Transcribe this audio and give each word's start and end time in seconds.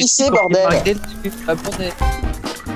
pisser, 0.00 0.30
bordel. 0.30 0.98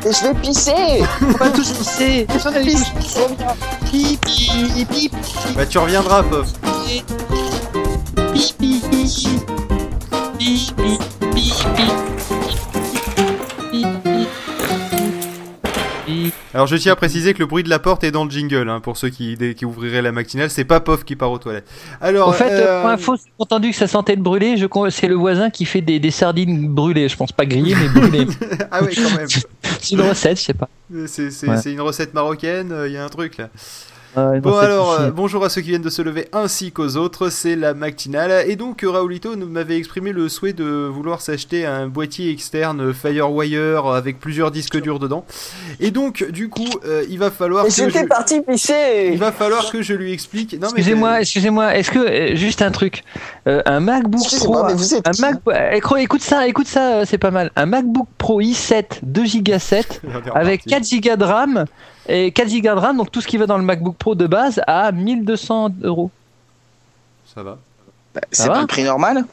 Je 0.05 0.23
vais 0.29 0.35
pisser 0.41 1.03
On 1.23 1.33
va 1.33 1.49
tous 1.51 1.71
pisser. 1.73 2.27
On 2.29 2.39
va 2.39 2.53
tous 2.53 2.61
Je 2.63 3.19
reviens. 3.21 3.55
pipi, 3.91 4.85
pipi, 4.87 5.11
Bah 5.57 5.67
tu 5.67 5.79
reviendras, 5.79 6.23
Pof. 6.23 6.47
pipi, 6.83 7.05
pipi, 8.55 8.81
pipi, 10.39 10.73
pipi, 10.79 10.99
pipi. 11.35 11.98
Alors 16.59 16.67
je 16.67 16.75
tiens 16.75 16.95
à 16.95 16.97
préciser 16.97 17.35
que 17.35 17.39
le 17.39 17.47
bruit 17.47 17.63
de 17.63 17.69
la 17.69 17.79
porte 17.79 18.03
est 18.03 18.11
dans 18.11 18.25
le 18.25 18.33
jingle, 18.33 18.69
hein, 18.69 18.81
pour 18.81 18.97
ceux 18.97 19.11
qui, 19.11 19.39
ouvriraient 19.65 20.03
la 20.03 20.11
matinale, 20.11 20.51
c'est 20.51 20.65
pas 20.65 20.81
Pof 20.81 21.05
qui 21.05 21.15
part 21.15 21.31
aux 21.31 21.39
toilettes. 21.39 21.69
Alors, 22.01 22.31
Au 22.31 22.33
fait, 22.33 22.51
euh, 22.51 22.81
pour 22.81 22.91
info, 22.91 23.15
j'ai 23.15 23.31
entendu 23.39 23.71
que 23.71 23.77
ça 23.77 23.87
sentait 23.87 24.17
le 24.17 24.23
brûlé. 24.23 24.57
Je 24.57 24.67
c'est 24.91 25.07
le 25.07 25.15
voisin 25.15 25.51
qui 25.51 25.65
fait 25.67 25.83
des, 25.83 26.01
des 26.01 26.11
sardines 26.11 26.67
brûlées. 26.67 27.09
Je 27.09 27.17
pense 27.17 27.31
pas 27.31 27.47
grillées, 27.47 27.77
mais 27.77 27.89
brûlées. 28.01 28.27
ah 28.73 28.83
ouais 28.83 28.93
quand 28.93 29.17
même. 29.17 29.29
c'est 29.81 29.93
une 29.93 30.01
recette, 30.01 30.37
je 30.41 30.47
sais 30.47 30.55
pas. 30.55 30.69
C'est 31.07 31.47
Ouais. 31.47 31.61
une 31.67 31.81
recette 31.81 32.13
marocaine, 32.13 32.75
il 32.87 32.93
y 32.93 32.97
a 32.97 33.05
un 33.05 33.09
truc 33.09 33.37
là. 33.37 33.51
Euh, 34.19 34.33
une 34.35 34.41
Bon 34.41 34.57
alors, 34.57 34.93
euh, 34.93 35.11
bonjour 35.11 35.45
à 35.45 35.49
ceux 35.49 35.61
qui 35.61 35.69
viennent 35.69 35.83
de 35.83 35.91
se 35.91 36.03
lever 36.03 36.27
ainsi 36.33 36.73
qu'aux 36.73 36.97
autres, 36.97 37.29
c'est 37.29 37.55
la 37.55 37.73
matinale. 37.75 38.45
Et 38.49 38.57
donc 38.57 38.85
Raoulito 38.87 39.37
nous 39.37 39.47
m'avait 39.49 39.77
exprimé 39.77 40.13
le 40.13 40.29
souhait 40.29 40.53
de 40.53 40.65
vouloir 40.65 41.21
s'acheter 41.21 41.65
un 41.67 41.87
boîtier 41.87 42.31
externe 42.33 42.93
Firewire 42.93 43.87
avec 43.87 44.19
plusieurs 44.19 44.51
disques 44.51 44.81
durs 44.81 44.99
dedans. 44.99 45.25
Et 45.79 45.91
donc 45.93 46.25
du 46.31 46.49
coup, 46.49 46.67
euh, 46.85 47.05
il 47.09 47.19
va 47.19 47.31
falloir 47.31 47.65
Et 47.67 47.69
que 47.69 47.75
j'étais 47.75 48.01
je... 48.01 48.07
parti 48.07 48.41
pisser 48.41 49.11
Il 49.13 49.19
va 49.19 49.31
falloir 49.31 49.71
que 49.71 49.83
je 49.83 49.95
lui 49.95 50.13
explique. 50.13 50.55
Non, 50.61 50.69
Excusez-moi, 50.69 51.21
excusez-moi. 51.21 51.77
Est-ce 51.77 51.91
que 51.91 51.99
euh, 52.01 52.35
juste 52.37 52.63
un 52.63 52.71
truc, 52.73 53.05
Euh, 53.47 53.63
un 53.67 53.81
MacBook 53.81 54.21
Pro, 54.21 54.25
Excusez-moi, 54.25 54.65
mais 54.69 54.75
vous 54.75 54.95
êtes 54.95 55.07
un 55.07 55.11
qui 55.13 55.21
Mac, 55.23 55.37
écro- 55.73 55.97
écoute 55.99 56.23
ça, 56.23 56.47
écoute 56.49 56.67
ça, 56.67 57.07
c'est 57.07 57.19
pas 57.19 57.31
mal. 57.31 57.51
Un 57.57 57.67
MacBook 57.67 58.09
Pro 58.19 58.41
i7 58.43 58.85
2 59.03 59.23
Go 59.43 59.59
7 59.59 60.01
On 60.05 60.09
est 60.11 60.15
avec 60.35 60.63
reparti. 60.65 61.01
4 61.01 61.11
Go 61.11 61.17
de 61.17 61.25
RAM 61.25 61.65
et 62.11 62.33
4 62.33 62.49
Go 62.49 62.61
de 62.63 62.69
RAM, 62.81 62.97
donc 62.97 63.11
tout 63.13 63.21
ce 63.21 63.27
qui 63.27 63.37
va 63.37 63.47
dans 63.47 63.59
le 63.59 63.65
MacBook 63.65 63.97
Pro 63.97 64.08
de 64.15 64.27
base 64.27 64.61
à 64.67 64.93
1200 64.93 65.71
euros. 65.83 66.11
Ça 67.35 67.43
va. 67.43 67.59
C'est 68.33 68.47
va 68.49 68.55
pas 68.55 68.61
le 68.63 68.67
prix 68.67 68.85
normal 68.85 69.25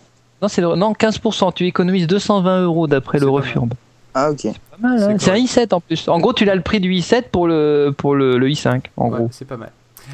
Non, 0.42 0.48
c'est 0.48 0.62
le- 0.62 0.76
non 0.76 0.94
15%. 0.94 1.54
Tu 1.54 1.66
économises 1.66 2.08
220 2.08 2.62
euros 2.64 2.88
d'après 2.88 3.20
le 3.20 3.26
C'est 3.26 3.31
refurb. 3.31 3.73
Ah 4.14 4.31
ok. 4.31 4.44
Pas 4.44 4.78
mal, 4.80 5.02
hein. 5.03 5.16
C'est 5.20 5.26
C'est 5.26 5.31
un 5.31 5.36
i7 5.36 5.73
en 5.73 5.80
plus. 5.81 6.08
En 6.08 6.20
gros, 6.20 6.34
tu 6.34 6.46
l'as 6.46 6.56
le 6.56 6.62
prix 6.62 6.80
du 6.80 6.92
i7 6.94 7.23
pour 7.31 7.48
le 7.48 7.94
pour 7.98 8.16
le, 8.16 8.38
le 8.38 8.48
i5 8.50 8.81
en 8.98 9.09
Ouais, 9.09 9.18
gros. 9.18 9.30
c'est 9.31 9.46
pas 9.46 9.58
mal. 9.58 9.72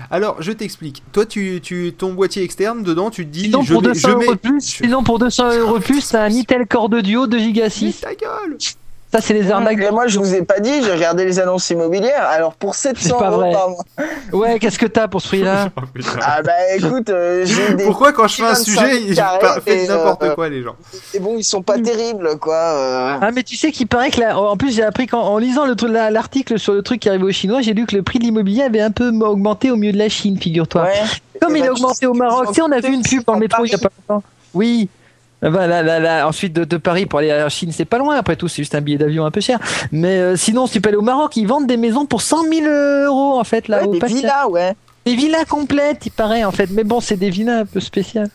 Alors, 0.09 0.41
je 0.41 0.53
t'explique. 0.53 1.03
Toi, 1.11 1.25
tu, 1.25 1.59
tu, 1.61 1.93
ton 1.97 2.13
boîtier 2.13 2.43
externe, 2.43 2.81
dedans, 2.81 3.09
tu 3.09 3.25
te 3.25 3.31
dis, 3.31 3.41
Sinon 3.43 3.61
je 3.61 3.73
pour 3.73 3.81
mets, 3.81 3.89
200 3.89 4.07
je 4.07 4.13
euros 4.13 4.21
mets... 4.21 4.27
de 4.29 4.33
plus, 4.35 4.61
je- 4.65 4.75
sinon 4.85 5.03
pour 5.03 5.19
200 5.19 5.51
euros 5.59 5.79
plus, 5.79 6.07
t'as 6.07 6.23
un 6.23 6.31
Intel 6.33 6.65
Core 6.65 6.87
de 6.87 7.01
Duo 7.01 7.27
2 7.27 7.37
Go 7.51 7.59
Mais 7.61 7.69
6. 7.69 7.99
ta 7.99 8.15
gueule 8.15 8.57
Ça, 9.11 9.19
c'est 9.19 9.33
les 9.33 9.51
arnaques. 9.51 9.79
Et 9.79 9.91
moi 9.91 10.07
je 10.07 10.17
vous 10.19 10.33
ai 10.33 10.41
pas 10.41 10.59
dit, 10.59 10.83
j'ai 10.83 10.91
regardé 10.93 11.25
les 11.25 11.37
annonces 11.39 11.69
immobilières. 11.69 12.25
Alors 12.29 12.53
pour 12.53 12.75
700 12.75 13.17
pas 13.17 13.29
euros 13.29 13.41
vrai. 13.41 13.51
par 13.51 13.69
mois. 13.69 13.83
Ouais, 14.31 14.57
qu'est-ce 14.57 14.79
que 14.79 14.85
t'as 14.85 15.09
pour 15.09 15.21
ce 15.21 15.27
prix-là 15.27 15.69
Oh. 15.77 16.19
Ah 16.21 16.41
bah 16.41 16.51
écoute, 16.75 17.09
euh, 17.09 17.45
j'ai 17.45 17.73
des. 17.73 17.83
Pourquoi 17.83 18.13
quand 18.13 18.27
je 18.27 18.35
fais 18.35 18.43
un 18.43 18.53
25 18.53 18.63
sujet, 18.63 19.01
ils 19.01 19.19
et, 19.67 19.87
n'importe 19.87 20.23
euh, 20.23 20.35
quoi, 20.35 20.47
les 20.49 20.63
gens 20.63 20.75
Et 21.13 21.19
bon, 21.19 21.37
ils 21.37 21.43
sont 21.43 21.61
pas 21.61 21.77
terribles 21.77 22.37
quoi. 22.39 22.55
euh. 22.55 23.17
Ah 23.21 23.31
mais 23.31 23.43
tu 23.43 23.55
sais 23.55 23.71
qu'il 23.71 23.87
paraît 23.87 24.11
que 24.11 24.19
là, 24.19 24.39
en 24.39 24.55
plus 24.55 24.73
j'ai 24.73 24.83
appris 24.83 25.07
qu'en 25.07 25.21
en 25.21 25.37
lisant 25.37 25.65
l'article 25.65 26.57
sur 26.57 26.73
le 26.73 26.81
truc 26.81 27.01
qui 27.01 27.09
arrivait 27.09 27.25
aux 27.25 27.31
Chinois, 27.31 27.61
j'ai 27.61 27.73
lu 27.73 27.85
que 27.85 27.95
le 27.95 28.03
prix 28.03 28.19
de 28.19 28.23
l'immobilier 28.23 28.63
avait 28.63 28.81
un 28.81 28.91
peu 28.91 29.09
augmenté 29.09 29.71
au 29.71 29.75
milieu 29.75 29.91
de 29.91 29.97
la 29.97 30.09
Chine, 30.09 30.39
figure-toi. 30.39 30.83
Ouais. 30.83 30.93
Comme 31.41 31.55
Et 31.55 31.59
il 31.59 31.61
bah, 31.63 31.69
a 31.69 31.71
augmenté 31.71 32.05
au 32.05 32.13
Maroc, 32.13 32.47
tu 32.49 32.53
sais, 32.55 32.61
on 32.61 32.71
a 32.71 32.79
vu 32.79 32.93
une 32.93 33.01
pub 33.01 33.23
dans 33.25 33.33
le 33.33 33.39
métro 33.39 33.65
il 33.65 33.71
y 33.71 33.75
a 33.75 33.77
pas 33.77 33.89
longtemps. 34.07 34.23
Oui. 34.53 34.89
Ah 35.43 35.49
bah, 35.49 35.65
là, 35.67 35.81
là, 35.81 35.99
là, 35.99 36.27
ensuite 36.27 36.53
de, 36.53 36.63
de 36.65 36.77
Paris 36.77 37.05
pour 37.07 37.19
aller 37.19 37.31
à 37.31 37.37
la 37.37 37.49
Chine, 37.49 37.71
c'est 37.71 37.85
pas 37.85 37.97
loin. 37.97 38.15
Après 38.15 38.35
tout, 38.35 38.47
c'est 38.47 38.61
juste 38.61 38.75
un 38.75 38.81
billet 38.81 38.97
d'avion 38.97 39.25
un 39.25 39.31
peu 39.31 39.41
cher. 39.41 39.59
Mais 39.91 40.17
euh, 40.19 40.35
sinon, 40.35 40.67
si 40.67 40.73
tu 40.73 40.81
peux 40.81 40.89
aller 40.89 40.97
au 40.97 41.01
Maroc, 41.01 41.35
ils 41.35 41.47
vendent 41.47 41.67
des 41.67 41.77
maisons 41.77 42.05
pour 42.05 42.21
100 42.21 42.43
000 42.43 42.67
euros 43.05 43.39
en 43.39 43.43
fait 43.43 43.67
là. 43.67 43.81
Ouais, 43.81 43.87
au 43.87 43.91
des 43.93 43.99
cher. 43.99 44.07
villas, 44.09 44.49
ouais. 44.49 44.73
Des 45.05 45.15
villas 45.15 45.45
complètes, 45.47 46.05
il 46.05 46.11
paraît 46.11 46.43
en 46.43 46.51
fait. 46.51 46.69
Mais 46.71 46.83
bon, 46.83 46.99
c'est 46.99 47.17
des 47.17 47.31
villas 47.31 47.61
un 47.61 47.65
peu 47.65 47.79
spéciales. 47.79 48.29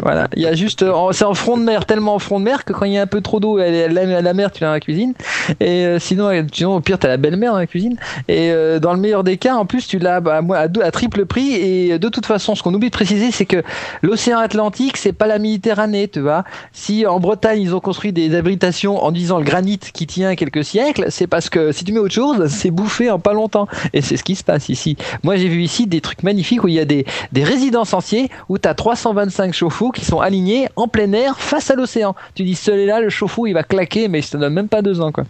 Voilà, 0.00 0.28
il 0.36 0.42
y 0.42 0.46
a 0.46 0.54
juste, 0.54 0.82
euh, 0.82 1.12
c'est 1.12 1.24
en 1.24 1.34
front 1.34 1.58
de 1.58 1.62
mer, 1.62 1.84
tellement 1.84 2.14
en 2.14 2.18
front 2.18 2.40
de 2.40 2.44
mer 2.44 2.64
que 2.64 2.72
quand 2.72 2.86
il 2.86 2.92
y 2.92 2.98
a 2.98 3.02
un 3.02 3.06
peu 3.06 3.20
trop 3.20 3.40
d'eau, 3.40 3.58
la, 3.58 3.88
la 3.88 4.34
mer, 4.34 4.50
tu 4.50 4.62
l'as 4.62 4.68
dans 4.68 4.72
la 4.72 4.80
cuisine. 4.80 5.14
Et 5.60 5.84
euh, 5.84 5.98
sinon, 5.98 6.28
euh, 6.28 6.42
sinon, 6.52 6.76
au 6.76 6.80
pire, 6.80 6.98
t'as 6.98 7.08
la 7.08 7.16
belle-mère 7.16 7.52
dans 7.52 7.58
la 7.58 7.66
cuisine. 7.66 7.96
Et 8.28 8.50
euh, 8.50 8.78
dans 8.78 8.92
le 8.92 9.00
meilleur 9.00 9.24
des 9.24 9.36
cas, 9.36 9.54
en 9.54 9.66
plus, 9.66 9.86
tu 9.86 9.98
l'as 9.98 10.20
bah, 10.20 10.40
à, 10.54 10.62
à, 10.62 10.90
triple 10.90 11.26
prix. 11.26 11.52
Et 11.52 11.98
de 11.98 12.08
toute 12.08 12.26
façon, 12.26 12.54
ce 12.54 12.62
qu'on 12.62 12.72
oublie 12.74 12.88
de 12.88 12.94
préciser, 12.94 13.30
c'est 13.30 13.46
que 13.46 13.62
l'océan 14.02 14.38
Atlantique, 14.38 14.96
c'est 14.96 15.12
pas 15.12 15.26
la 15.26 15.38
Méditerranée, 15.38 16.08
tu 16.08 16.20
vois. 16.20 16.44
Si 16.72 17.06
en 17.06 17.20
Bretagne, 17.20 17.60
ils 17.60 17.74
ont 17.74 17.80
construit 17.80 18.12
des 18.12 18.34
abritations 18.34 19.02
en 19.02 19.12
disant 19.12 19.38
le 19.38 19.44
granit 19.44 19.78
qui 19.78 20.06
tient 20.06 20.34
quelques 20.36 20.64
siècles, 20.64 21.06
c'est 21.10 21.26
parce 21.26 21.50
que 21.50 21.72
si 21.72 21.84
tu 21.84 21.92
mets 21.92 21.98
autre 21.98 22.14
chose, 22.14 22.46
c'est 22.48 22.70
bouffé 22.70 23.10
en 23.10 23.18
pas 23.18 23.32
longtemps. 23.32 23.68
Et 23.92 24.00
c'est 24.00 24.16
ce 24.16 24.24
qui 24.24 24.36
se 24.36 24.44
passe 24.44 24.68
ici. 24.68 24.96
Moi, 25.22 25.36
j'ai 25.36 25.48
vu 25.48 25.62
ici 25.62 25.86
des 25.86 26.00
trucs 26.00 26.22
magnifiques 26.22 26.64
où 26.64 26.68
il 26.68 26.74
y 26.74 26.80
a 26.80 26.84
des, 26.84 27.04
des 27.32 27.44
résidences 27.44 27.92
entières 27.92 28.28
où 28.48 28.58
tu 28.58 28.68
as 28.68 28.74
325 28.74 29.54
chauffe-eau 29.82 29.90
qui 29.90 30.04
sont 30.04 30.20
alignés 30.20 30.68
en 30.76 30.88
plein 30.88 31.12
air 31.12 31.38
face 31.38 31.70
à 31.70 31.74
l'océan. 31.74 32.14
Tu 32.34 32.44
dis, 32.44 32.54
celui-là, 32.54 33.00
le 33.00 33.08
chauffe-eau, 33.10 33.46
il 33.46 33.52
va 33.52 33.62
claquer, 33.62 34.08
mais 34.08 34.22
ça 34.22 34.38
donne 34.38 34.54
même 34.54 34.68
pas 34.68 34.82
deux 34.82 35.00
ans, 35.00 35.12
quoi. 35.12 35.24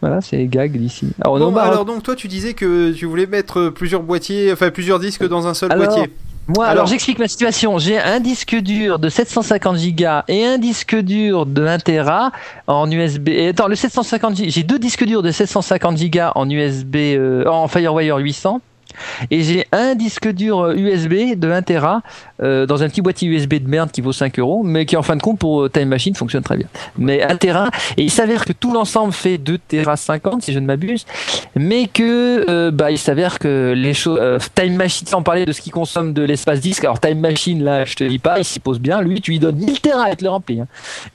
Voilà, 0.00 0.20
c'est 0.20 0.44
gag 0.46 0.76
d'ici. 0.78 1.08
Alors, 1.20 1.38
Bon, 1.38 1.56
alors 1.56 1.84
donc 1.84 2.02
toi 2.02 2.14
tu 2.14 2.28
disais 2.28 2.52
que 2.54 2.92
tu 2.92 3.06
voulais 3.06 3.26
mettre 3.26 3.68
plusieurs 3.70 4.02
boîtiers, 4.02 4.52
enfin 4.52 4.70
plusieurs 4.70 4.98
disques 4.98 5.26
dans 5.26 5.46
un 5.46 5.54
seul 5.54 5.72
Alors, 5.72 5.86
boîtier. 5.86 6.12
Moi, 6.48 6.64
alors, 6.64 6.70
Alors- 6.82 6.86
j'explique 6.86 7.18
ma 7.18 7.28
situation. 7.28 7.78
J'ai 7.78 7.98
un 7.98 8.20
disque 8.20 8.54
dur 8.56 8.98
de 8.98 9.08
750 9.08 9.76
Go 9.94 10.04
et 10.28 10.44
un 10.46 10.58
disque 10.58 10.96
dur 10.96 11.44
de 11.46 11.66
1 11.66 11.78
Tera 11.78 12.32
en 12.66 12.90
USB. 12.90 13.28
Et 13.28 13.48
attends, 13.48 13.68
le 13.68 13.74
750 13.74 14.34
Go, 14.36 14.44
j'ai 14.48 14.62
deux 14.62 14.78
disques 14.78 15.04
durs 15.04 15.22
de 15.22 15.30
750 15.30 15.98
Go 16.10 16.20
en 16.34 16.48
USB, 16.48 16.96
euh, 16.96 17.44
en 17.46 17.68
FireWire 17.68 18.16
800. 18.16 18.60
Et 19.30 19.42
j'ai 19.42 19.66
un 19.72 19.94
disque 19.94 20.28
dur 20.28 20.60
euh, 20.60 20.74
USB 20.74 21.38
de 21.38 21.50
1 21.50 21.62
Tera 21.62 22.00
euh, 22.42 22.66
dans 22.66 22.82
un 22.82 22.88
petit 22.88 23.02
boîtier 23.02 23.28
USB 23.28 23.54
de 23.54 23.68
merde 23.68 23.90
qui 23.90 24.00
vaut 24.00 24.12
5 24.12 24.38
euros, 24.38 24.62
mais 24.62 24.86
qui 24.86 24.96
en 24.96 25.02
fin 25.02 25.16
de 25.16 25.22
compte 25.22 25.38
pour 25.38 25.62
euh, 25.62 25.68
Time 25.68 25.88
Machine 25.88 26.14
fonctionne 26.14 26.42
très 26.42 26.56
bien. 26.56 26.68
Mais 26.96 27.22
1 27.22 27.36
Tera, 27.36 27.70
et 27.96 28.02
il 28.02 28.10
s'avère 28.10 28.44
que 28.44 28.52
tout 28.52 28.72
l'ensemble 28.72 29.12
fait 29.12 29.38
2 29.38 29.58
Tera 29.68 29.96
50 29.96 30.42
si 30.42 30.52
je 30.52 30.58
ne 30.58 30.66
m'abuse, 30.66 31.06
mais 31.54 31.86
que 31.86 32.48
euh, 32.48 32.70
bah, 32.70 32.90
il 32.90 32.98
s'avère 32.98 33.38
que 33.38 33.72
les 33.76 33.94
choses 33.94 34.18
euh, 34.20 34.38
Time 34.54 34.74
Machine 34.74 35.06
sans 35.06 35.22
parler 35.22 35.46
de 35.46 35.52
ce 35.52 35.60
qui 35.60 35.70
consomme 35.70 36.12
de 36.12 36.22
l'espace 36.22 36.60
disque 36.60 36.84
alors 36.84 37.00
Time 37.00 37.18
Machine 37.18 37.62
là 37.62 37.84
je 37.84 37.94
te 37.94 38.04
dis 38.04 38.18
pas 38.18 38.38
il 38.38 38.44
s'y 38.44 38.60
pose 38.60 38.80
bien 38.80 39.00
lui 39.00 39.20
tu 39.20 39.32
lui 39.32 39.38
donnes 39.38 39.56
1000 39.56 39.80
Tera 39.80 40.04
avec 40.04 40.22
le 40.22 40.28
rempli 40.28 40.60
hein. 40.60 40.66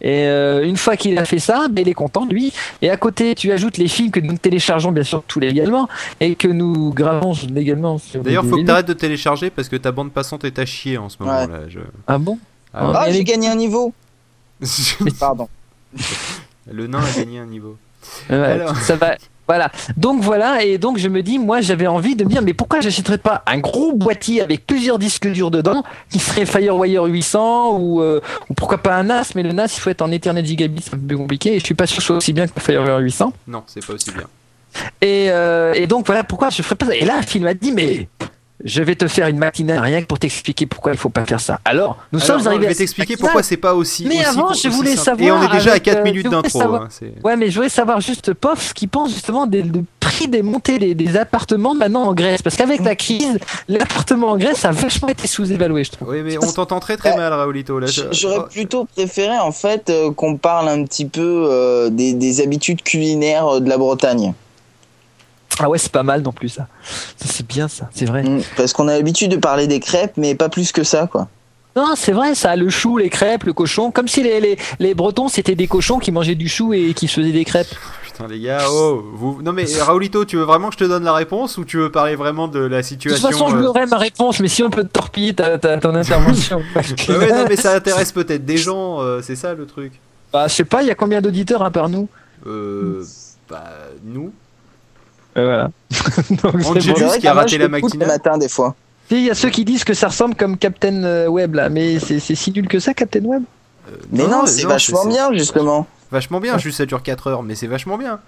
et 0.01 0.25
une 0.63 0.77
fois 0.77 0.97
qu'il 0.97 1.17
a 1.17 1.25
fait 1.25 1.39
ça 1.39 1.67
ben, 1.69 1.81
il 1.81 1.89
est 1.89 1.93
content 1.93 2.25
lui 2.25 2.53
et 2.81 2.89
à 2.89 2.97
côté 2.97 3.35
tu 3.35 3.51
ajoutes 3.51 3.77
les 3.77 3.87
films 3.87 4.11
que 4.11 4.19
nous 4.19 4.37
téléchargeons 4.37 4.91
bien 4.91 5.03
sûr 5.03 5.23
tous 5.27 5.39
légalement 5.39 5.87
et 6.19 6.35
que 6.35 6.47
nous 6.47 6.93
gravons 6.93 7.33
légalement 7.53 7.99
D'ailleurs 8.23 8.45
faut 8.45 8.57
que 8.57 8.65
t'arrêtes 8.65 8.87
de 8.87 8.93
télécharger 8.93 9.49
parce 9.49 9.69
que 9.69 9.75
ta 9.75 9.91
bande 9.91 10.11
passante 10.11 10.43
est 10.45 10.59
à 10.59 10.65
chier 10.65 10.97
en 10.97 11.09
ce 11.13 11.23
moment 11.23 11.47
là. 11.47 11.69
Je... 11.69 11.79
ah 12.07 12.17
bon 12.17 12.37
Ah, 12.73 12.91
Ah, 12.95 13.03
mais 13.07 13.13
j'ai 13.13 13.23
gagné 13.23 13.47
un 13.47 13.55
niveau. 13.55 13.93
Pardon. 15.19 15.47
Le 16.71 16.87
nain 16.87 16.99
a 17.01 17.17
gagné 17.17 17.39
un 17.39 17.45
niveau. 17.45 17.77
Ouais, 18.29 18.35
Alors. 18.35 18.75
ça 18.77 18.95
va. 18.95 19.15
Voilà. 19.45 19.69
Donc 19.97 20.21
voilà, 20.23 20.63
et 20.63 20.77
donc 20.77 20.97
je 20.97 21.09
me 21.09 21.21
dis, 21.21 21.37
moi 21.37 21.59
j'avais 21.59 21.85
envie 21.87 22.15
de 22.15 22.23
me 22.23 22.29
dire, 22.29 22.41
mais 22.41 22.53
pourquoi 22.53 22.79
j'achèterais 22.79 23.17
pas 23.17 23.43
un 23.45 23.57
gros 23.59 23.91
boîtier 23.93 24.41
avec 24.41 24.65
plusieurs 24.65 24.97
disques 24.97 25.27
durs 25.27 25.51
dedans, 25.51 25.83
qui 26.09 26.19
serait 26.19 26.45
FireWire 26.45 27.03
800 27.03 27.77
ou, 27.77 28.01
euh, 28.01 28.21
ou 28.49 28.53
pourquoi 28.53 28.77
pas 28.77 28.95
un 28.95 29.03
NAS, 29.03 29.33
mais 29.35 29.43
le 29.43 29.51
NAS 29.51 29.75
il 29.75 29.81
faut 29.81 29.89
être 29.89 30.01
en 30.01 30.09
Ethernet 30.11 30.45
gigabit, 30.45 30.81
c'est 30.81 30.93
un 30.93 30.97
peu 30.97 31.07
plus 31.07 31.17
compliqué, 31.17 31.55
et 31.55 31.59
je 31.59 31.65
suis 31.65 31.75
pas 31.75 31.85
sûr 31.87 31.97
que 31.97 32.01
ce 32.03 32.07
soit 32.07 32.15
aussi 32.17 32.31
bien 32.31 32.47
que 32.47 32.53
le 32.55 32.61
FireWire 32.61 32.99
800. 32.99 33.33
Non, 33.47 33.63
c'est 33.67 33.85
pas 33.85 33.93
aussi 33.93 34.11
bien. 34.11 34.27
Et, 35.01 35.29
euh, 35.29 35.73
et 35.73 35.87
donc 35.87 36.05
voilà 36.05 36.23
pourquoi 36.23 36.49
je 36.49 36.61
ferais 36.61 36.75
pas 36.75 36.85
ça. 36.85 36.95
Et 36.95 37.03
là, 37.03 37.21
Phil 37.21 37.43
m'a 37.43 37.53
dit, 37.53 37.73
mais 37.73 38.07
je 38.63 38.81
vais 38.81 38.95
te 38.95 39.07
faire 39.07 39.27
une 39.27 39.37
matinale 39.37 39.79
rien 39.79 40.01
que 40.01 40.07
pour 40.07 40.19
t'expliquer 40.19 40.65
pourquoi 40.65 40.93
il 40.93 40.97
faut 40.97 41.09
pas 41.09 41.25
faire 41.25 41.39
ça. 41.39 41.59
Alors, 41.65 41.97
nous 42.11 42.19
Alors, 42.21 42.27
sommes 42.27 42.41
non, 42.41 42.47
arrivés 42.47 42.63
je 42.63 42.67
à 42.67 42.69
vais 42.69 42.75
t'expliquer 42.75 43.17
pourquoi 43.17 43.43
c'est 43.43 43.57
pas 43.57 43.73
aussi. 43.73 44.05
Mais 44.05 44.15
aussi- 44.19 44.25
avant, 44.25 44.49
aussi 44.51 44.67
je 44.69 44.73
voulais 44.73 44.95
simple. 44.95 45.23
Et 45.23 45.31
on 45.31 45.35
savoir 45.35 45.53
est 45.53 45.57
déjà 45.57 45.69
à 45.69 45.73
avec, 45.73 45.83
4 45.83 45.97
euh, 45.99 46.03
minutes 46.03 46.25
voulais 46.27 46.41
d'intro. 46.41 46.59
savoir- 46.59 46.81
hein, 46.83 46.87
Ouais, 47.23 47.35
mais 47.35 47.49
je 47.49 47.55
voudrais 47.55 47.69
savoir 47.69 47.99
juste, 48.01 48.33
Pof, 48.33 48.69
ce 48.69 48.73
qu'il 48.73 48.89
pense 48.89 49.11
justement 49.13 49.45
des, 49.47 49.63
du 49.63 49.83
prix 49.99 50.27
des 50.27 50.41
montées 50.41 50.79
des, 50.79 50.95
des 50.95 51.17
appartements 51.17 51.73
maintenant 51.75 52.03
en 52.03 52.13
Grèce. 52.13 52.41
Parce 52.41 52.55
qu'avec 52.55 52.81
la 52.83 52.95
crise, 52.95 53.37
l'appartement 53.67 54.29
en 54.31 54.37
Grèce 54.37 54.63
a 54.65 54.71
vachement 54.71 55.07
été 55.09 55.27
sous-évalué, 55.27 55.83
je 55.83 55.91
trouve. 55.91 56.09
Oui, 56.09 56.21
mais 56.23 56.37
on 56.37 56.51
t'entend 56.51 56.79
très 56.79 56.97
très 56.97 57.15
mal, 57.15 57.33
Raoulito. 57.33 57.79
J'aurais 58.11 58.37
oh, 58.39 58.47
plutôt 58.49 58.85
préféré 58.85 59.37
en 59.39 59.51
fait 59.51 59.89
euh, 59.89 60.11
qu'on 60.11 60.37
parle 60.37 60.69
un 60.69 60.83
petit 60.85 61.05
peu 61.05 61.47
euh, 61.49 61.89
des, 61.89 62.13
des 62.13 62.41
habitudes 62.41 62.81
culinaires 62.83 63.59
de 63.61 63.67
la 63.69 63.77
Bretagne. 63.77 64.33
Ah 65.59 65.69
ouais, 65.69 65.77
c'est 65.77 65.91
pas 65.91 66.03
mal 66.03 66.21
non 66.21 66.31
plus, 66.31 66.49
ça. 66.49 66.67
Ça, 66.83 67.25
C'est 67.29 67.45
bien, 67.47 67.67
ça, 67.67 67.89
c'est 67.93 68.05
vrai. 68.05 68.23
Mm, 68.23 68.41
Parce 68.57 68.73
qu'on 68.73 68.87
a 68.87 68.95
l'habitude 68.97 69.31
de 69.31 69.37
parler 69.37 69.67
des 69.67 69.79
crêpes, 69.79 70.13
mais 70.17 70.35
pas 70.35 70.49
plus 70.49 70.71
que 70.71 70.83
ça, 70.83 71.07
quoi. 71.07 71.27
Non, 71.75 71.93
c'est 71.95 72.11
vrai, 72.11 72.35
ça. 72.35 72.55
Le 72.55 72.69
chou, 72.69 72.97
les 72.97 73.09
crêpes, 73.09 73.45
le 73.45 73.53
cochon. 73.53 73.89
Comme 73.91 74.07
si 74.07 74.21
les, 74.21 74.39
les, 74.39 74.57
les 74.79 74.93
Bretons, 74.93 75.27
c'était 75.27 75.55
des 75.55 75.67
cochons 75.67 75.97
qui 75.97 76.11
mangeaient 76.11 76.35
du 76.35 76.47
chou 76.47 76.71
et 76.73 76.93
qui 76.93 77.07
se 77.07 77.15
faisaient 77.19 77.31
des 77.31 77.45
crêpes. 77.45 77.73
Putain, 78.03 78.27
les 78.27 78.39
gars, 78.39 78.59
oh, 78.69 79.03
vous... 79.15 79.41
Non, 79.41 79.53
mais 79.53 79.65
Raoulito, 79.79 80.23
tu 80.23 80.37
veux 80.37 80.43
vraiment 80.43 80.67
que 80.67 80.73
je 80.75 80.79
te 80.79 80.83
donne 80.83 81.03
la 81.03 81.13
réponse 81.15 81.57
ou 81.57 81.65
tu 81.65 81.77
veux 81.77 81.91
parler 81.91 82.15
vraiment 82.15 82.47
de 82.47 82.59
la 82.59 82.77
De 82.77 82.81
situation 82.83 83.17
toute 83.29 83.31
façon, 83.31 83.49
je 83.49 83.55
euh, 83.55 83.61
l'aurai 83.61 83.87
ma 83.87 83.97
réponse, 83.97 84.39
mais 84.39 84.49
si 84.49 84.61
on 84.61 84.69
peut 84.69 84.83
te 84.83 84.89
torpiller 84.89 85.33
ta, 85.33 85.57
ta- 85.57 85.77
ton 85.79 85.95
intervention. 85.95 86.61
que 86.75 87.11
ouais, 87.11 87.31
non, 87.31 87.45
mais 87.49 87.55
ça 87.55 87.73
intéresse 87.73 88.11
peut-être 88.11 88.45
des 88.45 88.57
gens, 88.57 89.01
euh, 89.01 89.21
c'est 89.23 89.35
ça 89.35 89.55
le 89.55 89.65
truc. 89.65 89.93
Bah, 90.31 90.47
je 90.47 90.53
sais 90.53 90.63
pas, 90.65 90.83
il 90.83 90.89
y 90.89 90.91
a 90.91 90.95
combien 90.95 91.21
d'auditeurs 91.21 91.63
à 91.63 91.71
part 91.71 91.89
nous? 91.89 92.07
Euh, 92.45 93.03
bah, 93.49 93.63
nous. 94.03 94.31
Et 95.35 95.43
voilà. 95.43 95.69
Donc, 96.29 96.61
c'est 96.61 96.67
Angelus 96.67 96.93
bon. 96.93 97.19
Qui 97.19 97.27
a 97.27 97.33
raté 97.33 97.57
la 97.57 97.67
matinale. 97.67 97.99
le 97.99 98.05
matin 98.13 98.37
des 98.37 98.49
fois. 98.49 98.75
Il 99.09 99.19
y 99.21 99.29
a 99.29 99.35
ceux 99.35 99.49
qui 99.49 99.65
disent 99.65 99.83
que 99.83 99.93
ça 99.93 100.07
ressemble 100.07 100.35
comme 100.35 100.57
Captain 100.57 101.03
euh, 101.03 101.27
Web 101.27 101.55
là, 101.55 101.69
mais 101.69 101.99
c'est 101.99 102.19
si 102.19 102.51
nul 102.51 102.67
que 102.67 102.79
ça, 102.79 102.93
Captain 102.93 103.23
Web 103.25 103.43
Euh, 103.89 103.95
Mais 104.11 104.25
non, 104.27 104.45
c'est 104.45 104.65
vachement 104.65 105.05
bien 105.05 105.33
justement. 105.33 105.85
Vachement 106.11 106.39
bien, 106.39 106.57
juste 106.57 106.77
ça 106.77 106.85
dure 106.85 107.01
4 107.03 107.27
heures, 107.27 107.43
mais 107.43 107.55
c'est 107.55 107.67
vachement 107.67 107.97
bien. 107.97 108.19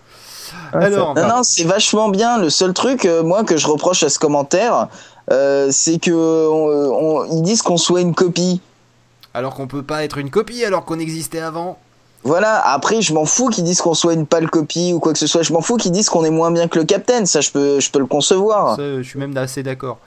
Ouais, 0.73 0.85
Alors, 0.85 1.15
Non, 1.15 1.27
non, 1.27 1.43
c'est 1.43 1.63
vachement 1.63 2.09
bien. 2.09 2.37
Le 2.39 2.49
seul 2.49 2.73
truc, 2.73 3.05
euh, 3.05 3.23
moi, 3.23 3.43
que 3.43 3.57
je 3.57 3.67
reproche 3.67 4.03
à 4.03 4.09
ce 4.09 4.19
commentaire, 4.19 4.87
euh, 5.31 5.69
c'est 5.71 5.97
que 5.99 6.11
on- 6.11 7.21
on- 7.21 7.25
ils 7.37 7.41
disent 7.41 7.61
qu'on 7.61 7.77
soit 7.77 8.01
une 8.01 8.13
copie. 8.13 8.61
alors 9.33 9.53
qu'on 9.55 9.67
peut 9.67 9.83
pas 9.83 10.03
être 10.03 10.17
une 10.17 10.29
copie 10.29 10.63
alors 10.65 10.85
qu'on 10.85 10.99
existait 10.99 11.39
avant. 11.41 11.77
Voilà, 12.25 12.59
après, 12.73 13.01
je 13.03 13.13
m'en 13.13 13.25
fous 13.25 13.49
qu'ils 13.49 13.63
disent 13.63 13.81
qu'on 13.81 13.93
soit 13.93 14.13
une 14.13 14.25
pâle 14.25 14.49
copie 14.49 14.93
ou 14.93 14.99
quoi 14.99 15.13
que 15.13 15.19
ce 15.19 15.27
soit. 15.27 15.43
Je 15.43 15.53
m'en 15.53 15.61
fous 15.61 15.77
qu'ils 15.77 15.91
disent 15.91 16.09
qu'on 16.09 16.25
est 16.25 16.31
moins 16.31 16.49
bien 16.49 16.67
que 16.67 16.79
le 16.79 16.83
Capitaine. 16.83 17.27
Ça, 17.27 17.39
je 17.39 17.51
peux, 17.51 17.79
je 17.79 17.91
peux 17.91 17.99
le 17.99 18.07
concevoir. 18.07 18.77
Ça, 18.77 18.97
je 18.97 19.03
suis 19.03 19.19
même 19.19 19.37
assez 19.37 19.61
d'accord. 19.61 19.99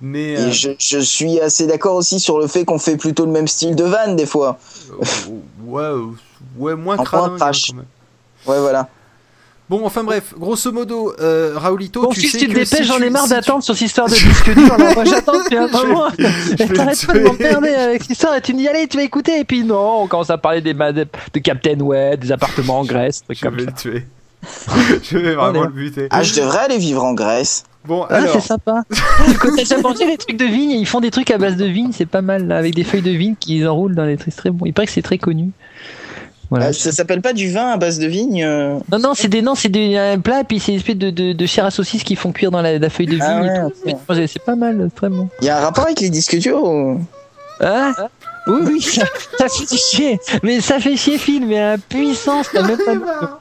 Mais 0.00 0.38
euh, 0.38 0.50
je, 0.50 0.70
je 0.78 0.98
suis 0.98 1.38
assez 1.38 1.66
d'accord 1.66 1.96
aussi 1.96 2.18
sur 2.18 2.38
le 2.38 2.46
fait 2.46 2.64
qu'on 2.64 2.78
fait 2.78 2.96
plutôt 2.96 3.26
le 3.26 3.30
même 3.30 3.46
style 3.46 3.76
de 3.76 3.84
van 3.84 4.14
des 4.14 4.24
fois. 4.24 4.56
euh, 4.90 5.04
ouais, 5.66 5.82
euh, 5.82 6.06
ouais, 6.56 6.74
moins 6.74 6.96
En 6.96 7.04
cradingue, 7.04 7.42
hein. 7.42 7.84
Ouais, 8.46 8.58
voilà. 8.58 8.88
Bon, 9.68 9.84
enfin 9.84 10.04
bref, 10.04 10.32
grosso 10.38 10.70
modo, 10.70 11.12
euh, 11.20 11.54
Raoulito, 11.56 12.02
Bon, 12.02 12.08
tu 12.10 12.20
si 12.20 12.28
sais 12.28 12.38
tu 12.38 12.46
te 12.46 12.50
que 12.52 12.58
dépêches, 12.60 12.78
si 12.78 12.84
j'en 12.84 12.98
ai 13.00 13.10
marre 13.10 13.24
si 13.24 13.30
tu- 13.30 13.34
d'attendre 13.34 13.64
sur 13.64 13.74
cette 13.74 13.86
histoire 13.88 14.06
de 14.08 14.14
disque 14.14 14.54
dur. 14.54 14.76
là. 14.78 14.94
Moi, 14.94 15.04
j'attends 15.04 15.38
depuis 15.42 15.56
un 15.56 15.66
moment. 15.86 16.08
T'arrêtes 16.74 17.04
pas 17.06 17.12
de 17.14 17.18
m'emmerder 17.24 17.70
avec 17.70 18.02
cette 18.02 18.12
histoire 18.12 18.36
et 18.36 18.40
tu 18.40 18.54
me 18.54 18.58
dis, 18.58 18.68
allez, 18.68 18.86
tu 18.86 18.96
vas 18.96 19.02
écouter. 19.02 19.40
Et 19.40 19.44
puis 19.44 19.64
non, 19.64 20.02
on 20.02 20.06
commence 20.06 20.30
à 20.30 20.38
parler 20.38 20.60
des 20.60 20.72
ma- 20.72 20.92
de 20.92 21.04
Captain 21.42 21.80
Web, 21.80 22.20
des 22.20 22.30
appartements 22.30 22.78
en 22.78 22.84
Grèce, 22.84 23.24
trucs 23.24 23.38
Je 23.38 23.44
comme 23.44 23.56
vais 23.56 23.64
ça. 23.64 23.70
le 23.70 23.76
tuer. 23.76 24.06
je 25.02 25.18
vais 25.18 25.34
vraiment 25.34 25.48
Allez. 25.48 25.60
le 25.62 25.72
buter. 25.72 26.06
Ah, 26.10 26.22
je 26.22 26.34
devrais 26.34 26.58
aller 26.60 26.78
vivre 26.78 27.02
en 27.02 27.14
Grèce. 27.14 27.64
Bon, 27.84 28.04
Ah, 28.08 28.16
alors, 28.16 28.34
c'est 28.34 28.40
sympa. 28.40 28.82
Déjà 29.56 29.78
mangé 29.78 30.06
les 30.06 30.16
trucs 30.16 30.36
de 30.36 30.44
vigne, 30.44 30.70
ils 30.72 30.86
font 30.86 31.00
des 31.00 31.10
trucs 31.10 31.30
à 31.32 31.38
base 31.38 31.56
de 31.56 31.64
vigne, 31.66 31.90
c'est 31.92 32.06
pas 32.06 32.22
mal, 32.22 32.46
là, 32.46 32.58
avec 32.58 32.74
des 32.74 32.84
feuilles 32.84 33.02
de 33.02 33.10
vigne 33.10 33.34
qu'ils 33.38 33.66
enroulent 33.68 33.94
dans 33.96 34.04
les 34.04 34.16
trucs 34.16 34.34
très 34.36 34.50
bons. 34.50 34.66
Il 34.66 34.72
paraît 34.72 34.86
que 34.86 34.92
c'est 34.92 35.02
très 35.02 35.18
connu. 35.18 35.50
Voilà. 36.50 36.66
Euh, 36.66 36.72
ça 36.72 36.92
s'appelle 36.92 37.20
pas 37.22 37.32
du 37.32 37.50
vin 37.50 37.68
à 37.72 37.76
base 37.76 37.98
de 37.98 38.06
vigne 38.06 38.44
euh 38.44 38.78
Non, 38.92 38.98
non, 38.98 39.14
c'est 39.14 39.28
des, 39.28 39.42
non, 39.42 39.54
c'est 39.54 39.68
des, 39.68 39.96
un 39.96 40.18
plat, 40.20 40.40
et 40.40 40.44
puis 40.44 40.60
c'est 40.60 40.72
une 40.72 40.78
espèce 40.78 40.96
de, 40.96 41.10
de, 41.10 41.32
de 41.32 41.46
chair 41.46 41.64
à 41.64 41.70
saucisse 41.70 42.04
qu'ils 42.04 42.16
font 42.16 42.30
cuire 42.32 42.50
dans 42.50 42.62
la, 42.62 42.78
la 42.78 42.90
feuille 42.90 43.06
de 43.06 43.14
vigne. 43.16 43.22
Ah 43.26 43.40
ouais, 43.42 43.70
tout. 43.70 43.72
Mais 43.84 43.96
c'est- 44.14 44.26
C'est 44.28 44.42
pas 44.44 44.54
mal, 44.56 44.88
très 44.94 45.08
bon. 45.08 45.28
Il 45.40 45.46
y 45.46 45.50
a 45.50 45.58
un 45.58 45.60
rapport 45.60 45.84
avec 45.84 46.00
les 46.00 46.10
disques 46.10 46.36
durs 46.38 46.62
ou... 46.62 47.00
Hein? 47.60 47.94
Oui, 48.46 48.60
oui, 48.64 48.80
ça, 48.80 49.02
ça 49.38 49.48
fait 49.48 49.76
chier. 49.76 50.20
Mais 50.44 50.60
ça 50.60 50.78
fait 50.78 50.96
chier, 50.96 51.18
Phil, 51.18 51.46
mais 51.46 51.60
à 51.60 51.78
puissance, 51.78 52.46
t'as 52.52 52.62
même 52.62 52.76
pas. 52.78 53.40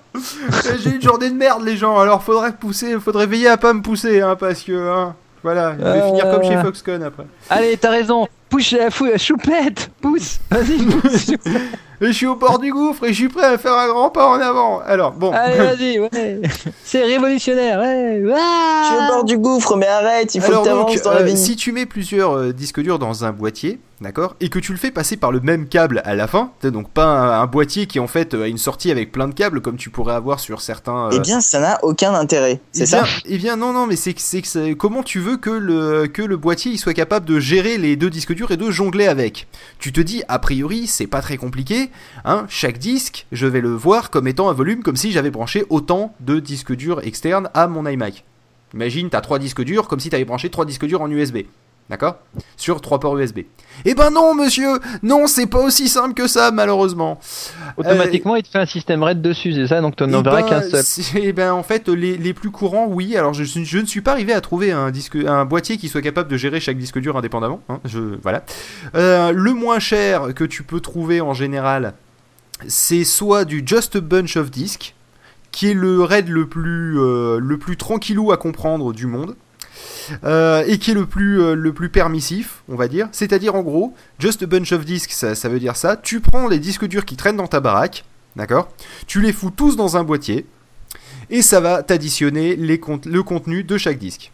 j'ai 0.84 0.92
une 0.96 1.02
journée 1.02 1.30
de 1.30 1.36
merde, 1.36 1.64
les 1.64 1.78
gens. 1.78 2.00
Alors, 2.00 2.24
faudrait 2.24 2.54
pousser, 2.54 2.98
faudrait 3.00 3.28
veiller 3.28 3.50
à 3.50 3.58
pas 3.58 3.74
me 3.74 3.82
pousser, 3.84 4.22
hein, 4.22 4.36
parce 4.40 4.62
que, 4.62 4.72
hein, 4.90 5.14
voilà, 5.44 5.76
je 5.78 5.84
vais 5.84 5.90
Euh. 5.90 6.08
finir 6.08 6.32
comme 6.32 6.44
chez 6.44 6.58
Foxconn 6.58 7.04
après. 7.04 7.26
Allez, 7.52 7.78
t'as 7.78 7.92
raison. 7.92 8.28
Pousse 8.50 8.72
la 8.74 8.90
fou, 8.92 9.08
choupette, 9.18 9.90
pousse. 10.02 10.40
Vas-y, 10.52 10.78
pousse. 10.86 11.32
Je 12.02 12.12
suis 12.12 12.26
au 12.28 12.36
bord 12.36 12.60
du 12.60 12.72
gouffre 12.72 13.06
et 13.06 13.10
je 13.10 13.14
suis 13.14 13.30
prêt 13.30 13.46
à 13.46 13.58
faire 13.58 13.74
un 13.74 13.88
grand 13.88 14.10
pas 14.10 14.28
en 14.28 14.40
avant. 14.40 14.82
Alors, 14.86 15.14
bon. 15.14 15.32
Allez, 15.32 15.58
vas-y, 15.58 16.00
ouais. 16.00 16.42
C'est 16.84 17.04
révolutionnaire, 17.04 17.80
ouais. 17.80 18.22
Je 18.22 18.86
suis 18.86 18.96
au 18.96 19.08
bord 19.14 19.24
du 19.24 19.38
gouffre, 19.38 19.76
mais 19.78 19.88
arrête, 19.88 20.36
il 20.36 20.42
faut 20.42 20.52
Alors 20.52 20.64
que 20.64 20.70
donc, 20.94 21.04
dans 21.04 21.12
la 21.14 21.22
euh, 21.22 21.24
vigne. 21.24 21.38
si 21.38 21.56
tu 21.56 21.72
mets 21.72 21.86
plusieurs 21.86 22.34
euh, 22.38 22.54
disques 22.54 22.82
durs 22.82 23.00
dans 23.00 23.24
un 23.24 23.32
boîtier, 23.32 23.80
d'accord, 24.02 24.36
et 24.42 24.50
que 24.50 24.60
tu 24.60 24.74
le 24.74 24.78
fais 24.78 24.92
passer 24.92 25.16
par 25.16 25.32
le 25.32 25.40
même 25.40 25.68
câble 25.70 26.02
à 26.04 26.16
la 26.16 26.28
fin, 26.28 26.52
t'as 26.60 26.70
donc 26.70 26.90
pas 26.90 27.06
un, 27.06 27.42
un 27.42 27.46
boîtier 27.46 27.88
qui 27.88 28.02
en 28.02 28.08
fait 28.08 28.34
euh, 28.34 28.44
a 28.44 28.48
une 28.48 28.58
sortie 28.58 28.92
avec 28.92 29.14
plein 29.14 29.30
de 29.30 29.34
câbles 29.34 29.62
comme 29.62 29.78
tu 29.78 29.90
pourrais 29.90 30.16
avoir 30.16 30.42
sur 30.42 30.60
certains. 30.60 31.06
euh, 31.08 31.12
Eh 31.14 31.20
bien, 31.20 31.40
ça 31.40 31.62
n'a 31.62 31.80
aucun 31.82 32.14
intérêt, 32.14 32.60
eh 32.62 32.78
c'est 32.78 32.86
ça 32.88 33.06
Eh 33.24 33.38
bien, 33.38 33.56
non, 33.56 33.72
non, 33.72 33.88
mais 33.88 33.96
c'est 33.96 34.14
que 34.14 34.22
c'est 34.22 34.42
que 34.42 34.48
c'est- 34.50 34.76
comment 34.76 35.02
tu 35.02 35.20
veux 35.22 35.38
que 35.38 35.50
le 35.50 36.08
que 36.08 36.22
le 36.22 36.36
boîtier 36.36 36.74
il 36.74 36.78
soit 36.78 36.94
capable 36.94 37.26
de 37.26 37.40
gérer 37.40 37.78
les 37.78 37.96
deux 37.96 38.10
disques 38.10 38.35
et 38.36 38.58
de 38.58 38.70
jongler 38.70 39.08
avec. 39.08 39.48
Tu 39.80 39.92
te 39.92 40.02
dis 40.02 40.24
a 40.28 40.40
priori 40.40 40.88
c'est 40.88 41.08
pas 41.08 41.22
très 41.22 41.38
compliqué, 41.38 41.90
hein. 42.26 42.46
Chaque 42.50 42.78
disque, 42.78 43.26
je 43.32 43.48
vais 43.48 43.62
le 43.62 43.74
voir 43.74 44.10
comme 44.10 44.28
étant 44.28 44.50
un 44.50 44.54
volume, 44.54 44.84
comme 44.84 44.96
si 44.96 45.12
j'avais 45.12 45.32
branché 45.32 45.66
autant 45.70 46.14
de 46.20 46.40
disques 46.40 46.76
durs 46.76 47.02
externes 47.04 47.50
à 47.54 47.68
mon 47.68 47.88
iMac. 47.88 48.24
Imagine, 48.74 49.10
t'as 49.10 49.22
trois 49.22 49.40
disques 49.40 49.64
durs 49.64 49.88
comme 49.88 50.00
si 50.00 50.10
t'avais 50.10 50.26
branché 50.26 50.50
trois 50.50 50.66
disques 50.66 50.86
durs 50.86 51.02
en 51.02 51.10
USB. 51.10 51.38
D'accord? 51.90 52.16
Sur 52.58 52.82
trois 52.82 53.00
ports 53.00 53.16
USB. 53.16 53.42
Eh 53.86 53.94
ben 53.94 54.10
non, 54.10 54.34
monsieur 54.34 54.80
Non, 55.04 55.28
c'est 55.28 55.46
pas 55.46 55.60
aussi 55.62 55.88
simple 55.88 56.16
que 56.16 56.28
ça, 56.28 56.50
malheureusement. 56.50 57.20
Automatiquement, 57.78 58.36
il 58.36 58.42
te 58.42 58.48
fait 58.50 58.58
un 58.58 58.66
système 58.66 59.04
RAID 59.04 59.22
dessus, 59.22 59.54
c'est 59.54 59.68
ça, 59.68 59.82
donc 59.82 59.96
t'en 59.96 60.10
Eh 60.10 60.16
enverras 60.16 60.42
ben, 60.42 60.50
qu'un 60.50 60.62
seul. 60.84 61.16
eh 61.22 61.32
ben, 61.32 61.52
en 61.54 61.62
fait, 61.62 61.88
les, 61.88 62.18
les 62.18 62.34
plus 62.34 62.50
courants, 62.50 62.88
oui. 62.90 63.16
Alors, 63.16 63.36
je, 63.36 63.60
ne 63.80 63.86
suis 63.86 64.02
pas 64.02 64.14
arrivé 64.14 64.34
à 64.34 64.42
trouver 64.42 64.72
un, 64.72 64.90
disque, 64.90 65.16
un 65.16 65.46
boîtier 65.46 65.78
qui 65.78 65.88
soit 65.88 66.02
capable 66.02 66.28
de 66.30 66.38
gérer 66.38 66.60
chaque 66.60 66.78
disque 66.80 66.98
dur 67.00 67.18
indépendamment. 67.18 67.62
hein, 67.70 67.80
je, 67.86 68.00
voilà. 68.24 68.44
Euh, 68.96 69.32
le 69.32 69.54
moins 69.54 69.78
cher 69.78 70.34
que 70.34 70.44
tu 70.44 70.64
peux 70.64 70.80
trouver 70.80 71.22
en 71.22 71.36
général, 71.36 71.94
c'est 72.68 73.04
soit 73.04 73.46
du 73.46 73.62
Just 73.64 73.98
a 73.98 74.02
Bunch 74.02 74.38
of 74.38 74.50
Discs, 74.50 74.96
qui 75.52 75.70
est 75.70 75.74
le 75.76 76.02
RAID 76.02 76.30
le 76.30 76.48
plus, 76.48 77.00
euh, 77.00 77.38
le 77.40 77.58
plus 77.60 77.78
tranquillou 77.78 78.32
à 78.32 78.38
comprendre 78.38 78.92
du 78.92 79.06
monde. 79.06 79.36
Euh, 80.24 80.64
et 80.68 80.78
qui 80.78 80.92
est 80.92 80.94
le 80.94 81.06
plus, 81.06 81.42
euh, 81.42 81.56
le 81.56 81.74
plus 81.74 81.90
permissif, 81.90 82.62
on 82.70 82.76
va 82.76 82.88
dire. 82.88 83.08
C'est-à-dire, 83.12 83.56
en 83.56 83.62
gros, 83.62 83.94
Just 84.20 84.44
a 84.44 84.46
Bunch 84.46 84.72
of 84.72 84.86
Discs, 84.86 85.12
ça, 85.12 85.36
ça 85.36 85.50
veut 85.50 85.60
dire 85.60 85.76
ça. 85.76 85.98
Tu 85.98 86.20
prends 86.20 86.48
les 86.48 86.60
disques 86.60 86.86
durs 86.86 87.06
qui 87.06 87.16
traînent 87.16 87.38
dans 87.38 87.48
ta 87.48 87.60
baraque, 87.60 88.06
d'accord? 88.36 88.70
Tu 89.08 89.22
les 89.22 89.34
fous 89.34 89.52
tous 89.52 89.76
dans 89.76 89.98
un 89.98 90.04
boîtier, 90.04 90.46
et 91.30 91.42
ça 91.42 91.60
va 91.60 91.84
t'additionner 91.84 92.56
cont- 92.78 93.02
le 93.06 93.24
contenu 93.24 93.64
de 93.64 93.78
chaque 93.78 93.98
disque. 93.98 94.32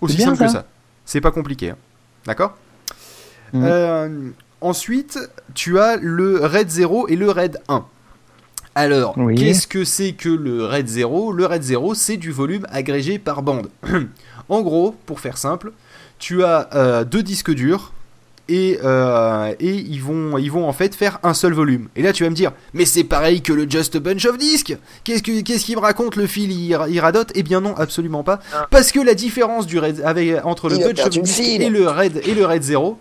Aussi 0.00 0.18
simple 0.20 0.38
que 0.38 0.48
ça. 0.48 0.66
C'est 1.04 1.20
pas 1.20 1.30
compliqué, 1.30 1.70
hein. 1.70 1.76
d'accord? 2.26 2.56
Mhm. 3.52 3.62
Euh, 3.64 4.30
Ensuite, 4.62 5.18
tu 5.54 5.78
as 5.78 5.96
le 5.96 6.40
RAID 6.44 6.70
0 6.70 7.08
et 7.08 7.14
le 7.16 7.30
RAID 7.30 7.58
1. 7.68 7.84
Alors, 8.76 9.14
Oui. 9.16 9.34
qu'est-ce 9.36 9.66
que 9.66 9.84
c'est 9.84 10.12
que 10.12 10.28
le 10.28 10.66
RAID 10.66 10.86
0 10.86 11.32
Le 11.32 11.46
RAID 11.46 11.62
0, 11.62 11.94
c'est 11.94 12.18
du 12.18 12.30
volume 12.30 12.66
agrégé 12.70 13.18
par 13.18 13.42
bande. 13.42 13.68
en 14.50 14.60
gros, 14.60 14.94
pour 15.06 15.18
faire 15.20 15.38
simple, 15.38 15.72
tu 16.18 16.44
as 16.44 16.68
euh, 16.74 17.02
deux 17.04 17.22
disques 17.22 17.52
durs 17.54 17.94
et, 18.50 18.78
euh, 18.84 19.54
et 19.60 19.72
ils, 19.74 20.02
vont, 20.02 20.36
ils 20.36 20.52
vont 20.52 20.68
en 20.68 20.74
fait 20.74 20.94
faire 20.94 21.18
un 21.22 21.32
seul 21.32 21.54
volume. 21.54 21.88
Et 21.96 22.02
là, 22.02 22.12
tu 22.12 22.22
vas 22.24 22.28
me 22.30 22.34
dire, 22.34 22.52
mais 22.74 22.84
c'est 22.84 23.02
pareil 23.02 23.40
que 23.40 23.54
le 23.54 23.66
Just 23.68 23.96
a 23.96 24.00
Bunch 24.00 24.26
of 24.26 24.36
Discs 24.36 24.76
Qu'est-ce 25.04 25.22
que- 25.22 25.40
qu'est-ce 25.40 25.64
qu'il 25.64 25.76
me 25.76 25.80
raconte 25.80 26.16
le 26.16 26.26
fil? 26.26 26.52
Il, 26.52 26.78
il 26.90 27.00
radote? 27.00 27.32
Eh 27.34 27.42
bien 27.42 27.62
non, 27.62 27.74
absolument 27.78 28.24
pas. 28.24 28.40
Ah. 28.54 28.66
Parce 28.70 28.92
que 28.92 29.00
la 29.00 29.14
différence 29.14 29.66
du 29.66 29.78
RAID, 29.78 30.02
avec, 30.04 30.44
entre 30.44 30.68
le 30.68 30.76
Bunch 30.76 31.00
of 31.00 31.08
Discs 31.08 31.40
et 31.40 31.70
le 31.70 31.88
RAID, 31.88 32.20
et 32.26 32.34
le 32.34 32.44
RAID 32.44 32.62
0, 32.62 32.98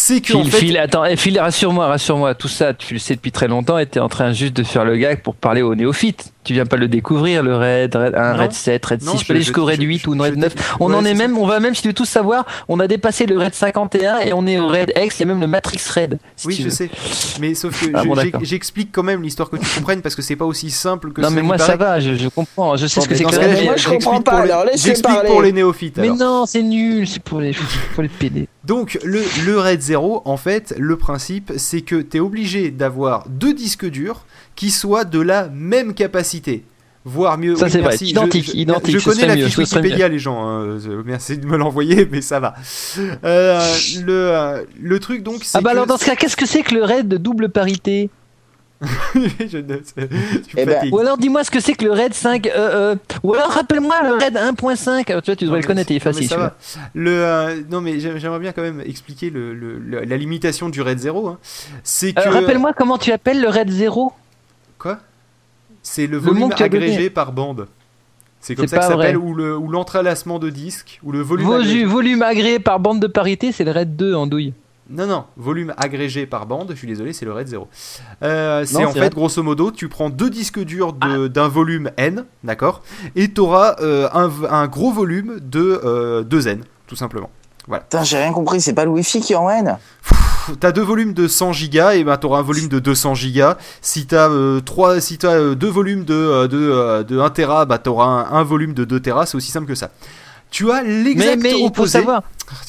c'est 0.00 0.20
que 0.20 0.32
en 0.34 0.42
Phil, 0.44 0.50
fait, 0.52 0.58
Phil, 0.58 0.78
attends, 0.78 1.04
eh, 1.04 1.16
Phil, 1.16 1.40
rassure-moi, 1.40 1.88
rassure-moi, 1.88 2.34
tout 2.36 2.46
ça, 2.46 2.72
tu 2.72 2.94
le 2.94 3.00
sais 3.00 3.16
depuis 3.16 3.32
très 3.32 3.48
longtemps 3.48 3.78
et 3.78 3.86
t'es 3.86 3.98
en 3.98 4.08
train 4.08 4.32
juste 4.32 4.54
de 4.54 4.62
faire 4.62 4.84
le 4.84 4.96
gag 4.96 5.22
pour 5.22 5.34
parler 5.34 5.60
aux 5.60 5.74
néophytes. 5.74 6.32
Tu 6.44 6.54
viens 6.54 6.66
pas 6.66 6.76
le 6.76 6.88
découvrir, 6.88 7.42
le 7.42 7.54
RAID, 7.56 7.94
RAID 7.94 8.14
1, 8.14 8.32
Non. 8.32 8.38
RAID 8.38 8.52
7, 8.52 8.86
RAID 8.86 9.00
6, 9.02 9.06
Non, 9.06 9.16
je 9.18 9.26
peux 9.26 9.32
aller 9.34 9.42
jusqu'au 9.42 9.64
RAID 9.64 9.82
je- 9.82 9.86
8 9.86 10.06
ou 10.06 10.10
je- 10.12 10.14
une 10.16 10.22
RAID 10.22 10.34
je- 10.34 10.38
9. 10.38 10.54
On 10.80 10.88
ouais, 10.90 10.94
en 10.96 11.04
est 11.04 11.14
même, 11.14 11.36
on 11.36 11.46
va 11.46 11.58
même, 11.60 11.74
si 11.74 11.82
tu 11.82 11.88
veux 11.88 11.94
tous 11.94 12.04
savoir, 12.06 12.46
on 12.68 12.78
a 12.80 12.86
dépassé 12.86 13.26
le 13.26 13.36
RAID 13.36 13.54
51 13.54 14.20
et 14.20 14.32
on 14.32 14.46
est 14.46 14.58
au 14.58 14.68
RAID 14.68 14.92
X, 14.96 15.16
il 15.18 15.20
y 15.20 15.22
a 15.24 15.26
même 15.26 15.40
le 15.40 15.46
Matrix 15.48 15.80
RAID. 15.92 16.18
si 16.36 16.46
Oui, 16.46 16.54
tu 16.56 16.62
je 16.62 16.68
veux. 16.68 16.74
sais. 16.74 16.90
Mais 17.40 17.54
sauf 17.54 17.78
que 17.84 17.90
Ah, 17.92 18.04
bon, 18.04 18.14
j'explique 18.42 18.90
quand 18.92 19.02
même 19.02 19.22
l'histoire 19.22 19.50
que 19.50 19.56
tu 19.56 19.66
comprennes 19.78 20.00
parce 20.00 20.14
que 20.14 20.22
c'est 20.22 20.36
pas 20.36 20.44
aussi 20.46 20.70
simple 20.70 21.12
que 21.12 21.20
Non 21.20 21.28
ça 21.28 21.34
mais 21.34 21.42
moi 21.42 21.58
ça 21.58 21.76
va, 21.76 21.98
je, 22.00 22.14
je 22.14 22.28
comprends, 22.28 22.76
je 22.76 22.86
sais 22.86 23.00
Bon, 23.00 23.04
ce 23.04 23.08
que 23.08 23.14
c'est 23.16 23.24
dans 23.24 23.30
que 23.30 23.36
moi, 23.36 23.44
je 23.48 23.82
j'explique 23.82 23.84
comprends 24.04 24.22
pas, 24.22 24.30
pour 24.36 24.44
les- 24.44 24.50
alors 24.52 24.64
J'explique 24.74 25.02
parler. 25.02 25.28
pour 25.28 25.42
les 25.42 25.52
néophytes. 25.52 25.98
Mais 25.98 26.08
non, 26.10 26.46
c'est 26.46 26.62
nul, 26.62 27.06
c'est 27.08 27.22
pour 27.22 27.40
les, 27.40 27.52
pour 27.94 28.02
les 28.04 28.08
PD. 28.08 28.48
Donc 28.68 28.98
le, 29.02 29.22
le 29.46 29.58
RAID 29.58 29.80
0, 29.80 30.22
en 30.24 30.36
fait, 30.36 30.74
le 30.78 30.96
principe, 30.96 31.52
c'est 31.56 31.80
que 31.80 31.96
tu 32.00 32.18
es 32.18 32.20
obligé 32.20 32.70
d'avoir 32.70 33.26
deux 33.28 33.54
disques 33.54 33.86
durs 33.86 34.24
qui 34.54 34.70
soient 34.70 35.04
de 35.04 35.18
la 35.20 35.48
même 35.48 35.94
capacité. 35.94 36.64
Voire 37.04 37.38
mieux. 37.38 37.56
Ça, 37.56 37.64
oui, 37.66 37.70
c'est 37.72 37.80
vrai, 37.80 37.96
identique, 37.96 38.44
je, 38.44 38.56
identique, 38.56 38.98
Je 38.98 39.04
connais 39.04 39.26
la 39.26 39.36
mieux, 39.36 39.46
fiche 39.46 39.56
Wikipédia, 39.56 40.08
les 40.08 40.18
gens. 40.18 40.46
hein, 40.46 40.78
Merci 41.06 41.38
de 41.38 41.46
me 41.46 41.56
l'envoyer, 41.56 42.06
mais 42.10 42.20
ça 42.20 42.38
va. 42.40 42.54
Euh, 43.24 43.58
le, 44.04 44.12
euh, 44.12 44.64
le 44.78 44.98
truc 45.00 45.22
donc, 45.22 45.44
c'est 45.44 45.56
Ah 45.56 45.62
bah 45.62 45.70
que- 45.70 45.74
alors 45.76 45.86
dans 45.86 45.96
ce 45.96 46.04
cas, 46.04 46.16
qu'est-ce 46.16 46.36
que 46.36 46.44
c'est 46.44 46.62
que 46.62 46.74
le 46.74 46.84
RAID 46.84 47.08
de 47.08 47.16
double 47.16 47.48
parité? 47.48 48.10
je 49.14 49.58
ne- 49.58 49.76
tu 49.76 49.92
me 49.98 50.08
Eh 50.56 50.64
ben. 50.64 50.88
Ou 50.92 50.98
alors 50.98 51.18
dis-moi 51.18 51.42
ce 51.42 51.50
que 51.50 51.58
c'est 51.58 51.74
que 51.74 51.84
le 51.84 51.90
RAID 51.92 52.14
5 52.14 52.46
euh, 52.46 52.50
euh, 52.54 52.96
Ou 53.24 53.34
alors 53.34 53.50
rappelle-moi 53.50 53.96
le 54.04 54.12
RAID 54.14 54.34
1.5 54.36 55.10
Alors, 55.10 55.22
Tu 55.22 55.30
vois, 55.30 55.36
tu 55.36 55.44
Non, 55.44 55.50
devrais 55.50 55.60
le 55.62 55.66
connaître, 55.66 55.90
il 55.90 55.96
est 55.96 56.04
non, 56.04 56.12
mais 56.14 56.26
facile. 56.26 56.50
Le, 56.94 57.10
euh, 57.10 57.60
non, 57.70 57.80
mais 57.80 57.98
j'ai- 57.98 58.18
j'aimerais 58.20 58.38
bien 58.38 58.52
quand 58.52 58.62
même 58.62 58.80
expliquer 58.86 59.30
le, 59.30 59.52
le- 59.52 59.78
le- 59.78 60.04
la 60.04 60.16
limitation 60.16 60.68
du 60.68 60.80
RAID 60.80 60.98
0. 61.00 61.26
hein. 61.26 61.38
C'est 61.82 62.12
que. 62.12 62.20
Euh, 62.20 62.30
Rappelle-moi 62.30 62.72
comment 62.72 62.98
tu 62.98 63.10
appelles 63.10 63.40
le 63.40 63.48
RAID 63.48 63.68
0 63.70 64.12
Quoi? 64.78 64.98
C'est 65.82 66.06
le 66.06 66.18
volume 66.18 66.52
agrégé 66.56 67.10
par 67.10 67.32
bande. 67.32 67.66
C'est 68.40 68.54
comme 68.54 68.68
ça 68.68 68.76
que 68.76 68.82
ça 68.84 68.88
s'appelle, 68.90 69.16
ou 69.16 69.34
le- 69.34 69.56
ou 69.56 69.68
l'entrelacement 69.68 70.38
de 70.38 70.50
disques, 70.50 71.00
ou 71.02 71.10
le 71.10 71.20
volume 71.20 71.50
agrégé. 71.50 71.84
Volume 71.84 72.22
agréé 72.22 72.58
par 72.60 72.78
bande 72.78 73.00
de 73.00 73.08
parité, 73.08 73.50
c'est 73.50 73.64
le 73.64 73.72
RAID 73.72 73.96
2 73.96 74.14
en 74.14 74.28
douille. 74.28 74.52
Non, 74.90 75.06
non, 75.06 75.24
volume 75.36 75.74
agrégé 75.76 76.24
par 76.26 76.46
bande, 76.46 76.70
je 76.70 76.76
suis 76.76 76.86
désolé, 76.86 77.12
c'est 77.12 77.24
le 77.26 77.32
RAID 77.32 77.46
0. 77.48 77.68
Euh, 78.22 78.64
c'est 78.64 78.84
en 78.84 78.92
fait, 78.92 78.98
vrai. 79.00 79.10
grosso 79.10 79.42
modo, 79.42 79.70
tu 79.70 79.88
prends 79.88 80.08
deux 80.08 80.30
disques 80.30 80.60
durs 80.60 80.94
de- 80.94 81.28
d'un 81.28 81.48
volume 81.48 81.90
N, 81.98 82.24
d'accord 82.42 82.82
Et 83.14 83.30
tu 83.32 83.40
auras 83.40 83.76
un, 83.80 84.28
v- 84.28 84.46
un 84.50 84.66
gros 84.66 84.90
volume 84.90 85.40
de 85.42 85.80
euh, 85.84 86.22
2 86.22 86.48
N, 86.48 86.64
tout 86.86 86.96
simplement. 86.96 87.30
Putain, 87.70 88.02
j'ai 88.02 88.16
rien 88.16 88.32
compris, 88.32 88.62
c'est 88.62 88.72
pas 88.72 88.86
le 88.86 88.90
Wi-Fi 88.92 89.20
qui 89.20 89.34
en 89.34 89.50
N 89.50 89.76
T'as 90.60 90.72
deux 90.72 90.80
volumes 90.82 91.12
de 91.12 91.28
100 91.28 91.52
gigas, 91.52 91.92
et 91.96 92.04
ben 92.04 92.16
t'auras 92.16 92.38
un 92.38 92.42
volume 92.42 92.68
de 92.68 92.78
200 92.78 93.14
gigas. 93.14 93.58
Si 93.82 94.06
t'as 94.06 94.30
euh, 94.30 94.60
trois, 94.60 94.98
si 95.02 95.18
t'as 95.18 95.32
euh, 95.34 95.54
deux 95.54 95.68
volumes 95.68 96.04
de, 96.04 96.14
euh, 96.14 96.48
de, 96.48 96.56
euh, 96.58 97.02
de 97.02 97.20
1 97.20 97.28
Tera, 97.28 97.66
bah 97.66 97.76
t'auras 97.76 98.06
un, 98.06 98.32
un 98.32 98.42
volume 98.44 98.72
de 98.72 98.86
2 98.86 99.00
Tera, 99.00 99.26
c'est 99.26 99.36
aussi 99.36 99.50
simple 99.50 99.66
que 99.66 99.74
ça. 99.74 99.90
Tu 100.50 100.70
as 100.70 100.82
Mais, 100.82 101.02
l'exact 101.04 101.42
mais 101.42 101.52
il 101.52 101.58
faut 101.58 101.66
opposé. 101.66 101.98
savoir. 101.98 102.22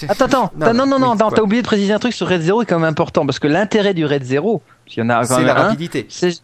Attends, 0.09 0.25
attends, 0.25 0.51
Non, 0.57 0.73
non, 0.73 0.99
non, 0.99 1.11
oui, 1.13 1.17
t'as 1.33 1.41
oublié 1.41 1.61
de 1.61 1.67
préciser 1.67 1.93
un 1.93 1.99
truc 1.99 2.13
sur 2.13 2.27
RAID 2.27 2.41
0 2.41 2.63
est 2.63 2.65
quand 2.65 2.79
même 2.79 2.89
important 2.89 3.25
parce 3.25 3.39
que 3.39 3.47
l'intérêt 3.47 3.93
du 3.93 4.05
RAID 4.05 4.23
0, 4.25 4.61
il 4.87 4.99
y 4.99 5.01
en 5.01 5.09
a 5.09 5.25
quand 5.25 5.37
C'est 5.37 5.43
la 5.43 5.57
un, 5.57 5.63
rapidité. 5.63 6.05
c'est 6.09 6.41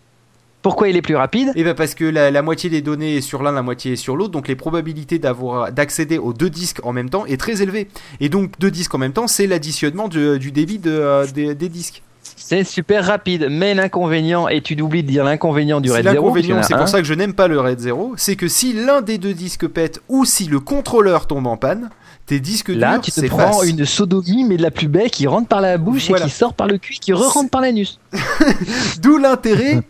pourquoi 0.61 0.87
il 0.89 0.95
est 0.95 1.01
plus 1.03 1.15
rapide 1.15 1.51
Et 1.55 1.63
ben 1.63 1.75
parce 1.75 1.93
que 1.93 2.05
la, 2.05 2.31
la 2.31 2.41
moitié 2.41 2.71
des 2.71 2.81
données 2.81 3.17
est 3.17 3.21
sur 3.21 3.43
l'un, 3.43 3.51
la 3.51 3.61
moitié 3.61 3.93
est 3.93 3.97
sur 3.97 4.15
l'autre, 4.15 4.31
donc 4.31 4.47
les 4.47 4.55
probabilités 4.55 5.19
d'avoir 5.19 5.71
d'accéder 5.71 6.17
aux 6.17 6.33
deux 6.33 6.49
disques 6.49 6.79
en 6.83 6.91
même 6.93 7.09
temps 7.11 7.25
est 7.27 7.39
très 7.39 7.61
élevée. 7.61 7.87
Et 8.19 8.29
donc 8.29 8.57
deux 8.57 8.71
disques 8.71 8.95
en 8.95 8.97
même 8.97 9.13
temps, 9.13 9.27
c'est 9.27 9.45
l'additionnement 9.45 10.07
du, 10.07 10.39
du 10.39 10.51
débit 10.51 10.79
de, 10.79 10.89
euh, 10.91 11.27
des, 11.27 11.53
des 11.53 11.69
disques. 11.69 12.01
C'est 12.35 12.63
super 12.63 13.05
rapide, 13.05 13.47
mais 13.49 13.73
l'inconvénient, 13.73 14.47
et 14.47 14.61
tu 14.61 14.79
oublies 14.81 15.03
de 15.03 15.07
dire 15.07 15.23
l'inconvénient 15.23 15.81
du 15.81 15.91
RAID 15.91 16.03
0, 16.03 16.15
L'inconvénient, 16.15 16.63
c'est 16.63 16.75
pour 16.77 16.87
ça 16.87 16.99
que 16.99 17.07
je 17.07 17.13
n'aime 17.13 17.33
pas 17.33 17.47
le 17.47 17.59
RAID 17.59 17.79
0, 17.79 18.13
c'est 18.17 18.35
que 18.35 18.47
si 18.47 18.73
l'un 18.73 19.01
des 19.01 19.17
deux 19.17 19.33
disques 19.33 19.67
pète 19.67 20.01
ou 20.09 20.25
si 20.25 20.45
le 20.45 20.59
contrôleur 20.59 21.27
tombe 21.27 21.47
en 21.47 21.57
panne, 21.57 21.89
tes 22.25 22.39
disques 22.39 22.69
Là, 22.69 22.93
durs 22.93 23.01
tu 23.01 23.11
te 23.11 23.25
prends 23.27 23.63
une 23.63 23.85
sodomie, 23.85 24.43
mais 24.43 24.57
de 24.57 24.61
la 24.63 24.71
plus 24.71 24.87
belle, 24.87 25.11
qui 25.11 25.27
rentre 25.27 25.47
par 25.47 25.61
la 25.61 25.77
bouche 25.77 26.07
Voilà. 26.09 26.25
et 26.25 26.27
qui 26.29 26.35
sort 26.35 26.53
par 26.53 26.67
le 26.67 26.77
cul, 26.77 26.95
qui 26.99 27.13
re-rentre 27.13 27.49
par 27.49 27.61
l'anus. 27.61 27.99
D'où 29.01 29.17
l'intérêt. 29.17 29.81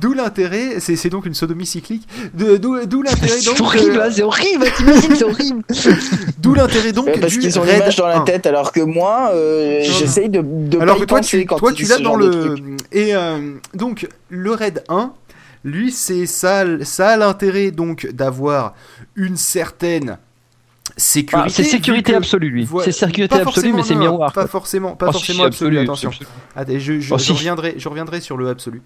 D'où 0.00 0.12
l'intérêt, 0.12 0.80
c'est 0.80 0.96
c'est 0.96 1.08
donc 1.10 1.26
une 1.26 1.34
sodomie 1.34 1.66
cyclique. 1.66 2.06
De- 2.34 2.56
D'où 2.56 2.84
d'où 2.86 3.02
l'intérêt 3.02 3.40
donc. 3.46 3.56
C'est 3.56 3.60
horrible, 3.62 3.98
euh, 3.98 4.10
c'est 4.10 4.22
horrible, 4.22 4.64
t'imagines, 4.76 5.14
c'est 5.16 5.24
horrible. 5.24 5.62
D'où 6.38 6.54
l'intérêt 6.54 6.92
donc 6.92 7.06
Ouais, 7.06 7.18
Parce 7.18 7.32
du 7.32 7.38
qu'ils 7.38 7.58
ont 7.58 7.64
l'image 7.64 7.96
dans 7.96 8.06
la 8.06 8.18
1. 8.18 8.24
tête, 8.24 8.46
alors 8.46 8.72
que 8.72 8.80
moi, 8.80 9.30
euh, 9.34 9.80
j'essaye 9.82 10.28
de, 10.28 10.42
de 10.42 10.78
Alors 10.78 10.96
pas 10.96 11.00
que 11.00 11.04
y 11.04 11.06
toi, 11.06 11.18
penser 11.18 11.40
tu, 11.40 11.46
quand 11.46 11.56
toi, 11.56 11.72
tu 11.72 11.84
l'as 11.86 11.98
dans 11.98 12.16
le. 12.16 12.56
Et 12.92 13.14
euh, 13.14 13.54
donc, 13.74 14.06
le 14.28 14.52
RAID 14.52 14.82
1, 14.88 15.12
lui, 15.64 15.92
c'est 15.92 16.26
ça, 16.26 16.64
ça 16.82 17.08
a 17.10 17.16
l'intérêt 17.16 17.70
donc 17.70 18.06
d'avoir 18.12 18.74
une 19.16 19.36
certaine 19.36 20.18
sécurité. 21.00 21.46
Ah, 21.48 21.52
c'est 21.52 21.64
sécurité 21.64 22.12
que- 22.12 22.16
absolue, 22.18 22.50
lui. 22.50 22.64
Voilà. 22.64 22.84
C'est 22.84 22.92
sécurité 23.06 23.36
absolue, 23.40 23.72
mais 23.72 23.82
c'est 23.82 23.94
miroir. 23.96 24.32
Pas 24.32 24.46
forcément, 24.46 24.94
pas 24.94 25.06
Oh, 25.08 25.12
forcément 25.12 25.44
absolu, 25.44 25.78
absolu, 25.78 25.78
attention. 25.84 26.08
absolu. 26.10 26.28
Attends, 26.54 26.72
je, 26.78 27.00
je- 27.00 27.14
Oh, 27.14 27.18
je 27.18 27.32
reviendrai, 27.32 27.74
je 27.78 27.88
reviendrai 27.88 28.20
sur 28.20 28.36
le 28.36 28.48
absolu. 28.48 28.82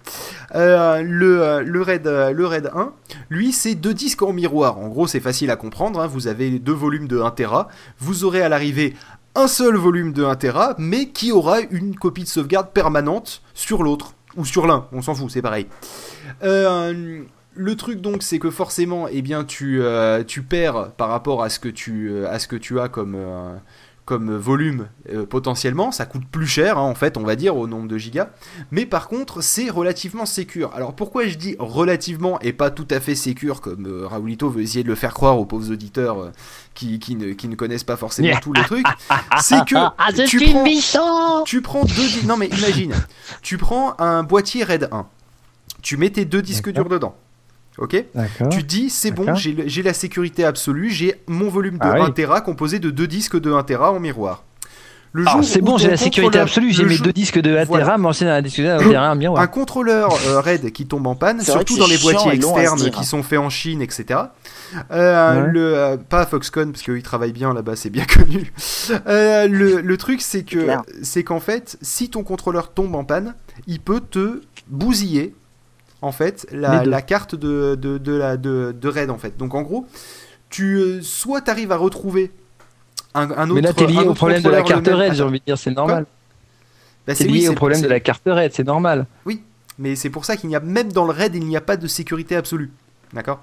Euh, 0.55 1.01
le, 1.03 1.41
euh, 1.43 1.61
le, 1.61 1.81
RAID, 1.81 2.07
euh, 2.07 2.31
le 2.31 2.45
RAID 2.47 2.71
1, 2.73 2.93
lui, 3.29 3.51
c'est 3.51 3.75
deux 3.75 3.93
disques 3.93 4.21
en 4.23 4.33
miroir. 4.33 4.79
En 4.79 4.87
gros, 4.87 5.05
c'est 5.07 5.19
facile 5.19 5.51
à 5.51 5.55
comprendre. 5.55 5.99
hein. 6.01 6.07
Vous 6.07 6.27
avez 6.27 6.51
deux 6.59 6.73
volumes 6.73 7.07
de 7.07 7.19
1 7.21 7.31
Tera. 7.31 7.67
Vous 7.99 8.23
aurez 8.23 8.41
à 8.41 8.49
l'arrivée 8.49 8.93
un 9.35 9.47
seul 9.47 9.75
volume 9.75 10.13
de 10.13 10.23
1 10.23 10.35
Tera, 10.35 10.75
mais 10.77 11.09
qui 11.09 11.31
aura 11.33 11.59
une 11.71 11.95
copie 11.95 12.23
de 12.23 12.27
sauvegarde 12.29 12.69
permanente 12.69 13.41
sur 13.53 13.83
l'autre. 13.83 14.13
Ou 14.37 14.43
sur 14.45 14.67
l'un, 14.67 14.85
on 14.91 15.01
s'en 15.01 15.15
fout, 15.15 15.29
c'est 15.31 15.41
pareil. 15.41 15.67
Euh, 16.43 17.21
le 17.55 17.75
truc 17.75 18.01
donc, 18.01 18.21
c'est 18.23 18.39
que 18.39 18.49
forcément, 18.51 19.07
eh 19.09 19.21
bien, 19.21 19.43
tu, 19.43 19.81
euh, 19.81 20.23
tu 20.23 20.41
perds 20.43 20.91
par 20.97 21.09
rapport 21.09 21.41
à 21.43 21.49
ce 21.49 21.59
que 21.59 21.69
tu, 21.69 22.09
euh, 22.11 22.29
à 22.29 22.39
ce 22.39 22.47
que 22.47 22.55
tu 22.55 22.79
as 22.79 22.89
comme, 22.89 23.15
euh, 23.15 23.55
comme 24.05 24.35
volume 24.35 24.87
potentiellement. 25.31 25.91
Ça 25.91 26.05
coûte 26.05 26.25
plus 26.31 26.45
cher, 26.45 26.77
hein, 26.77 26.81
en 26.83 26.93
fait, 26.93 27.17
on 27.17 27.23
va 27.23 27.35
dire, 27.35 27.57
au 27.57 27.65
nombre 27.67 27.87
de 27.87 27.97
gigas. 27.97 28.29
Mais 28.69 28.85
par 28.85 29.07
contre, 29.07 29.41
c'est 29.41 29.67
relativement 29.71 30.27
sécure. 30.27 30.71
Alors 30.75 30.93
pourquoi 30.95 31.25
je 31.27 31.35
dis 31.39 31.55
relativement 31.57 32.39
et 32.41 32.53
pas 32.53 32.69
tout 32.69 32.87
à 32.91 32.99
fait 32.99 33.15
sécure, 33.15 33.61
comme 33.61 34.03
Raoulito 34.05 34.47
veut 34.47 34.61
essayer 34.61 34.83
de 34.83 34.89
le 34.89 34.93
faire 34.95 35.13
croire 35.15 35.39
aux 35.39 35.45
pauvres 35.45 35.71
auditeurs 35.71 36.31
qui, 36.75 36.99
qui, 36.99 37.15
ne, 37.15 37.33
qui 37.33 37.47
ne 37.47 37.55
connaissent 37.55 37.83
pas 37.83 37.97
forcément 37.97 38.27
Yeah. 38.27 38.39
tous 38.41 38.53
les 38.53 38.61
trucs 38.63 38.85
C'est 39.41 39.65
que 39.65 39.75
Ah, 39.75 39.93
tu 40.27 40.39
prends- 40.39 41.43
tu 41.43 41.61
prends 41.63 41.83
deux 41.83 42.27
non 42.27 42.37
mais 42.37 42.47
imagine 42.47 42.93
tu 43.41 43.57
prends 43.57 43.95
un 43.99 44.21
boîtier 44.23 44.63
RAID 44.63 44.87
1 44.91 45.07
tu 45.81 45.97
mets 45.97 46.09
tes 46.11 46.25
deux 46.25 46.41
disques 46.41 46.71
durs 46.71 46.89
dedans 46.89 47.15
ok 47.77 48.03
tu 48.51 48.63
dis 48.63 48.89
c'est 48.89 49.11
bon 49.11 49.35
j'ai 49.35 49.83
la 49.83 49.93
sécurité 49.93 50.45
absolue 50.45 50.89
j'ai 50.89 51.15
mon 51.27 51.49
volume 51.49 51.75
de 51.75 51.79
Ah 51.83 51.95
oui. 51.95 52.01
1 52.07 52.11
Tera 52.11 52.41
composé 52.41 52.79
de 52.79 52.89
deux 52.89 53.07
disques 53.07 53.39
de 53.39 53.51
1 53.51 53.63
Tera 53.63 53.91
en 53.91 53.99
miroir 53.99 54.43
le 55.11 55.23
Ah, 55.27 55.31
jour 55.31 55.45
c'est 55.45 55.61
bon, 55.61 55.77
j'ai 55.77 55.89
la 55.89 55.95
sécurité 55.95 56.39
absolue, 56.39 56.73
j'ai 56.73 56.83
mes 56.83 56.97
deux 56.97 57.13
disques 57.13 57.39
de 57.39 57.55
1 57.55 57.63
Voilà. 57.63 57.85
Tera, 57.85 57.97
mais 57.97 58.11
c'est 58.11 58.25
dans 58.25 58.31
la 58.31 58.41
disque 58.41 58.59
de 58.59 58.67
1 58.67 58.77
Tera, 58.79 59.07
un 59.11 59.15
miroir. 59.15 59.41
un 59.41 59.47
contrôleur 59.47 60.09
euh, 60.27 60.41
RAID 60.41 60.73
qui 60.73 60.87
tombe 60.87 61.07
en 61.07 61.15
panne, 61.15 61.39
surtout 61.39 61.77
dans 61.77 61.87
les 61.87 61.97
boîtiers 61.97 62.33
externes 62.33 62.89
qui 62.91 63.05
sont 63.05 63.23
faits 63.23 63.39
en 63.39 63.49
Chine, 63.49 63.81
etc. 63.81 64.19
Euh, 64.91 65.41
Ouais. 65.45 65.51
le, 65.53 65.77
euh, 65.77 65.95
pas 65.95 66.23
à 66.23 66.25
Foxconn, 66.25 66.73
parce 66.73 66.83
qu'ils 66.83 67.01
travaillent 67.01 67.31
bien 67.31 67.53
là-bas, 67.53 67.77
c'est 67.77 67.89
bien 67.89 68.03
connu. 68.13 68.51
Euh, 69.07 69.47
le, 69.47 69.79
le 69.79 69.97
truc, 69.97 70.21
c'est 70.21 70.43
que 70.43 70.67
c'est 71.01 71.23
qu'en 71.23 71.39
fait, 71.39 71.77
si 71.81 72.09
ton 72.09 72.23
contrôleur 72.23 72.73
tombe 72.73 72.93
en 72.95 73.05
panne, 73.05 73.35
il 73.67 73.79
peut 73.79 74.01
te 74.01 74.41
bousiller 74.67 75.33
en 76.05 76.11
fait 76.11 76.45
la, 76.51 77.01
carte 77.01 77.35
de, 77.35 77.75
de, 77.75 77.97
de 77.97 78.13
la, 78.13 78.37
de, 78.37 78.75
de 78.79 78.87
RAID 78.89 79.09
en 79.09 79.17
fait. 79.17 79.37
Donc 79.37 79.53
en 79.55 79.61
gros, 79.63 79.85
tu 80.49 80.75
euh, 80.77 81.01
soit 81.01 81.41
tu 81.41 81.51
arrives 81.51 81.71
à 81.71 81.77
retrouver 81.77 82.31
un, 83.13 83.31
un 83.31 83.45
autre 83.49 83.55
Mais 83.55 83.61
là, 83.61 83.73
t'es 83.73 83.87
lié 83.87 83.99
au 84.05 84.13
problème 84.13 84.41
de 84.41 84.49
la 84.49 84.61
carte 84.61 84.87
RAID, 84.87 85.13
j'ai 85.13 85.23
envie 85.23 85.39
de 85.39 85.45
dire, 85.45 85.57
c'est 85.57 85.71
normal. 85.71 86.05
bah, 87.07 87.15
C'est 87.15 87.25
oui, 87.25 87.39
lié 87.39 87.47
au 87.47 87.51
c'est- 87.51 87.55
problème 87.55 87.81
de 87.81 87.87
la 87.87 87.99
carte 87.99 88.21
RAID, 88.25 88.51
c'est 88.53 88.63
normal. 88.65 89.05
mais 89.79 89.95
c'est 89.95 90.09
pour 90.09 90.25
ça 90.25 90.37
qu'il 90.37 90.49
n'y 90.49 90.55
a 90.55 90.59
même 90.59 90.91
dans 90.93 91.05
le 91.05 91.11
raid, 91.11 91.33
il 91.35 91.45
n'y 91.45 91.57
a 91.57 91.61
pas 91.61 91.77
de 91.77 91.87
sécurité 91.87 92.35
absolue. 92.35 92.71
D'accord? 93.13 93.41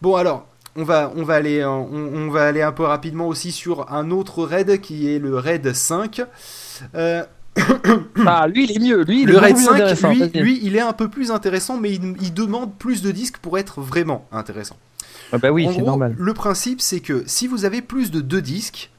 Bon 0.00 0.16
alors, 0.16 0.46
on 0.76 0.84
va, 0.84 1.12
on, 1.16 1.22
va 1.24 1.34
aller, 1.34 1.60
euh, 1.60 1.68
on, 1.68 2.10
on 2.14 2.30
va 2.30 2.46
aller 2.46 2.62
un 2.62 2.72
peu 2.72 2.84
rapidement 2.84 3.28
aussi 3.28 3.52
sur 3.52 3.92
un 3.92 4.10
autre 4.10 4.44
raid 4.44 4.80
qui 4.80 5.12
est 5.14 5.18
le 5.18 5.36
raid 5.36 5.72
5. 5.72 6.22
Euh, 6.94 7.22
Ah, 8.26 8.46
lui, 8.46 8.64
il 8.64 8.76
est 8.76 8.80
mieux, 8.80 9.02
lui, 9.04 9.22
il 9.22 9.28
le 9.28 9.34
est 9.34 9.38
raid 9.38 9.56
beaucoup 9.56 9.74
plus 9.74 9.96
5, 9.96 10.10
intéressant. 10.12 10.40
lui, 10.40 10.60
il 10.62 10.76
est 10.76 10.80
un 10.80 10.92
peu 10.92 11.08
plus 11.08 11.30
intéressant, 11.30 11.76
mais 11.76 11.92
il, 11.92 12.14
il 12.20 12.32
demande 12.32 12.74
plus 12.78 13.02
de 13.02 13.10
disques 13.10 13.38
pour 13.38 13.58
être 13.58 13.80
vraiment 13.80 14.26
intéressant. 14.32 14.76
Ah 15.32 15.38
bah 15.38 15.50
oui, 15.50 15.66
en 15.66 15.72
gros, 15.72 15.86
normal. 15.86 16.14
le 16.18 16.34
principe, 16.34 16.80
c'est 16.80 17.00
que 17.00 17.24
si 17.26 17.46
vous 17.46 17.64
avez 17.64 17.82
plus 17.82 18.10
de 18.10 18.20
deux 18.20 18.42
disques, 18.42 18.90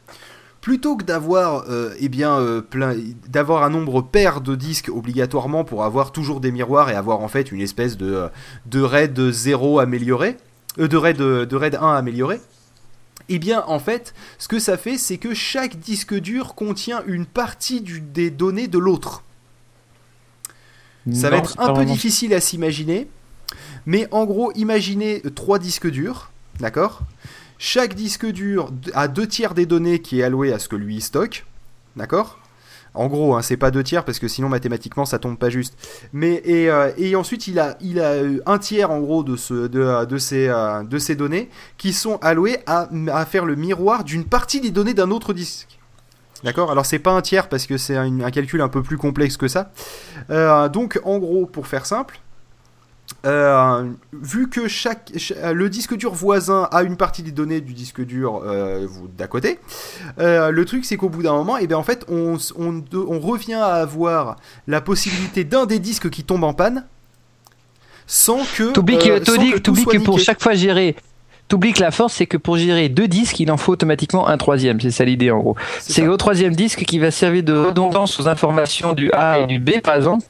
plutôt 0.62 0.96
que 0.96 1.04
d'avoir 1.04 1.66
euh, 1.70 1.94
eh 2.00 2.08
bien 2.08 2.40
euh, 2.40 2.62
plein 2.62 2.96
d'avoir 3.28 3.64
un 3.64 3.70
nombre 3.70 4.02
pair 4.02 4.40
de 4.40 4.56
disques 4.56 4.90
obligatoirement 4.90 5.66
pour 5.66 5.84
avoir 5.84 6.14
toujours 6.14 6.40
des 6.40 6.52
miroirs 6.52 6.90
et 6.90 6.96
avoir 6.96 7.20
en 7.20 7.28
fait 7.28 7.52
une 7.52 7.60
espèce 7.60 7.98
de 7.98 8.14
euh, 8.14 8.28
de 8.66 8.80
raid 8.80 9.20
0 9.30 9.80
amélioré 9.80 10.38
euh, 10.80 10.88
de 10.88 10.96
raid 10.96 11.18
de 11.18 11.56
raid 11.56 11.76
1 11.76 11.96
amélioré 11.96 12.40
eh 13.30 13.40
bien 13.40 13.64
en 13.68 13.80
fait 13.80 14.14
ce 14.38 14.48
que 14.48 14.60
ça 14.60 14.78
fait 14.78 14.98
c'est 14.98 15.18
que 15.18 15.34
chaque 15.34 15.80
disque 15.80 16.14
dur 16.14 16.56
contient 16.56 17.04
une 17.08 17.26
partie 17.26 17.82
du- 17.82 18.02
des 18.02 18.30
données 18.30 18.68
de 18.68 18.78
l'autre. 18.78 19.24
Ça 21.12 21.30
va 21.30 21.38
être 21.38 21.60
un 21.60 21.68
peu 21.68 21.74
vraiment- 21.74 21.94
difficile 21.94 22.34
à 22.34 22.40
s'imaginer, 22.40 23.08
mais 23.86 24.08
en 24.12 24.26
gros, 24.26 24.52
imaginez 24.56 25.22
trois 25.36 25.60
disques 25.60 25.90
durs, 25.90 26.32
d'accord? 26.60 27.02
Chaque 27.58 27.94
disque 27.94 28.26
dur 28.26 28.72
a 28.94 29.08
deux 29.10 29.28
tiers 29.28 29.54
des 29.54 29.66
données 29.66 30.00
qui 30.00 30.20
est 30.20 30.24
alloué 30.24 30.54
à 30.54 30.60
ce 30.60 30.68
que 30.70 30.76
lui 30.78 31.02
stocke, 31.02 31.46
d'accord? 31.98 32.40
En 32.96 33.08
gros, 33.08 33.36
hein, 33.36 33.42
c'est 33.42 33.58
pas 33.58 33.72
deux 33.72 33.84
tiers 33.84 34.06
parce 34.06 34.20
que 34.20 34.28
sinon 34.28 34.50
mathématiquement 34.50 35.06
ça 35.06 35.18
tombe 35.18 35.38
pas 35.38 35.50
juste. 35.50 35.76
Mais 36.14 36.42
et, 36.46 36.70
euh, 36.70 36.92
ensuite 37.18 37.48
il 37.48 37.60
a 37.60 37.76
il 37.82 38.00
a 38.00 38.22
un 38.46 38.58
tiers 38.60 38.92
en 38.92 39.00
gros 39.00 39.26
euh, 39.52 40.06
de 40.06 40.98
ces 41.00 41.16
données 41.16 41.50
qui 41.78 41.94
sont 41.94 42.18
allouées 42.22 42.60
à, 42.68 42.88
faire 43.26 43.46
le 43.46 43.56
miroir 43.56 44.04
d'une 44.04 44.26
partie 44.26 44.62
des 44.62 44.72
données 44.72 44.94
d'un 44.94 45.10
autre 45.10 45.34
disque. 45.34 45.80
D'accord? 46.44 46.72
Alors 46.72 46.86
c'est 46.86 47.00
pas 47.00 47.12
un 47.12 47.22
tiers 47.22 47.50
parce 47.50 47.66
que 47.66 47.78
c'est 47.78 47.96
un, 47.96 48.20
un 48.20 48.32
calcul 48.32 48.62
un 48.62 48.70
peu 48.70 48.84
plus 48.84 48.98
complexe 48.98 49.38
que 49.38 49.48
ça. 49.48 49.72
Euh, 50.30 50.70
donc 50.70 51.00
en 51.04 51.18
gros, 51.18 51.46
pour 51.46 51.68
faire 51.68 51.86
simple, 51.86 52.20
euh, 53.26 53.90
vu 54.12 54.50
que 54.50 54.68
chaque, 54.68 55.12
ch- 55.14 55.34
euh, 55.38 55.54
le 55.54 55.70
disque 55.70 55.96
dur 55.96 56.14
voisin 56.14 56.68
a 56.72 56.84
une 56.84 56.98
partie 56.98 57.24
des 57.24 57.32
données 57.32 57.62
du 57.62 57.74
disque 57.74 58.02
dur 58.02 58.42
euh, 58.46 58.88
d'à 59.18 59.28
côté, 59.28 59.60
euh, 60.20 60.52
le 60.52 60.66
truc 60.66 60.84
c'est 60.84 60.98
qu'au 60.98 61.10
bout 61.10 61.24
d'un 61.24 61.34
moment, 61.34 61.58
et 61.58 61.68
bien 61.68 61.78
en 61.78 61.84
fait, 61.84 62.06
on, 62.10 62.38
on, 62.58 63.20
revient 63.20 63.54
à 63.54 63.76
avoir 63.76 64.36
la 64.68 64.82
possibilité 64.82 65.44
d'un 65.46 65.66
des 65.66 65.80
disques 65.80 66.10
qui 66.10 66.24
tombe 66.24 66.44
en 66.44 66.54
panne 66.54 66.86
sans 68.08 68.40
que. 68.58 68.74
T'oublies 68.74 68.98
que, 68.98 69.20
que 69.20 69.98
pour 70.00 70.16
niqué. 70.16 70.24
chaque 70.26 70.42
fois 70.42 70.54
gérer. 70.54 70.96
T'oublies 71.48 71.74
que 71.74 71.82
la 71.82 71.92
force, 71.92 72.14
c'est 72.14 72.26
que 72.26 72.38
pour 72.38 72.58
gérer 72.58 72.90
deux 72.90 73.08
disques, 73.08 73.40
il 73.40 73.52
en 73.52 73.58
faut 73.58 73.74
automatiquement 73.74 74.28
un 74.28 74.38
troisième. 74.38 74.80
C'est 74.82 74.92
ça 74.92 75.06
l'idée 75.06 75.30
en 75.30 75.40
gros. 75.40 75.56
C'est 75.80 76.08
au 76.08 76.18
troisième 76.18 76.56
disque 76.56 76.84
qui 76.84 77.00
va 77.00 77.12
servir 77.12 77.44
de 77.44 77.54
redondance 77.54 78.20
aux 78.20 78.28
informations 78.28 78.94
du 78.94 79.12
A 79.12 79.40
et 79.40 79.46
du 79.46 79.60
B, 79.60 79.80
par 79.82 79.96
exemple. 79.96 80.26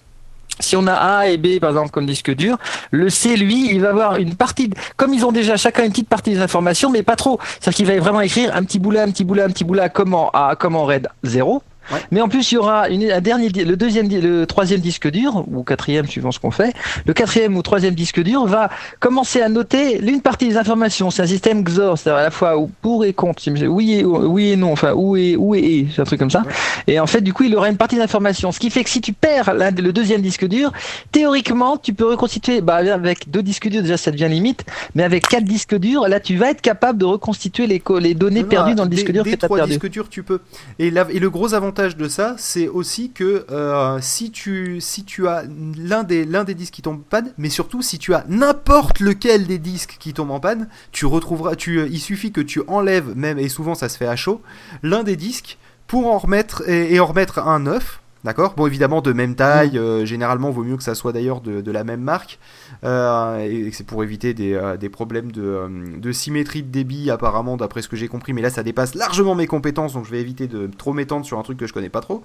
Si 0.60 0.75
on 0.75 0.88
a 0.88 0.93
A 0.93 1.27
et 1.27 1.38
B, 1.38 1.60
par 1.60 1.72
exemple, 1.72 1.91
comme 1.91 2.05
disque 2.05 2.33
dur, 2.33 2.57
le 2.91 3.10
C, 3.10 3.36
lui, 3.36 3.69
il 3.72 3.81
va 3.81 3.89
avoir 3.89 4.15
une 4.17 4.36
partie, 4.36 4.69
comme 4.98 5.13
ils 5.13 5.25
ont 5.25 5.31
déjà 5.31 5.57
chacun 5.57 5.83
une 5.83 5.91
petite 5.91 6.10
partie 6.10 6.31
des 6.31 6.39
informations, 6.39 6.89
mais 6.89 7.03
pas 7.03 7.15
trop. 7.15 7.39
C'est-à-dire 7.60 7.74
qu'il 7.75 7.86
va 7.88 8.00
vraiment 8.00 8.22
écrire 8.22 8.55
un 8.55 8.63
petit 8.63 8.79
bout 8.79 8.91
là, 8.91 9.03
un 9.03 9.12
petit 9.12 9.24
bout 9.24 9.33
là, 9.33 9.45
un 9.45 9.50
petit 9.50 9.63
bout 9.63 9.74
là, 9.74 9.89
comme 9.89 10.13
en 10.13 10.29
A, 10.29 10.55
comme 10.55 10.75
en 10.75 10.86
RAID 10.86 11.07
0. 11.24 11.63
Mais 12.11 12.21
en 12.21 12.29
plus, 12.29 12.51
il 12.51 12.55
y 12.55 12.57
aura 12.57 12.89
une, 12.89 13.11
un 13.11 13.21
dernier, 13.21 13.49
le 13.49 13.75
deuxième, 13.75 14.09
le 14.09 14.45
troisième 14.45 14.79
disque 14.79 15.09
dur 15.09 15.43
ou 15.51 15.63
quatrième 15.63 16.07
suivant 16.07 16.31
ce 16.31 16.39
qu'on 16.39 16.51
fait. 16.51 16.73
Le 17.05 17.13
quatrième 17.13 17.55
ou 17.57 17.61
troisième 17.61 17.95
disque 17.95 18.21
dur 18.21 18.45
va 18.45 18.69
commencer 18.99 19.41
à 19.41 19.49
noter 19.49 19.99
l'une 19.99 20.21
partie 20.21 20.47
des 20.47 20.57
informations. 20.57 21.11
C'est 21.11 21.21
un 21.21 21.27
système 21.27 21.63
XOR, 21.63 21.97
c'est-à-dire 21.97 22.19
à 22.19 22.23
la 22.23 22.31
fois 22.31 22.55
pour 22.81 23.05
et 23.05 23.13
contre. 23.13 23.43
Oui 23.67 23.93
et 23.93 24.05
oui 24.05 24.51
et 24.51 24.55
non, 24.55 24.71
enfin 24.71 24.93
ou 24.93 25.15
et 25.15 25.35
ou 25.35 25.55
et, 25.55 25.87
c'est 25.93 26.01
un 26.01 26.05
truc 26.05 26.19
comme 26.19 26.31
ça. 26.31 26.43
Et 26.87 26.99
en 26.99 27.07
fait, 27.07 27.21
du 27.21 27.33
coup, 27.33 27.43
il 27.43 27.55
aura 27.55 27.69
une 27.69 27.77
partie 27.77 27.97
d'information. 27.97 28.51
Ce 28.51 28.59
qui 28.59 28.69
fait 28.69 28.83
que 28.83 28.89
si 28.89 29.01
tu 29.01 29.13
perds 29.13 29.53
le 29.53 29.91
deuxième 29.91 30.21
disque 30.21 30.47
dur, 30.47 30.71
théoriquement, 31.11 31.77
tu 31.77 31.93
peux 31.93 32.05
reconstituer. 32.05 32.61
Bah, 32.61 32.75
avec 32.75 33.29
deux 33.29 33.43
disques 33.43 33.67
durs, 33.67 33.81
déjà, 33.81 33.97
ça 33.97 34.11
devient 34.11 34.27
limite. 34.29 34.63
Mais 34.95 35.03
avec 35.03 35.27
quatre 35.27 35.43
disques 35.43 35.75
durs, 35.75 36.07
là, 36.07 36.19
tu 36.19 36.37
vas 36.37 36.51
être 36.51 36.61
capable 36.61 36.99
de 36.99 37.05
reconstituer 37.05 37.67
les, 37.67 37.81
les 37.99 38.13
données 38.13 38.43
perdues 38.43 38.75
dans 38.75 38.83
le 38.83 38.89
disque 38.89 39.11
dur 39.11 39.23
que 39.23 39.29
tu 39.29 39.45
as 39.45 39.49
perdu. 39.49 39.73
disques 39.73 39.89
durs, 39.89 40.09
tu 40.09 40.23
peux. 40.23 40.39
Et, 40.79 40.87
et 40.87 41.19
le 41.19 41.29
gros 41.29 41.53
avantage 41.53 41.73
de 41.74 42.08
ça, 42.08 42.36
c'est 42.38 42.68
aussi 42.68 43.12
que 43.12 43.46
euh, 43.51 44.00
si 44.01 44.32
tu 44.32 44.80
si 44.80 45.03
tu 45.03 45.27
as 45.27 45.44
l'un 45.77 46.03
des 46.03 46.25
l'un 46.25 46.44
des 46.44 46.53
disques 46.53 46.75
qui 46.75 46.82
tombe 46.82 47.00
en 47.00 47.10
panne, 47.10 47.34
mais 47.38 47.50
surtout 47.50 47.82
si 47.82 47.98
tu 47.98 48.13
as 48.13 48.24
n'importe 48.30 49.00
lequel 49.00 49.48
des 49.48 49.58
disques 49.58 49.98
qui 50.00 50.13
tombe 50.13 50.32
en 50.32 50.39
panne, 50.39 50.70
tu 50.92 51.06
retrouveras. 51.06 51.56
Tu, 51.56 51.86
il 51.88 52.00
suffit 52.00 52.32
que 52.32 52.42
tu 52.42 52.62
enlèves 52.68 53.15
même 53.15 53.39
et 53.39 53.50
souvent 53.50 53.75
ça 53.75 53.89
se 53.89 53.98
fait 53.98 54.08
à 54.08 54.15
chaud 54.15 54.42
l'un 54.84 55.03
des 55.03 55.15
disques 55.15 55.58
pour 55.88 56.08
en 56.08 56.18
remettre 56.18 56.68
et, 56.70 57.00
en 57.00 57.08
remettre 57.08 57.39
un 57.39 57.60
neuf. 57.60 58.01
D'accord? 58.24 58.53
Bon, 58.56 58.68
évidemment, 58.68 59.01
de 59.01 59.12
même 59.12 59.36
taille, 59.36 59.77
euh, 59.77 60.06
généralement, 60.06 60.50
vaut 60.50 60.63
mieux 60.63 60.77
que 60.77 60.84
ça 60.84 60.96
soit 60.96 61.12
d'ailleurs 61.12 61.42
de, 61.42 61.72
la 61.72 61.84
même 61.84 62.00
marque. 62.00 62.39
Euh, 62.86 63.39
et 63.39 63.70
c'est 63.74 63.86
pour 63.86 64.01
éviter 64.03 64.34
des, 64.34 64.53
euh, 64.53 64.77
problèmes 64.89 65.32
de, 65.32 66.12
symétrie 66.12 66.63
de 66.63 66.70
débit, 66.70 67.12
apparemment, 67.12 67.58
d'après 67.58 67.82
ce 67.82 67.89
que 67.89 67.98
j'ai 67.98 68.08
compris. 68.08 68.32
Mais 68.32 68.42
là, 68.42 68.50
ça 68.50 68.63
dépasse 68.63 68.96
largement 68.96 69.36
mes 69.36 69.48
compétences, 69.48 69.94
donc 69.94 70.06
je 70.06 70.12
vais 70.12 70.22
éviter 70.22 70.48
de 70.48 70.68
trop 70.77 70.94
m'étendre 70.94 71.25
sur 71.25 71.38
un 71.38 71.44
truc 71.44 71.58
que 71.58 71.68
je 71.68 71.74
connais 71.74 71.89
pas 71.89 72.01
trop. 72.01 72.24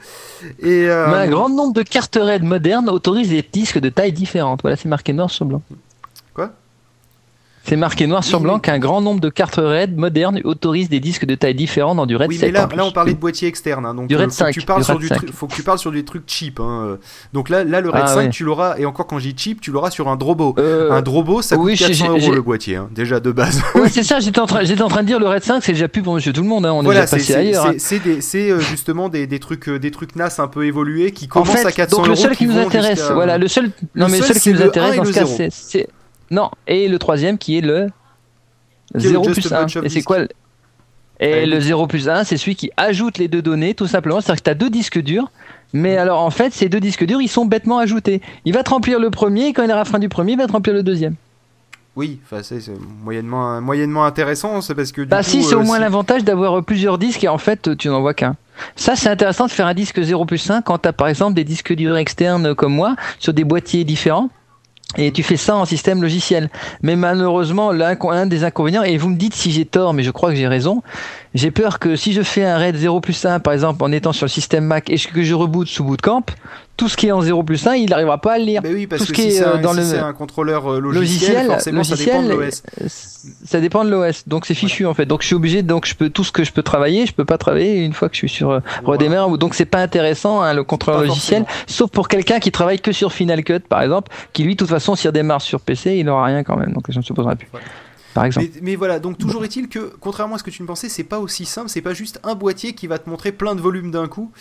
Et, 0.61 0.89
un 0.89 1.29
grand 1.29 1.49
nombre 1.49 1.73
de 1.73 1.83
cartes 1.83 2.19
RAID 2.21 2.45
modernes 2.45 2.89
autorisent 2.89 3.31
des 3.31 3.45
disques 3.53 3.79
de 3.79 3.89
taille 3.89 4.13
différente. 4.13 4.61
Voilà, 4.63 4.77
c'est 4.77 4.89
marqué 4.89 5.13
noir 5.13 5.31
sur 5.31 5.47
blanc. 5.47 5.63
C'est 7.69 7.77
marqué 7.77 8.07
noir 8.07 8.25
sur 8.25 8.41
blanc 8.41 8.59
qu'un 8.59 8.79
grand 8.79 9.03
nombre 9.03 9.21
de 9.21 9.29
cartes 9.29 9.57
RAID 9.57 9.95
modernes 9.95 10.41
autorisent 10.45 10.89
des 10.89 11.01
disques 11.01 11.27
de 11.27 11.35
taille 11.35 11.55
différente 11.55 11.99
dans 11.99 12.07
du 12.07 12.17
RAID 12.17 12.31
oui, 12.31 12.39
Mais 12.41 12.51
là, 12.51 12.67
là, 12.75 12.87
on 12.87 12.93
parlait 12.93 13.13
de 13.13 13.19
boîtier 13.19 13.47
externe. 13.47 13.85
Hein, 13.85 13.95
donc, 13.95 14.07
du 14.07 14.17
RAID 14.17 14.31
5, 14.31 14.47
faut, 14.47 14.53
que 14.55 14.61
tu 14.61 14.65
parles 14.65 14.85
sur 14.85 14.99
du 14.99 15.09
faut 15.35 15.47
que 15.47 15.55
tu 15.55 15.63
parles 15.63 15.79
sur 15.79 15.93
des 15.93 16.03
trucs 16.03 16.23
cheap. 16.27 16.61
Hein. 16.61 16.97
Donc 17.35 17.51
là, 17.51 17.65
là 17.65 17.83
le 17.83 17.91
RAID 17.91 18.09
5, 18.09 18.25
ah, 18.25 18.29
tu 18.29 18.45
l'auras, 18.45 18.79
et 18.79 18.87
encore 18.87 19.07
quand 19.07 19.19
je 19.19 19.29
dis 19.29 19.35
cheap, 19.37 19.61
tu 19.61 19.71
l'auras 19.71 19.91
sur 19.91 20.09
un 20.09 20.17
Drobo. 20.17 20.55
Euh, 20.59 20.91
un 20.93 21.03
Drobo, 21.03 21.43
ça 21.43 21.57
coûte 21.57 21.77
400 21.77 22.09
euros 22.09 22.33
le 22.33 22.41
boîtier, 22.41 22.77
hein, 22.77 22.89
déjà 22.95 23.21
de 23.21 23.33
base. 23.33 23.63
Oui, 23.75 23.89
c'est 23.93 24.03
ça, 24.03 24.19
j'étais 24.19 24.41
en, 24.41 24.47
train, 24.47 24.65
en 24.65 24.89
train 24.89 25.03
de 25.03 25.07
dire 25.07 25.21
le 25.21 25.27
RAID 25.27 25.45
5, 25.45 25.63
c'est 25.63 25.73
déjà 25.73 25.89
plus 25.89 26.01
pour 26.01 26.15
monsieur 26.15 26.33
tout 26.33 26.43
le 26.43 26.49
monde. 26.49 26.65
On 26.65 26.83
voilà, 26.83 27.01
est 27.01 27.05
déjà 27.05 27.17
passé 27.17 27.35
ailleurs. 27.35 27.75
C'est 27.77 28.51
euh, 28.51 28.61
justement 28.61 29.11
des, 29.11 29.27
des, 29.27 29.41
trucs, 29.41 29.69
euh, 29.69 29.79
des 29.79 29.91
trucs 29.91 30.17
NAS 30.17 30.37
un 30.39 30.49
peu 30.49 30.65
évolués 30.65 31.13
qui 31.13 31.29
commencent 31.29 31.67
à 31.67 31.73
400 31.73 31.97
euros. 31.97 32.07
Donc 32.07 32.17
le 32.17 32.17
seul 32.17 32.35
qui 32.35 32.47
nous 32.47 32.57
intéresse, 32.57 33.11
voilà, 33.13 33.37
le 33.37 33.47
seul, 33.47 33.71
non 33.95 34.09
mais 34.09 34.21
le 34.21 34.25
seul 34.25 34.41
qui 34.41 34.55
nous 34.55 34.63
intéresse 34.63 34.97
dans 34.97 35.05
ce 35.05 35.13
cas, 35.13 35.51
c'est. 35.51 35.89
Non, 36.31 36.51
et 36.67 36.89
le 36.89 36.99
troisième 36.99 37.39
qui 37.39 37.59
est 37.59 37.63
le 37.63 37.89
0 38.95 39.25
plus 39.25 39.53
1. 39.53 39.67
Et 39.83 39.89
c'est 39.89 40.03
quoi 40.03 40.19
Et 41.21 41.47
le 41.47 41.61
0 41.61 41.87
plus 41.87 42.09
1, 42.09 42.25
c'est 42.25 42.37
celui 42.37 42.57
qui 42.57 42.71
ajoute 42.77 43.19
les 43.19 43.29
deux 43.29 43.43
données, 43.43 43.75
tout 43.75 43.87
simplement. 43.87 44.21
C'est-à-dire 44.21 44.43
que 44.43 44.45
tu 44.45 44.51
as 44.51 44.55
deux 44.55 44.71
disques 44.71 45.01
durs, 45.01 45.31
mais 45.73 45.97
alors 45.97 46.21
en 46.21 46.31
fait, 46.31 46.53
ces 46.53 46.69
deux 46.69 46.81
disques 46.81 47.05
durs, 47.05 47.21
ils 47.21 47.29
sont 47.29 47.47
bêtement 47.47 47.79
ajoutés. 47.79 48.21
Il 48.45 48.55
va 48.55 48.63
te 48.63 48.71
remplir 48.71 48.99
le 48.99 49.11
premier, 49.11 49.49
et 49.49 49.53
quand 49.53 49.65
il 49.65 49.71
aura 49.71 49.85
fin 49.85 49.99
du 49.99 50.09
premier, 50.09 50.33
il 50.33 50.39
va 50.39 50.47
te 50.47 50.53
remplir 50.53 50.75
le 50.75 50.83
deuxième. 50.83 51.15
Oui, 51.97 52.21
c'est 52.43 52.61
moyennement, 53.03 53.61
moyennement 53.61 54.05
intéressant, 54.05 54.61
c'est 54.61 54.77
parce 54.77 54.93
que. 54.93 55.03
bah 55.03 55.25
si, 55.25 55.43
c'est 55.43 55.57
au 55.57 55.63
euh, 55.63 55.65
moins 55.65 55.81
l'avantage 55.81 56.23
d'avoir 56.23 56.63
plusieurs 56.63 56.97
disques 56.97 57.25
et 57.25 57.29
en 57.29 57.39
fait, 57.39 57.77
tu 57.77 57.89
n'en 57.89 58.01
vois 58.01 58.15
qu'un. 58.15 58.37
Ça, 58.77 58.95
c'est 58.95 59.09
intéressant 59.09 59.47
de 59.47 59.51
faire 59.51 59.67
un 59.67 59.75
disque 59.75 60.01
0 60.01 60.25
plus 60.25 60.49
1 60.49 60.63
quand 60.63 60.79
tu 60.79 60.89
as 60.89 60.93
par 60.93 61.09
exemple 61.09 61.35
des 61.35 61.43
disques 61.43 61.73
durs 61.75 61.97
externes 61.97 62.55
comme 62.55 62.73
moi 62.73 62.95
sur 63.19 63.33
des 63.35 63.43
boîtiers 63.43 63.83
différents. 63.83 64.31
Et 64.97 65.13
tu 65.13 65.23
fais 65.23 65.37
ça 65.37 65.55
en 65.55 65.67
système 65.67 66.01
logiciel. 66.01 66.49
Mais 66.83 66.97
malheureusement, 66.97 67.73
l'un 67.73 68.27
des 68.27 68.45
inconvénients, 68.45 68.83
et 68.83 68.97
vous 68.97 69.11
me 69.11 69.17
dites 69.17 69.35
si 69.35 69.51
j'ai 69.51 69.67
tort, 69.67 69.93
mais 69.93 70.03
je 70.03 70.11
crois 70.11 70.31
que 70.31 70.37
j'ai 70.37 70.49
raison, 70.49 70.83
j'ai 71.35 71.51
peur 71.51 71.79
que 71.79 71.95
si 71.95 72.15
je 72.15 72.23
fais 72.23 72.45
un 72.45 72.57
RAID 72.57 72.77
0 72.77 73.01
plus 73.01 73.25
1, 73.25 73.41
par 73.41 73.53
exemple, 73.53 73.85
en 73.85 73.93
étant 73.93 74.13
sur 74.13 74.25
le 74.25 74.31
système 74.31 74.65
Mac 74.65 74.89
et 74.89 74.97
que 74.97 75.23
je 75.23 75.35
reboot 75.35 75.69
sous 75.69 75.85
Bootcamp, 75.85 76.25
tout 76.79 76.89
ce 76.89 76.97
qui 76.97 77.09
est 77.09 77.13
en 77.13 77.21
0 77.21 77.43
plus 77.43 77.67
1, 77.67 77.75
il 77.75 77.91
n'arrivera 77.91 78.19
pas 78.19 78.35
à 78.35 78.39
le 78.39 78.45
lire. 78.45 78.61
Mais 78.63 78.73
oui, 78.73 78.87
parce 78.87 79.05
tout 79.05 79.13
que 79.13 79.17
ce 79.17 79.23
qui 79.23 79.37
est, 79.37 79.43
euh, 79.43 79.59
dans 79.59 79.73
le 79.73 79.83
un 79.99 80.13
contrôleur 80.13 80.73
euh, 80.73 80.79
logiciel, 80.81 81.47
forcément, 81.47 81.83
ça 81.83 81.97
dépend 81.97 82.23
de 82.23 82.29
l'OS. 82.29 82.63
Ça 83.45 83.61
dépend 83.61 83.85
de 83.85 83.91
l'OS, 83.91 84.29
donc 84.29 84.47
c'est 84.47 84.55
fichu 84.55 84.87
en 84.87 84.95
fait. 84.95 85.05
Donc 85.05 85.23
je 85.23 85.27
suis 85.27 85.35
obligé, 85.35 85.63
donc 85.63 85.87
je 85.87 85.97
peux 85.97 86.09
tout 86.09 86.23
ce 86.23 86.31
que 86.31 86.45
je 86.45 86.53
peux 86.53 86.63
travailler, 86.63 87.05
je 87.05 87.13
peux 87.13 87.25
pas 87.25 87.37
travailler 87.37 87.85
une 87.85 87.93
fois 87.93 88.09
que 88.09 88.15
je 88.15 88.21
suis 88.21 88.29
sur 88.29 88.51
euh, 88.51 88.61
Redémarre. 88.85 89.37
Donc 89.39 89.57
c'est 89.57 89.65
pas 89.65 89.83
intéressant 89.83 90.41
hein, 90.41 90.55
le 90.55 90.63
contrôleur 90.63 91.03
logiciel, 91.03 91.45
sauf 91.67 91.91
pour 91.91 92.07
quelqu'un 92.07 92.39
qui 92.39 92.53
travaille 92.53 92.79
que 92.79 92.93
sur 92.93 93.13
Final 93.13 93.43
Cut 93.43 93.61
par 93.69 93.83
exemple, 93.83 94.13
qui 94.33 94.45
lui 94.45 94.55
de 94.55 94.59
toute 94.59 94.69
façon 94.69 94.95
s'il 94.95 95.09
redémarre 95.09 95.43
sur 95.43 95.61
PC, 95.61 95.97
il 95.97 96.07
n'aura 96.07 96.27
rien 96.27 96.45
quand 96.45 96.57
même. 96.57 96.73
Donc 96.73 96.85
je 96.89 96.97
ne 96.97 97.03
se 97.03 97.13
posera 97.13 97.35
plus. 97.35 97.49
Mais, 98.63 98.77
voilà, 98.77 98.99
donc 98.99 99.19
toujours 99.19 99.45
est-il 99.45 99.69
que, 99.69 99.93
contrairement 100.01 100.37
à 100.37 100.39
ce 100.39 100.45
que 100.45 100.51
tu 100.51 100.63
me 100.63 100.67
pensais, 100.67 100.89
c'est 100.89 101.05
pas 101.05 101.19
aussi 101.19 101.45
simple, 101.45 101.69
c'est 101.69 101.83
pas 101.83 101.95
juste 101.95 102.21
un 102.25 102.35
boîtier 102.35 102.75
qui 102.75 102.87
va 102.87 102.99
te 102.99 103.09
montrer 103.09 103.33
plein 103.33 103.55
de 103.55 103.61
volumes 103.61 103.91
d'un 103.91 104.09
coup. 104.09 104.33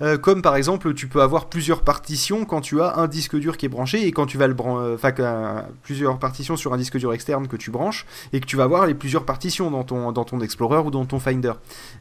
Euh, 0.00 0.18
comme 0.18 0.42
par 0.42 0.56
exemple, 0.56 0.92
tu 0.94 1.08
peux 1.08 1.22
avoir 1.22 1.48
plusieurs 1.48 1.82
partitions 1.82 2.44
quand 2.44 2.60
tu 2.60 2.80
as 2.80 2.96
un 2.96 3.06
disque 3.06 3.36
dur 3.36 3.56
qui 3.56 3.66
est 3.66 3.68
branché 3.68 4.06
et 4.06 4.12
quand 4.12 4.26
tu 4.26 4.38
vas 4.38 4.46
le 4.46 4.54
brancher, 4.54 4.94
enfin, 4.94 5.64
plusieurs 5.82 6.18
partitions 6.18 6.56
sur 6.56 6.72
un 6.72 6.76
disque 6.76 6.98
dur 6.98 7.12
externe 7.12 7.48
que 7.48 7.56
tu 7.56 7.70
branches 7.70 8.06
et 8.32 8.40
que 8.40 8.46
tu 8.46 8.56
vas 8.56 8.64
avoir 8.64 8.86
les 8.86 8.94
plusieurs 8.94 9.24
partitions 9.24 9.70
dans 9.70 9.84
ton, 9.84 10.12
dans 10.12 10.24
ton 10.24 10.40
Explorer 10.40 10.78
ou 10.78 10.90
dans 10.90 11.04
ton 11.04 11.18
Finder. 11.18 11.52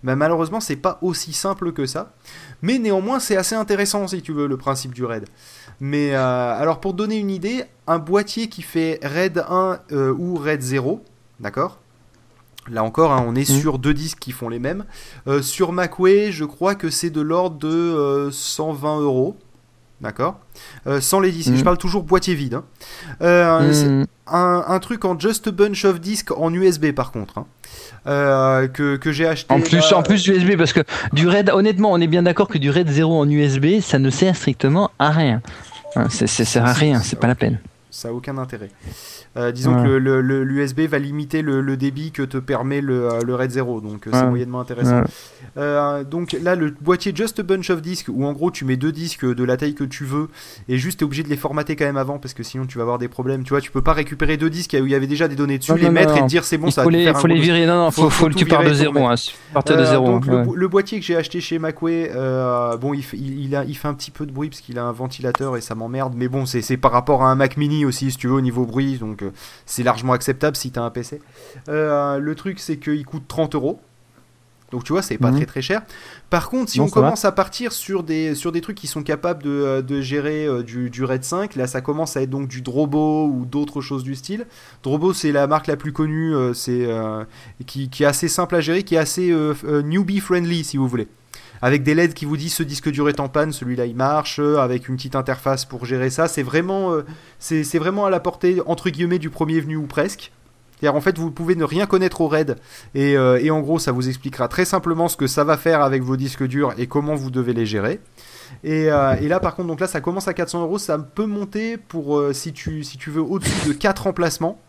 Mais 0.03 0.15
malheureusement, 0.15 0.60
c'est 0.60 0.75
pas 0.75 0.97
aussi 1.01 1.34
simple 1.34 1.71
que 1.71 1.86
ça. 1.86 2.13
Mais 2.62 2.79
néanmoins, 2.79 3.19
c'est 3.19 3.38
assez 3.38 3.55
intéressant 3.55 4.07
si 4.07 4.21
tu 4.21 4.34
veux 4.34 4.47
le 4.47 4.57
principe 4.57 4.93
du 4.93 5.05
RAID. 5.05 5.25
Mais 5.79 6.13
euh, 6.13 6.19
alors, 6.60 6.79
pour 6.79 6.93
donner 6.93 7.17
une 7.17 7.31
idée, 7.31 7.63
un 7.88 7.97
boîtier 7.97 8.47
qui 8.47 8.62
fait 8.62 8.99
RAID 9.01 9.43
1 9.47 9.79
euh, 9.91 10.13
ou 10.13 10.36
RAID 10.36 10.62
0, 10.62 11.03
D'accord? 11.41 11.80
Là 12.69 12.84
encore, 12.84 13.12
hein, 13.12 13.25
on 13.27 13.36
est 13.36 13.49
mmh. 13.49 13.60
sur 13.60 13.80
deux 13.80 13.93
disques 13.93 14.19
qui 14.19 14.32
font 14.32 14.47
les 14.47 14.60
mêmes. 14.60 14.86
Euh, 15.27 15.41
sur 15.41 15.71
MacWay, 15.71 16.32
je 16.32 16.45
crois 16.45 16.75
que 16.75 16.91
c'est 16.91 17.10
de 17.10 17.21
l'ordre 17.21 17.58
de 17.58 18.30
120 18.32 18.99
euh, 18.99 19.01
euros. 19.01 19.36
D'accord? 19.99 20.39
Euh, 20.86 21.01
Sans 21.01 21.19
les 21.19 21.32
disques. 21.32 21.54
Je 21.56 21.62
mmh. 21.62 21.63
parle 21.63 21.77
toujours 21.80 22.04
boîtier 22.04 22.36
vide. 22.36 22.60
Hein. 23.21 23.62
Mmh. 23.62 24.06
Un, 24.27 24.80
truc 24.80 25.06
en 25.06 25.19
Just 25.19 25.47
a 25.47 25.51
Bunch 25.51 25.84
of 25.86 25.99
Discs 25.99 26.32
en 26.32 26.54
USB 26.54 26.91
par 26.91 27.12
contre. 27.12 27.39
Hein. 28.06 28.67
que, 28.71 28.99
j'ai 29.06 29.27
acheté. 29.27 29.54
En 29.54 29.60
plus, 29.60 29.91
en 29.91 30.04
plus 30.04 30.25
USB, 30.27 30.56
parce 30.56 30.73
que 30.73 30.82
du 31.13 31.27
RAID, 31.27 31.49
honnêtement, 31.49 31.91
on 31.91 31.99
est 31.99 32.08
bien 32.08 32.23
d'accord 32.23 32.47
que 32.47 32.60
du 32.60 32.69
RAID 32.69 32.88
0 32.88 33.19
en 33.19 33.30
USB, 33.30 33.82
ça 33.82 33.97
ne 33.97 34.10
sert 34.12 34.36
strictement 34.36 34.91
à 34.99 35.10
rien. 35.10 35.41
ça 36.10 36.27
sert 36.27 36.65
à 36.65 36.73
rien, 36.73 37.01
c'est 37.01 37.19
pas 37.19 37.27
la 37.27 37.36
peine. 37.36 37.60
Ça 37.91 38.08
n'a 38.08 38.13
aucun 38.13 38.38
intérêt. 38.38 38.69
Euh, 39.36 39.51
disons 39.51 39.84
que 39.84 39.89
l'USB 39.89 40.80
le, 40.80 40.88
va 40.88 40.97
limiter 40.97 41.41
le, 41.41 41.75
débit 41.75 42.12
que 42.12 42.23
te 42.23 42.38
permet 42.38 42.80
le, 42.80 43.12
euh, 43.12 43.19
le 43.21 43.36
RAID 43.36 43.51
0, 43.51 43.82
donc 43.82 44.08
euh, 44.08 44.12
c'est 44.13 44.25
moyennement 44.25 44.62
intéressant. 44.62 45.01
donc 46.10 46.36
là, 46.41 46.56
le 46.56 46.73
boîtier 46.80 47.12
Just 47.13 47.39
a 47.39 47.43
Bunch 47.43 47.69
of 47.69 47.82
Discs, 47.82 48.08
où 48.08 48.25
en 48.25 48.32
gros 48.32 48.49
tu 48.49 48.63
mets 48.63 48.77
deux 48.77 48.93
disques 48.93 49.25
de 49.25 49.43
la 49.43 49.58
taille 49.58 49.75
que 49.75 49.84
tu 49.84 50.06
veux, 50.06 50.30
et 50.69 50.77
juste 50.77 50.99
tu 50.99 51.04
es 51.04 51.06
obligé 51.06 51.23
de 51.23 51.27
les 51.27 51.36
formater 51.36 51.75
quand 51.75 51.84
même 51.84 51.97
avant, 51.97 52.17
parce 52.17 52.34
que 52.34 52.43
sinon 52.43 52.65
tu 52.65 52.77
vas 52.77 52.84
avoir 52.84 52.97
des 52.97 53.10
problèmes. 53.10 53.43
Tu 53.43 53.49
vois, 53.49 53.60
tu 53.60 53.71
peux 53.71 53.82
pas 53.82 53.93
récupérer 53.93 54.38
deux 54.38 54.49
disques 54.49 54.77
où 54.80 54.86
il 54.86 54.91
y 54.91 54.95
avait 54.95 55.08
déjà 55.08 55.27
des 55.27 55.36
données 55.36 55.58
dessus, 55.58 55.75
les 55.77 55.89
mettre 55.89 56.15
et 56.15 56.21
te 56.21 56.27
dire 56.27 56.45
c'est 56.45 56.58
bon, 56.58 56.71
ça 56.71 56.84
faut 56.84 56.89
les, 56.89 57.13
faut 57.13 57.27
les 57.27 57.39
virer. 57.39 57.65
Non, 57.65 57.75
non, 57.75 57.91
faut, 57.91 58.10
faut, 58.10 58.30
que 58.30 58.36
tu 58.36 58.45
partes 58.45 58.67
de 58.67 58.73
zéro. 58.73 59.06
Hein, 59.06 59.15
partir 59.54 59.75
de 59.77 59.84
zéro. 59.84 60.06
Donc 60.06 60.25
le, 60.25 60.67
boîtier 60.69 60.97
que 60.97 61.06
j'ai 61.06 61.17
acheté 61.17 61.41
chez 61.41 61.60
Macway, 61.60 62.10
bon, 62.80 62.93
il, 62.93 63.04
il, 63.13 63.54
a, 63.54 63.65
il 63.65 63.75
fait 63.75 63.89
un 63.89 63.93
petit 63.93 64.12
peu 64.12 64.25
de 64.25 64.32
bruit 64.32 64.47
parce 64.47 64.62
qu'il 64.62 64.80
a 64.80 64.86
un 64.86 64.93
ventilateur 64.93 65.58
et 65.58 65.62
ça 65.62 65.75
m'emmerde, 65.75 66.13
mais 66.15 66.30
bon, 66.30 66.45
c'est 66.45 66.77
par 66.77 66.93
rapport 66.93 67.23
à 67.23 67.30
un 67.30 67.36
Mac 67.36 67.58
Mini 67.58 67.81
aussi, 67.86 68.12
si 68.12 68.17
tu 68.17 68.28
veux, 68.28 68.34
au 68.34 68.41
niveau 68.41 68.65
bruit, 68.65 68.98
donc 68.98 69.24
c'est 69.65 69.84
largement 69.84 70.13
acceptable 70.13 70.56
si 70.56 70.72
tu 70.72 70.80
as 70.80 70.84
un 70.84 70.89
PC. 70.89 71.22
Euh, 71.70 72.20
le 72.20 72.36
truc, 72.36 72.60
c'est 72.60 72.78
qu'il 72.78 73.06
coûte 73.06 73.24
30 73.28 73.56
euros. 73.56 73.80
Donc 74.72 74.86
tu 74.86 74.94
vois, 74.94 75.02
c'est 75.02 75.17
pas 75.17 75.32
mhm. 75.32 75.38
très 75.38 75.46
très 75.46 75.62
cher. 75.62 75.82
Par 76.30 76.50
contre, 76.50 76.72
si 76.72 76.80
on 76.80 76.88
commence 76.88 77.26
à 77.26 77.34
partir 77.34 77.74
sur 77.74 78.04
des, 78.04 78.36
sur 78.36 78.54
des 78.54 78.62
trucs 78.62 78.78
qui 78.78 78.88
sont 78.88 79.04
capables 79.04 79.44
de, 79.44 79.50
euh, 79.50 80.02
gérer 80.02 80.46
euh, 80.46 80.63
du, 80.63 80.89
du, 80.89 81.04
RAID 81.04 81.26
5, 81.26 81.58
là 81.58 81.67
ça 81.67 81.82
commence 81.82 82.15
à 82.15 82.22
être 82.22 82.30
donc 82.30 82.48
du 82.48 82.62
Drobo 82.62 83.28
ou 83.28 83.46
d'autres 83.46 83.82
choses 83.82 84.04
du 84.06 84.15
style. 84.15 84.46
Drobo 84.82 85.12
c'est 85.12 85.34
la 85.34 85.46
marque 85.46 85.67
la 85.67 85.76
plus 85.76 85.91
connue, 85.91 86.34
c'est 86.54 86.88
qui, 87.65 87.89
qui, 87.89 88.04
est 88.04 88.06
assez 88.06 88.30
simple 88.30 88.56
à 88.56 88.62
gérer, 88.62 88.84
qui 88.84 88.96
est 88.96 89.00
assez 89.00 89.36
newbie 89.84 90.22
friendly 90.22 90.63
si 90.63 90.78
vous 90.78 90.88
voulez 90.88 91.10
avec 91.62 91.84
des 91.84 91.93
LED 91.93 92.13
qui 92.13 92.26
vous 92.26 92.38
disent 92.38 92.54
ce 92.54 92.63
disque 92.63 92.89
dur 92.89 93.08
est 93.10 93.19
en 93.19 93.30
panne, 93.30 93.52
celui-là 93.52 93.86
il 93.86 93.95
marche, 93.95 94.39
euh, 94.39 94.58
avec 94.58 94.89
une 94.89 94.95
petite 94.95 95.15
interface 95.15 95.65
pour 95.65 95.86
gérer 95.86 96.10
ça. 96.10 96.28
C'est 96.28 96.43
vraiment, 96.43 96.93
euh, 96.93 97.04
vraiment 97.76 98.06
à 98.06 98.10
la 98.10 98.19
portée 98.19 98.62
entre 98.65 98.89
guillemets 98.89 99.19
du 99.19 99.30
premier 99.30 99.60
venu 99.60 99.76
ou 99.76 99.86
presque. 99.86 100.32
C'est-à-dire 100.80 100.95
en 100.95 101.02
fait 101.02 101.19
vous 101.19 101.30
pouvez 101.30 101.56
ne 101.56 101.63
rien 101.63 101.86
connaître 101.86 102.21
au 102.21 102.28
RAID 102.28 102.56
et, 102.95 103.15
euh, 103.15 103.39
et, 103.39 103.52
en 103.52 103.60
gros 103.60 103.78
ça 103.78 103.91
vous 103.91 104.08
expliquera 104.08 104.47
très 104.47 104.65
simplement 104.65 105.08
ce 105.10 105.15
que 105.15 105.28
ça 105.28 105.43
va 105.43 105.56
faire 105.56 105.82
avec 105.82 106.02
vos 106.02 106.17
disques 106.17 106.43
durs 106.47 106.74
et 106.80 106.88
comment 106.88 107.13
vous 107.13 107.30
devez 107.30 107.54
les 107.54 107.67
gérer. 107.67 108.00
Et, 108.63 108.86
et 108.86 109.28
là 109.28 109.39
par 109.39 109.56
contre 109.56 109.67
donc 109.67 109.80
là 109.80 109.88
ça 109.88 110.02
commence 110.02 110.28
à 110.28 110.34
400 110.34 110.63
euros, 110.63 110.80
ça 110.80 110.97
peut 110.97 111.28
monter 111.28 111.78
pour 111.78 112.21
si 112.34 112.52
tu 112.52 112.84
si 112.84 112.97
tu 112.97 113.12
veux 113.12 113.21
au-dessus 113.21 113.67
de 113.67 113.74
4 113.74 114.08
emplacements. 114.08 114.60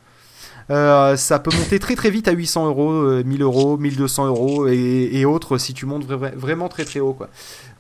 Euh, 0.73 1.17
ça 1.17 1.39
peut 1.39 1.55
monter 1.55 1.79
très 1.79 1.95
très 1.97 2.11
vite 2.11 2.29
à 2.29 2.33
800 2.33 2.67
euros, 2.67 3.23
1000 3.23 3.43
euros, 3.43 3.77
1200 3.77 4.27
euros 4.27 4.67
et, 4.69 5.25
autres 5.27 5.59
si 5.59 5.75
tu 5.75 5.85
montes 5.87 6.07
vra- 6.07 6.35
vraiment 6.35 6.69
très 6.69 6.85
très 6.87 6.99
haut 6.99 7.13
quoi. 7.13 7.29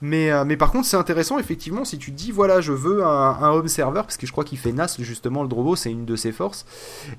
Mais, 0.02 0.30
euh, 0.30 0.44
mais 0.44 0.56
par 0.58 0.70
contre 0.70 0.86
c'est 0.86 0.96
intéressant 0.98 1.38
effectivement 1.38 1.84
si 1.86 1.96
tu 1.96 2.10
dis 2.10 2.30
voilà 2.30 2.60
je 2.60 2.72
veux 2.72 3.02
un, 3.04 3.50
home 3.50 3.68
server 3.68 4.02
parce 4.02 4.16
que 4.18 4.26
je 4.26 4.32
crois 4.32 4.44
qu'il 4.44 4.58
fait 4.58 4.72
NAS 4.72 4.96
justement 4.98 5.42
le 5.42 5.48
Drobo 5.48 5.74
c'est 5.74 5.90
une 5.90 6.04
de 6.04 6.16
ses 6.16 6.32
forces 6.32 6.66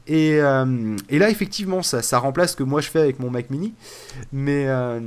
et, 0.05 0.39
euh, 0.41 0.95
et 1.09 1.17
là 1.17 1.29
effectivement 1.29 1.81
ça, 1.81 2.19
remplace 2.19 2.51
ce 2.51 2.57
que 2.57 2.63
moi 2.63 2.79
je 2.79 2.89
fais 2.89 2.99
avec 2.99 3.19
mon 3.19 3.31
Mac 3.31 3.49
mini 3.49 3.73
mais, 4.31 4.67
euh, 4.67 4.99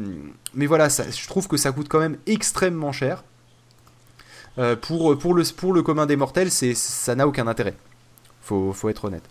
mais 0.54 0.66
voilà 0.66 0.88
je 0.88 1.28
trouve 1.28 1.46
que 1.46 1.56
ça 1.56 1.70
coûte 1.70 1.86
quand 1.88 2.00
même 2.00 2.16
extrêmement 2.26 2.92
cher. 2.92 3.22
Euh, 4.58 4.74
pour, 4.74 5.18
pour, 5.18 5.34
le, 5.34 5.44
pour 5.54 5.74
le 5.74 5.82
commun 5.82 6.06
des 6.06 6.16
mortels, 6.16 6.50
ça 6.50 7.14
n'a 7.14 7.28
aucun 7.28 7.46
intérêt. 7.46 7.74
Faut, 8.40 8.72
faut 8.72 8.88
être 8.88 9.04
honnête. 9.04 9.24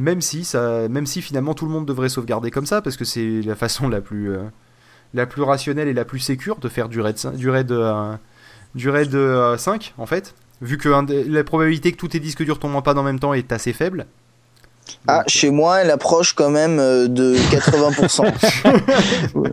Même 0.00 0.20
si, 0.22 0.44
ça, 0.44 0.88
même 0.88 1.04
si 1.04 1.20
finalement 1.20 1.52
tout 1.52 1.66
le 1.66 1.70
monde 1.72 1.84
devrait 1.86 2.08
sauvegarder 2.08 2.50
comme 2.50 2.64
ça, 2.64 2.80
parce 2.80 2.96
que 2.96 3.04
c'est 3.04 3.42
la 3.42 3.54
façon 3.54 3.86
la 3.88 4.00
plus, 4.00 4.30
euh, 4.30 4.38
la 5.12 5.26
plus 5.26 5.42
rationnelle 5.42 5.88
et 5.88 5.92
la 5.94 6.06
plus 6.06 6.20
sécure 6.20 6.56
de 6.58 6.68
faire 6.70 6.88
du 6.88 7.00
RAID, 7.02 7.16
cin- 7.16 7.34
du 7.36 7.50
RAID, 7.50 7.70
euh, 7.72 8.16
euh, 9.14 9.56
5, 9.58 9.94
en 9.98 10.06
fait. 10.06 10.34
Vu 10.62 10.78
que 10.78 10.88
la 11.28 11.44
probabilité 11.44 11.92
que 11.92 11.96
tous 11.98 12.08
tes 12.08 12.20
disques 12.20 12.44
durs 12.44 12.58
tombent 12.58 12.76
en 12.76 12.82
panne 12.82 12.98
en 12.98 13.02
même 13.02 13.18
temps 13.20 13.34
est 13.34 13.52
assez 13.52 13.72
faible. 13.74 14.06
Ah, 15.06 15.24
chez 15.26 15.50
moi, 15.50 15.80
elle 15.80 15.90
approche 15.90 16.34
quand 16.34 16.50
même 16.50 16.78
euh, 16.78 17.08
de 17.08 17.34
80%. 17.50 18.32
oui, 19.34 19.50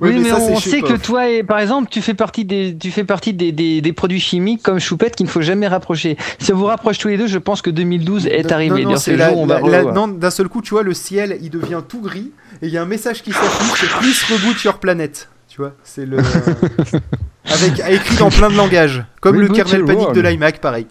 Oui, 0.00 0.18
mais, 0.18 0.30
ça, 0.30 0.38
on 0.38 0.58
sait 0.58 0.80
que 0.80 0.94
toi, 0.94 1.28
et, 1.28 1.42
par 1.42 1.58
exemple, 1.58 1.88
tu 1.90 2.02
fais 2.02 2.14
partie 2.14 2.44
des, 2.44 2.76
tu 2.76 2.90
fais 2.90 3.04
partie 3.04 3.32
des, 3.32 3.52
des, 3.52 3.80
des 3.80 3.92
produits 3.92 4.20
chimiques 4.20 4.62
comme 4.62 4.78
Choupette 4.78 5.16
qu'il 5.16 5.26
ne 5.26 5.30
faut 5.30 5.42
jamais 5.42 5.68
rapprocher. 5.68 6.16
Si 6.38 6.52
on 6.52 6.56
vous 6.56 6.66
rapproche 6.66 6.98
tous 6.98 7.08
les 7.08 7.16
deux, 7.16 7.26
je 7.26 7.38
pense 7.38 7.62
que 7.62 7.70
2012 7.70 8.26
est 8.26 8.52
arrivé. 8.52 8.84
non, 8.84 8.96
c'est 8.96 9.16
d'un 9.16 10.30
seul 10.30 10.48
coup, 10.48 10.62
tu 10.62 10.70
vois, 10.70 10.82
le 10.82 10.94
ciel, 10.94 11.38
il 11.42 11.50
devient 11.50 11.82
tout 11.86 12.00
gris, 12.00 12.32
et 12.62 12.66
il 12.66 12.72
y 12.72 12.78
a 12.78 12.82
un 12.82 12.86
message 12.86 13.22
qui 13.22 13.32
s'affiche, 13.32 13.80
c'est 13.80 13.98
Please 13.98 14.32
reboot 14.32 14.62
your 14.64 14.78
planet. 14.78 15.28
Tu 15.48 15.60
vois, 15.60 15.72
c'est 15.82 16.04
le... 16.06 16.18
Avec, 17.48 17.80
écrit 17.88 18.16
dans 18.16 18.28
plein 18.28 18.50
de 18.50 18.56
langages, 18.56 19.04
comme 19.20 19.40
le 19.40 19.48
kernel 19.48 19.84
panique 19.84 20.12
de 20.12 20.20
l'iMac, 20.20 20.60
pareil. 20.60 20.86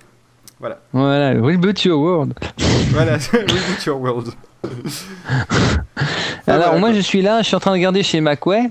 Voilà, 0.94 1.32
reboot 1.42 1.84
your 1.84 2.00
world. 2.02 2.34
Voilà, 2.92 3.18
reboot 3.34 3.86
your 3.86 4.00
world. 4.02 4.30
Alors 6.48 6.66
voilà, 6.68 6.80
moi 6.80 6.90
quoi. 6.90 6.94
je 6.94 7.02
suis 7.02 7.22
là, 7.22 7.42
je 7.42 7.48
suis 7.48 7.56
en 7.56 7.60
train 7.60 7.72
de 7.72 7.76
regarder 7.76 8.04
chez 8.04 8.22
Macway. 8.22 8.70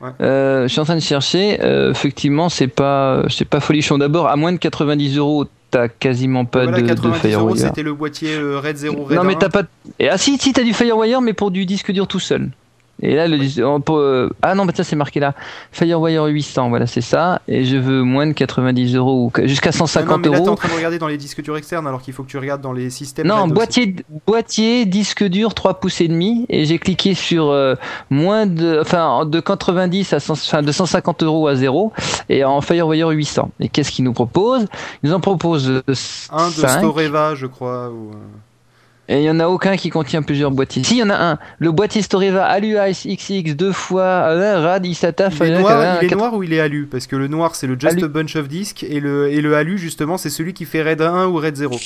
Ouais. 0.00 0.10
Euh, 0.20 0.62
je 0.64 0.68
suis 0.68 0.80
en 0.80 0.84
train 0.84 0.94
de 0.96 1.00
chercher. 1.00 1.58
Euh, 1.62 1.90
effectivement, 1.90 2.48
c'est 2.48 2.66
pas, 2.68 3.22
c'est 3.28 3.44
pas 3.44 3.60
folichon. 3.60 3.98
D'abord, 3.98 4.28
à 4.28 4.36
moins 4.36 4.52
de 4.52 4.56
90 4.58 5.16
euros, 5.18 5.44
t'as 5.70 5.88
quasiment 5.88 6.44
pas 6.44 6.64
voilà, 6.64 6.78
de, 6.78 6.82
de 6.82 6.88
90 6.88 7.08
euros, 7.08 7.20
Firewire. 7.20 7.56
c'était 7.68 7.82
le 7.82 7.94
boîtier 7.94 8.34
euh, 8.34 8.58
Red 8.58 8.76
0 8.76 9.04
Red 9.04 9.16
Non 9.16 9.24
mais 9.24 9.34
1. 9.34 9.38
t'as 9.38 9.48
pas. 9.48 9.62
Ah 10.08 10.18
si, 10.18 10.38
si 10.38 10.52
t'as 10.52 10.62
du 10.62 10.72
Firewire, 10.74 11.20
mais 11.20 11.32
pour 11.32 11.50
du 11.50 11.66
disque 11.66 11.92
dur 11.92 12.06
tout 12.08 12.20
seul. 12.20 12.50
Et 13.02 13.14
là, 13.14 13.28
le 13.28 13.38
oh, 13.62 13.78
pour, 13.78 13.98
euh, 13.98 14.30
ah 14.40 14.54
non, 14.54 14.64
bah 14.64 14.72
ça 14.74 14.82
c'est 14.82 14.96
marqué 14.96 15.20
là. 15.20 15.34
Firewire 15.70 16.24
800, 16.24 16.70
voilà, 16.70 16.86
c'est 16.86 17.02
ça. 17.02 17.42
Et 17.46 17.64
je 17.64 17.76
veux 17.76 18.02
moins 18.02 18.26
de 18.26 18.32
90 18.32 18.96
euros 18.96 19.26
ou 19.26 19.46
jusqu'à 19.46 19.70
Ah 19.70 19.78
non, 19.78 19.86
150 19.86 20.20
mais 20.22 20.28
là, 20.28 20.36
t'es 20.36 20.42
en 20.42 20.46
euros. 20.46 20.56
train 20.56 20.68
de 20.68 20.74
regarder 20.74 20.98
dans 20.98 21.08
les 21.08 21.18
disques 21.18 21.42
durs 21.42 21.56
externes, 21.58 21.86
alors 21.86 22.00
qu'il 22.00 22.14
faut 22.14 22.22
que 22.22 22.28
tu 22.28 22.38
regardes 22.38 22.62
dans 22.62 22.72
les 22.72 22.88
systèmes. 22.88 23.26
Non, 23.26 23.48
boîtier, 23.48 23.96
boîtier, 24.26 24.86
disque 24.86 25.24
dur 25.24 25.52
3 25.52 25.74
pouces 25.74 26.00
et 26.00 26.08
demi 26.08 26.46
et 26.48 26.64
j'ai 26.64 26.78
cliqué 26.78 27.14
sur 27.14 27.50
euh, 27.50 27.74
moins 28.08 28.46
de, 28.46 28.80
enfin 28.80 29.26
de 29.26 29.40
90 29.40 30.12
à 30.14 30.20
100, 30.20 30.32
enfin 30.32 30.62
de 30.62 30.72
150 30.72 31.22
euros 31.22 31.48
à 31.48 31.54
0 31.54 31.92
et 32.30 32.44
en 32.44 32.62
Firewire 32.62 33.08
800. 33.08 33.50
Et 33.60 33.68
qu'est-ce 33.68 33.92
qu'ils 33.92 34.04
nous 34.06 34.14
proposent? 34.14 34.66
Ils 35.02 35.10
nous 35.10 35.14
en 35.14 35.20
proposent 35.20 35.68
euh, 35.68 35.82
Un 36.30 36.48
de 36.48 36.52
5, 36.52 36.78
Storeva, 36.78 37.34
je 37.34 37.46
crois. 37.46 37.90
Ou... 37.90 38.12
et 39.08 39.18
il 39.18 39.22
y 39.24 39.30
en 39.30 39.38
a 39.40 39.46
aucun 39.46 39.76
qui 39.76 39.90
contient 39.90 40.22
plusieurs 40.22 40.50
boîtiers. 40.50 40.82
Si, 40.84 40.94
il 40.96 40.98
y 40.98 41.02
en 41.02 41.10
a 41.10 41.16
un. 41.32 41.38
Le 41.58 41.70
boîtier 41.72 42.02
Storeva 42.02 42.44
Alua 42.44 42.90
XX 42.90 43.54
deux 43.54 43.72
fois 43.72 44.02
euh, 44.02 44.60
RAD 44.60 44.84
ISATA. 44.86 45.28
Il 45.40 45.42
est, 45.44 45.58
noir, 45.60 45.98
il 46.02 46.12
est 46.12 46.14
noir 46.16 46.34
ou 46.34 46.42
il 46.42 46.52
est 46.52 46.60
alu? 46.60 46.86
Parce 46.90 47.06
que 47.06 47.14
le 47.16 47.28
noir 47.28 47.54
c'est 47.54 47.66
le 47.66 47.74
Just 47.78 47.94
Alu. 47.94 48.04
a 48.04 48.08
Bunch 48.08 48.34
of 48.36 48.48
Discs 48.48 48.82
et 48.82 48.98
le, 49.00 49.28
et 49.30 49.40
le 49.40 49.54
alu 49.54 49.78
justement 49.78 50.18
c'est 50.18 50.30
celui 50.30 50.54
qui 50.54 50.64
fait 50.64 50.82
Red 50.82 51.00
1 51.02 51.26
ou 51.26 51.36
Red 51.36 51.56
0. 51.56 51.76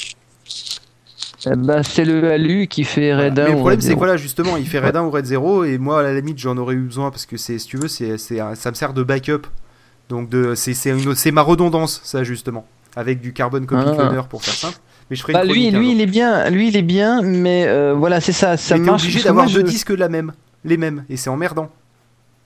Eh 1.46 1.56
ben, 1.56 1.82
c'est 1.82 2.04
le 2.04 2.30
Alu 2.32 2.66
qui 2.66 2.84
fait. 2.84 3.14
RAID 3.14 3.38
1 3.38 3.42
Mais 3.44 3.48
le 3.50 3.54
ou 3.56 3.60
problème 3.60 3.78
RAID 3.78 3.80
c'est 3.82 3.86
0. 3.88 3.94
que 3.96 3.98
voilà 4.00 4.16
justement 4.18 4.56
il 4.56 4.66
fait 4.66 4.78
Red 4.78 4.96
1 4.96 5.02
ou 5.04 5.10
Red 5.10 5.24
0 5.24 5.64
et 5.64 5.78
moi 5.78 6.00
à 6.00 6.02
la 6.02 6.12
limite 6.14 6.38
j'en 6.38 6.56
aurais 6.58 6.74
eu 6.74 6.80
besoin 6.82 7.10
parce 7.10 7.24
que 7.26 7.36
c'est 7.38 7.58
si 7.58 7.66
tu 7.66 7.76
veux 7.78 7.88
c'est 7.88 8.18
ça 8.18 8.70
me 8.70 8.74
sert 8.74 8.92
de 8.92 9.02
backup. 9.02 9.42
Donc 10.08 10.28
de 10.28 10.54
c'est 10.54 11.30
ma 11.32 11.42
redondance 11.42 12.00
ça 12.04 12.24
justement 12.24 12.66
avec 12.96 13.20
du 13.20 13.32
carbon 13.32 13.64
copy 13.64 13.82
Ah. 13.86 13.94
cloner 13.94 14.22
pour 14.28 14.42
faire 14.42 14.54
simple. 14.54 14.76
Mais 15.10 15.16
je 15.16 15.22
ferai 15.22 15.32
Bah, 15.32 15.44
une 15.44 15.52
lui, 15.52 15.70
lui, 15.70 15.92
il 15.92 16.00
est 16.00 16.06
bien, 16.06 16.48
lui, 16.50 16.68
il 16.68 16.76
est 16.76 16.82
bien, 16.82 17.20
mais 17.22 17.64
euh, 17.66 17.94
voilà, 17.94 18.20
c'est 18.20 18.32
ça, 18.32 18.56
ça 18.56 18.76
Mais 18.78 18.84
marche. 18.86 19.02
obligé 19.02 19.22
d'avoir 19.24 19.46
deux 19.46 19.52
je- 19.60 19.66
disques 19.66 19.90
la 19.90 20.08
même, 20.08 20.32
les 20.64 20.76
mêmes 20.76 21.04
et 21.10 21.16
c'est 21.16 21.30
emmerdant. 21.30 21.68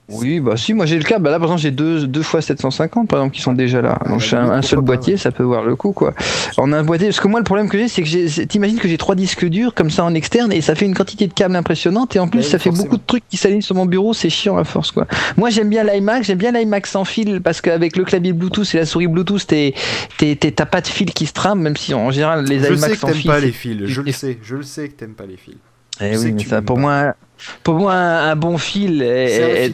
Oui, 0.07 0.39
bah 0.39 0.55
si, 0.55 0.73
moi 0.75 0.85
j'ai 0.85 0.99
le 0.99 1.03
cas. 1.03 1.17
Bah 1.17 1.31
là, 1.31 1.39
par 1.39 1.47
exemple, 1.47 1.61
j'ai 1.61 1.71
deux, 1.71 2.05
deux 2.05 2.21
fois 2.21 2.39
750, 2.39 3.07
par 3.07 3.19
exemple, 3.19 3.35
qui 3.35 3.41
sont 3.41 3.53
déjà 3.53 3.81
là. 3.81 3.97
Ah, 3.99 4.09
Donc, 4.09 4.19
bah, 4.19 4.25
j'ai 4.25 4.35
un, 4.37 4.41
limite, 4.43 4.57
un 4.57 4.61
seul 4.61 4.81
boîtier, 4.81 5.17
ça 5.17 5.31
peut 5.31 5.41
voir 5.41 5.63
le 5.63 5.75
coup, 5.75 5.93
quoi. 5.93 6.13
On 6.59 6.71
a 6.73 6.77
un 6.77 6.83
boîtier, 6.83 7.07
parce 7.07 7.19
que 7.19 7.27
moi, 7.27 7.39
le 7.39 7.43
problème 7.43 7.67
que 7.69 7.77
j'ai, 7.79 7.87
c'est 7.87 8.03
que 8.03 8.43
t'imagines 8.45 8.77
que 8.77 8.87
j'ai 8.87 8.99
trois 8.99 9.15
disques 9.15 9.45
durs 9.45 9.73
comme 9.73 9.89
ça 9.89 10.03
en 10.03 10.13
externe, 10.13 10.53
et 10.53 10.61
ça 10.61 10.75
fait 10.75 10.85
une 10.85 10.93
quantité 10.93 11.25
de 11.25 11.33
câbles 11.33 11.55
impressionnante, 11.55 12.15
et 12.15 12.19
en 12.19 12.27
plus, 12.27 12.41
Bah 12.41 12.45
oui, 12.45 12.51
ça 12.51 12.59
fait 12.59 12.69
beaucoup 12.69 12.97
de 12.97 13.03
trucs 13.07 13.27
qui 13.27 13.37
s'alignent 13.37 13.61
sur 13.63 13.73
mon 13.75 13.87
bureau, 13.87 14.13
c'est 14.13 14.29
chiant 14.29 14.57
à 14.57 14.63
force, 14.63 14.91
quoi. 14.91 15.07
Moi, 15.37 15.49
j'aime 15.49 15.69
bien 15.69 15.83
l'iMac, 15.83 16.23
j'aime 16.23 16.37
bien 16.37 16.51
l'iMac 16.51 16.85
sans 16.85 17.03
fil, 17.03 17.41
parce 17.41 17.59
qu'avec 17.61 17.97
le 17.97 18.03
clavier 18.03 18.33
Bluetooth 18.33 18.75
et 18.75 18.77
la 18.77 18.85
souris 18.85 19.07
Bluetooth, 19.07 19.47
t'es, 19.47 19.73
t'es, 20.19 20.35
t'es- 20.35 20.51
t'as 20.51 20.65
pas 20.67 20.81
de 20.81 20.87
fil 20.87 21.11
qui 21.13 21.25
se 21.25 21.33
trame, 21.33 21.61
même 21.61 21.77
si 21.77 21.95
en 21.95 22.11
général, 22.11 22.45
les 22.45 22.59
je 22.59 22.65
iMac 22.67 22.79
sais 22.79 22.91
que 22.91 22.97
sans 22.97 23.07
t'aimes 23.07 23.15
fil. 23.15 23.31
pas 23.31 23.39
les 23.39 23.51
fils, 23.51 23.79
je 23.85 24.01
le 24.01 24.11
sais, 24.11 24.37
je 24.43 24.55
le 24.57 24.61
sais 24.63 24.87
que 24.87 24.93
t'aimes 24.93 25.15
pas 25.15 25.25
les 25.25 25.37
fils. 25.37 25.55
Eh 26.01 26.15
oui, 26.17 26.33
mais 26.33 26.43
ça, 26.43 26.61
pour 26.61 26.75
pas. 26.75 26.81
moi, 26.81 27.15
pour 27.63 27.75
moi, 27.75 27.93
un, 27.93 28.31
un 28.31 28.35
bon 28.35 28.57
fil 28.57 29.01
est, 29.01 29.05
un 29.07 29.47
est- 29.47 29.69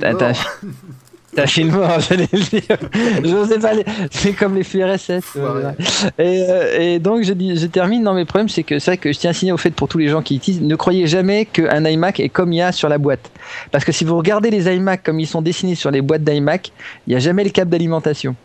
fil 1.48 1.68
est- 1.68 1.72
mort. 1.72 2.00
j'allais 2.02 2.28
le 2.34 2.40
dire. 2.40 2.78
Je 3.24 3.46
sais 3.48 3.60
pas, 3.60 3.72
c'est 4.12 4.34
comme 4.34 4.56
les 4.56 4.64
FRSS. 4.64 5.22
Foiré. 5.22 5.64
euh, 5.64 5.72
et, 6.20 6.44
euh, 6.50 6.80
et 6.96 7.00
donc, 7.00 7.24
je 7.24 7.66
termine. 7.68 8.04
Non, 8.04 8.14
mes 8.14 8.26
problèmes, 8.26 8.50
c'est 8.50 8.64
que 8.64 8.80
c'est 8.80 8.92
vrai 8.92 8.98
que 8.98 9.14
je 9.14 9.18
tiens 9.20 9.30
à 9.30 9.34
signer 9.34 9.54
au 9.54 9.58
fait 9.58 9.72
pour 9.72 9.88
tous 9.88 9.98
les 9.98 10.10
gens 10.10 10.22
qui 10.22 10.36
utilisent, 10.36 10.62
ne 10.62 10.76
croyez 10.76 11.08
jamais 11.08 11.46
qu'un 11.46 11.86
iMac 11.86 12.20
est 12.20 12.28
comme 12.30 12.52
il 12.52 12.58
y 12.58 12.62
a 12.62 12.72
sur 12.74 12.90
la 12.90 12.98
boîte. 12.98 13.32
Parce 13.72 13.86
que 13.86 13.92
si 13.94 14.04
vous 14.04 14.18
regardez 14.18 14.50
les 14.50 14.74
iMac 14.76 15.04
comme 15.04 15.20
ils 15.22 15.28
sont 15.28 15.42
dessinés 15.42 15.76
sur 15.76 15.90
les 15.92 16.02
boîtes 16.02 16.24
d'iMac, 16.24 16.72
il 17.08 17.12
n'y 17.12 17.16
a 17.16 17.20
jamais 17.20 17.44
le 17.46 17.50
câble 17.50 17.72
d'alimentation. 17.72 18.36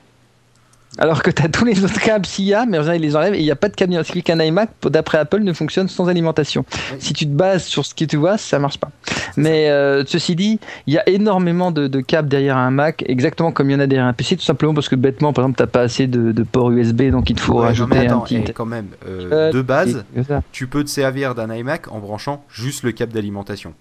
Alors 0.98 1.22
que 1.22 1.30
tu 1.30 1.42
as 1.42 1.48
tous 1.48 1.64
les 1.66 1.84
autres 1.84 2.00
câbles 2.00 2.24
s'il 2.24 2.46
y 2.46 2.54
a, 2.54 2.64
mais 2.64 2.78
en 2.78 2.82
général, 2.82 2.96
ils 3.00 3.02
les 3.02 3.16
enlèvent 3.16 3.34
et 3.34 3.38
il 3.40 3.44
n'y 3.44 3.50
a 3.50 3.56
pas 3.56 3.68
de 3.68 3.74
câble 3.74 3.90
d'alimentation. 3.92 4.22
qu'un 4.22 4.40
iMac, 4.40 4.70
d'après 4.84 5.18
Apple, 5.18 5.40
ne 5.40 5.52
fonctionne 5.52 5.88
sans 5.88 6.08
alimentation. 6.08 6.64
Oui. 6.92 6.96
Si 7.00 7.12
tu 7.12 7.26
te 7.26 7.30
bases 7.32 7.64
sur 7.64 7.84
ce 7.84 7.94
que 7.94 8.04
tu 8.06 8.16
vois, 8.16 8.38
ça 8.38 8.58
marche 8.58 8.78
pas. 8.78 8.90
Mais 9.36 9.68
euh, 9.68 10.04
ceci 10.06 10.34
dit, 10.36 10.58
il 10.86 10.94
y 10.94 10.98
a 10.98 11.06
énormément 11.08 11.70
de, 11.70 11.86
de 11.86 12.00
câbles 12.00 12.28
derrière 12.28 12.56
un 12.56 12.70
Mac, 12.70 13.04
exactement 13.06 13.52
comme 13.52 13.68
il 13.68 13.74
y 13.74 13.76
en 13.76 13.80
a 13.80 13.86
derrière 13.86 14.06
un 14.06 14.14
PC, 14.14 14.36
tout 14.36 14.42
simplement 14.44 14.72
parce 14.72 14.88
que 14.88 14.96
bêtement, 14.96 15.32
par 15.34 15.44
exemple, 15.44 15.58
t'as 15.58 15.66
pas 15.66 15.82
assez 15.82 16.06
de, 16.06 16.32
de 16.32 16.42
ports 16.42 16.70
USB, 16.70 17.10
donc 17.10 17.28
il 17.28 17.36
te 17.36 17.40
faut 17.40 17.54
Ouais, 17.54 17.58
non, 17.60 17.66
rajouter 17.66 17.98
mais 17.98 18.06
attends, 18.06 18.20
un 18.22 18.24
petit. 18.24 18.42
eh, 18.48 18.52
quand 18.52 18.64
même, 18.66 18.86
euh, 19.06 19.52
de 19.52 19.60
base, 19.60 20.04
tu 20.52 20.66
peux 20.66 20.82
te 20.82 20.88
servir 20.90 21.34
d'un 21.34 21.54
iMac 21.54 21.92
en 21.92 21.98
branchant 21.98 22.42
juste 22.48 22.82
le 22.84 22.92
câble 22.92 23.12
d'alimentation. 23.12 23.74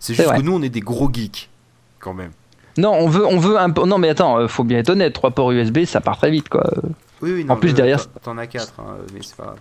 C'est 0.00 0.14
juste 0.14 0.32
que 0.32 0.42
nous, 0.42 0.54
on 0.56 0.62
est 0.62 0.68
des 0.68 0.80
gros 0.80 1.08
geeks, 1.12 1.48
quand 2.00 2.14
même. 2.14 2.30
Non, 2.78 2.92
on 2.92 3.08
veut, 3.08 3.24
on 3.26 3.38
veut 3.38 3.58
un. 3.58 3.68
Non, 3.68 3.98
mais 3.98 4.08
attends, 4.10 4.38
euh, 4.38 4.48
faut 4.48 4.64
bien 4.64 4.78
être 4.78 4.90
honnête, 4.90 5.12
trois 5.12 5.30
ports 5.30 5.50
USB, 5.52 5.84
ça 5.84 6.00
part 6.00 6.18
très 6.18 6.30
vite, 6.30 6.48
quoi. 6.48 6.64
Oui, 7.22 7.32
oui, 7.32 7.44
En 7.48 7.54
non, 7.54 7.60
plus, 7.60 7.68
le- 7.68 7.74
derrière- 7.74 8.06
t'en- 8.06 8.32
T'en 8.32 8.38
as 8.38 8.46
4, 8.46 8.72
mais 9.14 9.20
c'est 9.22 9.36
pas 9.36 9.44
grave. 9.44 9.56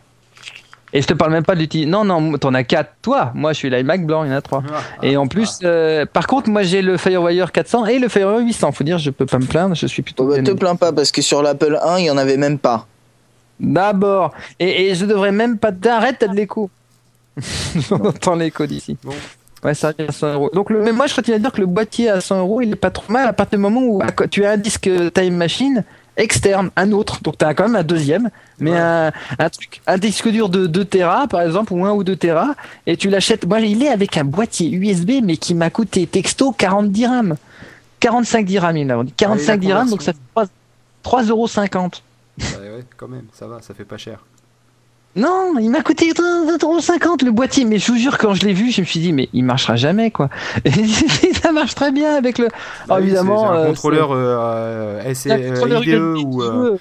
Et 0.94 1.02
je 1.02 1.08
te 1.08 1.14
parle 1.14 1.32
même 1.32 1.44
pas 1.44 1.56
de 1.56 1.60
l'utiliser. 1.60 1.90
Non, 1.90 2.06
non, 2.06 2.38
t'en 2.38 2.54
as 2.54 2.64
quatre, 2.64 2.92
toi. 3.02 3.32
Moi, 3.34 3.52
je 3.52 3.58
suis 3.58 3.70
l'iMac 3.70 4.06
blanc, 4.06 4.24
il 4.24 4.30
y 4.30 4.34
en 4.34 4.36
a 4.38 4.42
trois. 4.42 4.64
Ah, 4.72 4.80
Et 5.06 5.16
ah, 5.16 5.22
en 5.22 5.28
plus, 5.28 5.60
euh, 5.64 6.06
par 6.06 6.26
contre, 6.26 6.50
moi 6.50 6.64
j'ai 6.64 6.82
le 6.82 6.96
Firewire 6.96 7.52
400 7.52 7.86
et 7.88 8.00
le 8.00 8.08
Firewire 8.08 8.40
800. 8.46 8.72
Faut 8.72 8.84
dire, 8.86 8.98
je 8.98 9.10
peux 9.10 9.26
pas 9.26 9.40
me 9.40 9.46
plaindre, 9.46 9.76
je 9.76 9.88
suis 9.88 10.02
plutôt 10.04 10.24
Oh, 10.26 10.28
bah, 10.36 10.42
te 10.42 10.52
plains 10.52 10.76
pas 10.78 10.94
parce 10.94 11.12
que 11.12 11.22
sur 11.22 11.42
l'Apple 11.42 11.78
1, 11.84 11.98
il 12.00 12.06
y 12.06 12.10
en 12.12 12.18
avait 12.18 12.38
même 12.38 12.60
pas. 12.60 12.88
D'abord. 13.60 14.32
Et, 14.60 14.90
et 14.90 14.96
je 14.96 15.06
devrais 15.06 15.32
même 15.34 15.58
pas. 15.58 15.72
Arrête, 15.90 16.18
t'as 16.20 16.28
de 16.28 16.36
l'écho. 16.36 16.70
On 17.92 17.96
entend 18.06 18.36
l'écho 18.36 18.66
d'ici. 18.66 18.96
Bon. 19.04 19.12
Ouais, 19.66 19.74
ça 19.74 19.88
revient 19.90 20.08
à 20.08 20.12
100 20.12 20.34
euros. 20.34 20.52
Donc, 20.54 20.70
le, 20.70 20.82
mais 20.84 20.92
moi, 20.92 21.08
je 21.08 21.16
continue 21.16 21.36
à 21.36 21.40
dire 21.40 21.52
que 21.52 21.60
le 21.60 21.66
boîtier 21.66 22.10
à 22.10 22.22
100 22.22 22.40
euros, 22.40 22.62
il 22.62 22.72
est 22.72 22.76
pas 22.76 22.92
trop 22.92 23.12
mal 23.12 23.28
à 23.28 23.34
partir 23.34 23.58
du 23.58 23.64
moment 23.64 23.82
où 23.82 24.00
tu 24.30 24.46
as 24.46 24.52
un 24.52 24.58
disque 24.58 24.90
Time 25.14 25.36
Machine 25.36 25.84
externe, 26.18 26.70
un 26.76 26.92
autre. 26.92 27.22
Donc, 27.24 27.38
tu 27.40 27.46
as 27.46 27.54
quand 27.56 27.64
même 27.64 27.76
un 27.76 27.84
deuxième. 27.84 28.30
Mais 28.60 28.72
Ouais. 28.72 28.78
un, 28.78 29.12
un 29.40 29.50
truc, 29.50 29.82
un 29.88 29.98
disque 29.98 30.30
dur 30.30 30.50
de 30.50 30.68
2 30.68 30.86
Tera, 30.86 31.28
par 31.28 31.42
exemple, 31.42 31.74
ou 31.74 31.84
1 31.84 31.92
ou 31.94 32.04
2 32.04 32.16
Tera, 32.16 32.54
et 32.86 32.96
tu 32.96 33.10
l'achètes. 33.10 33.46
Moi, 33.48 33.60
il 33.62 33.84
est 33.84 33.90
avec 33.90 34.16
un 34.18 34.24
boîtier 34.24 34.70
USB, 34.72 35.14
mais 35.24 35.36
qui 35.38 35.56
m'a 35.56 35.72
coûté 35.72 36.06
texto 36.06 36.52
40 36.52 36.92
dirhams. 36.92 37.36
45 38.02 38.46
dirhams, 38.46 38.78
il 38.78 38.92
a 38.92 39.04
dit. 39.04 39.14
45 39.18 39.48
la 39.52 39.58
dirhams, 39.58 39.90
donc 39.90 40.04
ça 40.04 40.14
fait 40.14 40.48
3,50 41.04 41.30
euros. 41.30 41.48
Ouais, 41.48 42.46
ouais, 42.60 42.84
quand 42.98 43.08
même, 43.08 43.26
ça 43.34 43.48
va, 43.48 43.62
ça 43.62 43.74
fait 43.74 43.86
pas 43.86 43.98
cher. 43.98 44.20
Non, 45.16 45.54
il 45.60 45.70
m'a 45.70 45.82
coûté 45.82 46.12
2,50€ 46.12 47.24
le 47.24 47.32
boîtier, 47.32 47.64
mais 47.64 47.78
je 47.80 47.90
vous 47.92 47.98
jure, 47.98 48.18
quand 48.18 48.34
je 48.34 48.46
l'ai 48.46 48.52
vu, 48.54 48.70
je 48.72 48.82
me 48.82 48.86
suis 48.86 49.00
dit, 49.00 49.14
mais 49.14 49.30
il 49.32 49.46
marchera 49.46 49.78
jamais, 49.78 50.12
quoi. 50.12 50.30
Et 50.66 51.34
ça 51.42 51.54
marche 51.54 51.74
très 51.74 51.92
bien 51.94 52.16
avec 52.16 52.38
le. 52.38 52.50
Oui, 52.90 52.96
évidemment, 53.00 53.38
c'est- 53.38 53.48
c'est 53.48 53.54
un 53.54 53.62
euh, 53.64 53.68
contrôleur 53.68 54.10
euh, 54.12 55.14
SE, 55.14 55.14
c'est 55.16 55.32
un 55.32 55.50
contrôleur 55.52 55.84
IDE 55.88 55.96
ou, 55.96 56.42
euh, 56.44 56.72
ou 56.72 56.80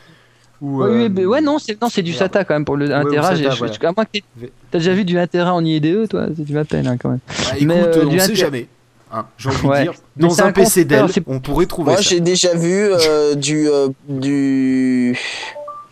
Ou, 0.61 0.83
Ouais, 0.83 0.87
euh, 0.89 1.03
oui, 1.05 1.09
mais- 1.15 1.27
ouais, 1.27 1.41
non, 1.43 1.59
c'est 1.59 1.81
non, 1.81 1.89
c'est 1.89 2.03
du. 2.03 2.13
SATA 2.13 2.45
quand 2.45 2.55
même 2.55 2.65
pour 2.65 2.77
le 2.77 2.87
Ouais, 2.89 2.95
1 2.95 3.03
au 3.05 3.11
Tera. 3.13 3.23
SATA, 3.37 3.51
j'ai- 3.51 3.57
voilà. 3.59 3.75
à 3.83 3.93
moins 3.93 4.05
que 4.05 4.11
t'aies- 4.13 4.25
V- 4.37 4.53
t'as 4.71 4.79
déjà 4.79 4.95
vu 4.95 5.05
du 5.05 5.19
1 5.19 5.27
Tera 5.27 5.53
en 5.55 5.65
IEDE, 5.65 6.09
toi, 6.09 6.27
c'est- 6.37 6.45
tu 6.45 6.53
m'appelles 6.55 6.87
hein, 6.89 6.97
quand 6.97 7.11
même. 7.11 7.19
Bah, 7.29 7.35
écoute, 7.57 7.67
Mais, 7.69 7.83
euh, 7.83 8.05
on 8.05 8.09
du 8.09 8.19
sait 8.21 8.35
jamais. 8.35 8.67
Hein, 9.13 9.27
J'ai 9.37 9.49
envie 9.51 9.67
Ouais. 9.67 9.79
de 9.81 9.83
dire, 9.91 9.93
dans 10.17 10.31
c'est 10.31 10.43
un 10.43 10.47
un 10.47 10.53
PC 10.53 10.85
Dell, 10.85 11.07
on 11.29 11.39
pourrait 11.39 11.67
trouver 11.67 11.93
Moi, 11.93 11.97
ça. 11.99 12.03
j'ai 12.03 12.21
déjà 12.21 12.55
vu 12.55 12.73
euh, 12.73 13.35
du, 13.37 13.69
euh, 13.69 13.89
du. 14.09 15.17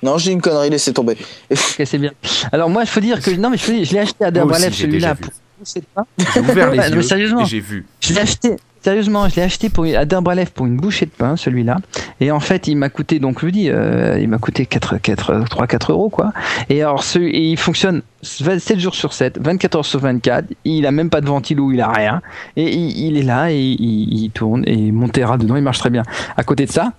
Non, 0.03 0.19
j'ai 0.19 0.33
une 0.33 0.41
connerie, 0.41 0.71
laissez 0.71 0.93
tomber. 0.93 1.17
Ok, 1.51 1.83
c'est 1.85 1.99
bien. 1.99 2.11
Alors 2.51 2.69
moi, 2.71 2.83
il 2.83 2.89
faut 2.89 3.01
dire 3.01 3.21
que 3.21 3.31
non, 3.33 3.51
mais 3.51 3.57
je, 3.57 3.63
faut 3.65 3.73
dire, 3.73 3.85
je 3.85 3.93
l'ai 3.93 4.01
acheté 4.01 4.25
à 4.25 4.31
déjà 4.31 4.71
celui-là 4.71 5.15
pour 5.15 5.31
pousser 5.59 5.81
de 5.81 5.87
pain. 5.95 6.05
J'ai 6.35 6.41
ouvert 6.41 6.71
les 6.71 6.79
Ouais, 6.79 6.91
mais 6.91 6.97
yeux 6.97 7.03
sérieusement. 7.03 7.43
et 7.43 7.47
j'ai 7.47 7.61
vu. 7.61 7.87
Je 8.01 8.13
l'ai 8.15 8.21
acheté. 8.21 8.57
Sérieusement, 8.85 9.29
je 9.29 9.37
l'ai 9.37 9.43
acheté 9.43 9.69
pour, 9.69 9.85
à 9.85 10.05
Derbralev 10.05 10.51
pour 10.51 10.67
une 10.67 10.77
bouchée 10.77 11.07
de 11.07 11.13
pain, 11.13 11.37
celui-là. 11.37 11.77
Et 12.19 12.33
en 12.33 12.41
fait, 12.41 12.67
il 12.67 12.75
m'a 12.75 12.89
coûté, 12.89 13.21
donc 13.21 13.39
je 13.39 13.47
vous 13.47 13.53
dis, 13.53 13.71
euh, 13.71 14.19
il 14.21 14.29
m'a 14.29 14.39
coûté 14.39 14.67
4, 14.67 14.99
4, 14.99 15.45
3, 15.49 15.67
4 15.69 15.93
euros, 15.93 16.09
quoi. 16.11 16.33
Et 16.69 16.83
alors, 16.83 17.05
ce, 17.05 17.21
et 17.21 17.51
il 17.53 17.57
fonctionne 17.57 18.03
7 18.23 18.81
jours 18.81 18.97
sur 18.97 19.13
7, 19.13 19.39
24 19.41 19.77
heures 19.77 19.85
sur 19.87 20.01
24. 20.01 20.47
Il 20.65 20.85
a 20.85 20.91
même 20.91 21.11
pas 21.11 21.21
de 21.21 21.27
ventilo, 21.27 21.71
il 21.71 21.81
a 21.81 21.87
rien. 21.93 22.23
Et 22.57 22.75
il, 22.75 22.99
il 23.07 23.17
est 23.19 23.23
là, 23.23 23.53
et 23.53 23.57
il, 23.61 24.25
il 24.25 24.31
tourne, 24.33 24.65
et 24.67 24.91
mon 24.91 25.07
Terra 25.09 25.39
dedans, 25.39 25.55
il 25.55 25.63
marche 25.63 25.79
très 25.79 25.91
bien. 25.91 26.03
À 26.37 26.43
côté 26.43 26.67
de 26.67 26.73
ça, 26.73 26.93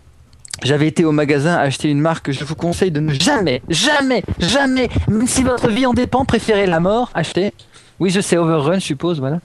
j'avais 0.62 0.88
été 0.88 1.04
au 1.04 1.12
magasin 1.12 1.56
acheter 1.56 1.89
une 1.89 2.00
marque 2.00 2.28
que 2.28 2.32
je 2.32 2.44
vous 2.44 2.56
conseille 2.56 2.92
de 2.92 3.00
ne 3.00 3.13
jamais, 3.13 3.62
jamais, 3.70 4.24
jamais, 4.39 4.89
même 5.08 5.28
si 5.28 5.44
votre 5.44 5.70
vie 5.70 5.86
en 5.86 5.94
dépend, 5.94 6.26
préférez 6.26 6.68
la 6.68 6.80
mort, 6.80 7.10
achetez. 7.13 7.54
Oui, 8.00 8.10
je 8.10 8.22
sais, 8.22 8.38
Overrun, 8.38 8.76
je 8.76 8.86
suppose, 8.86 9.20
voilà. 9.20 9.39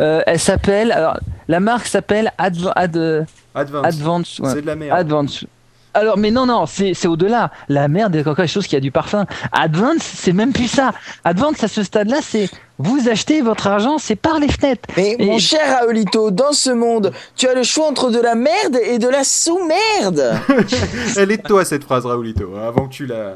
Euh, 0.00 0.20
elle 0.26 0.38
s'appelle, 0.38 0.92
alors, 0.92 1.18
la 1.48 1.60
marque 1.60 1.86
s'appelle 1.86 2.32
Adv 2.38 2.68
Ad, 2.74 3.26
Advance. 3.54 3.86
Advance. 3.86 4.38
ouais. 4.40 4.50
C'est 4.52 4.62
de 4.62 4.66
la 4.66 4.76
merde. 4.76 4.98
Advance. 4.98 5.44
Alors, 5.94 6.18
mais 6.18 6.30
non, 6.30 6.46
non, 6.46 6.66
c'est 6.66 6.92
c'est 6.94 7.08
au-delà. 7.08 7.50
La 7.68 7.88
merde 7.88 8.14
est 8.16 8.20
encore 8.20 8.36
quelque 8.36 8.48
chose 8.50 8.66
qui 8.66 8.76
a 8.76 8.80
du 8.80 8.90
parfum. 8.90 9.26
Advance, 9.52 10.02
c'est 10.02 10.32
même 10.32 10.52
plus 10.52 10.68
ça. 10.68 10.92
Advance, 11.24 11.62
à 11.62 11.68
ce 11.68 11.82
stade-là, 11.82 12.18
c'est 12.22 12.48
vous 12.78 13.08
achetez 13.08 13.40
votre 13.42 13.68
argent, 13.68 13.98
c'est 13.98 14.16
par 14.16 14.40
les 14.40 14.48
fenêtres. 14.48 14.88
Mais 14.96 15.16
Et- 15.18 15.24
mon 15.26 15.38
cher 15.38 15.80
Raulito, 15.82 16.30
dans 16.32 16.52
ce 16.52 16.70
monde, 16.70 17.12
tu 17.36 17.46
as 17.46 17.54
le 17.54 17.62
choix 17.62 17.86
entre 17.88 18.10
de 18.10 18.18
la 18.20 18.34
merde 18.34 18.76
et 18.84 18.98
de 18.98 19.08
la 19.08 19.22
sous-merde. 19.24 20.34
Elle 21.16 21.30
est 21.30 21.36
de 21.38 21.42
toi 21.46 21.64
cette 21.64 21.84
phrase, 21.84 22.04
Raoulito, 22.04 22.52
hein, 22.56 22.66
avant 22.66 22.88
que 22.88 22.92
tu 22.92 23.06
la. 23.06 23.34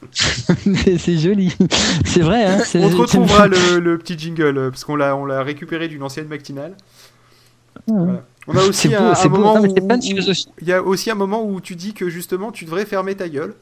c'est 0.14 0.96
c'est 0.98 1.18
joli. 1.18 1.54
C'est 2.04 2.20
vrai, 2.20 2.44
hein. 2.44 2.58
c'est- 2.64 2.78
On 2.78 2.88
te 2.88 2.92
c'est- 2.94 3.00
retrouvera 3.00 3.48
le, 3.48 3.80
le 3.80 3.98
petit 3.98 4.16
jingle, 4.16 4.56
euh, 4.56 4.70
parce 4.70 4.84
qu'on 4.84 4.94
l'a 4.96 5.16
on 5.16 5.24
l'a 5.24 5.42
récupéré 5.42 5.88
d'une 5.88 6.02
ancienne 6.04 6.28
matinale. 6.28 6.74
Voilà. 7.86 8.22
On 8.48 8.56
a 8.56 8.62
aussi 8.64 8.94
un, 8.94 8.98
beau, 9.00 9.06
un 9.08 9.14
c'est 9.14 9.28
beau. 9.28 9.36
moment 9.38 9.54
Non, 9.60 9.68
où, 9.68 9.74
il 10.60 10.68
y 10.68 10.72
a 10.72 10.82
aussi 10.82 11.10
un 11.10 11.14
moment 11.14 11.44
où 11.44 11.60
tu 11.60 11.74
dis 11.76 11.92
que 11.92 12.08
justement 12.08 12.50
tu 12.50 12.64
devrais 12.64 12.86
fermer 12.86 13.14
ta 13.14 13.28
gueule. 13.28 13.54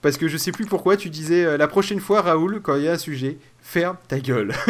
Parce 0.00 0.16
que 0.16 0.28
je 0.28 0.36
sais 0.36 0.52
plus 0.52 0.64
pourquoi 0.64 0.96
tu 0.96 1.10
disais 1.10 1.44
euh, 1.44 1.56
la 1.56 1.66
prochaine 1.66 1.98
fois 2.00 2.20
Raoul 2.22 2.60
quand 2.62 2.76
il 2.76 2.84
y 2.84 2.88
a 2.88 2.92
un 2.92 2.98
sujet, 2.98 3.36
ferme 3.62 3.96
ta 4.08 4.18
gueule. 4.18 4.52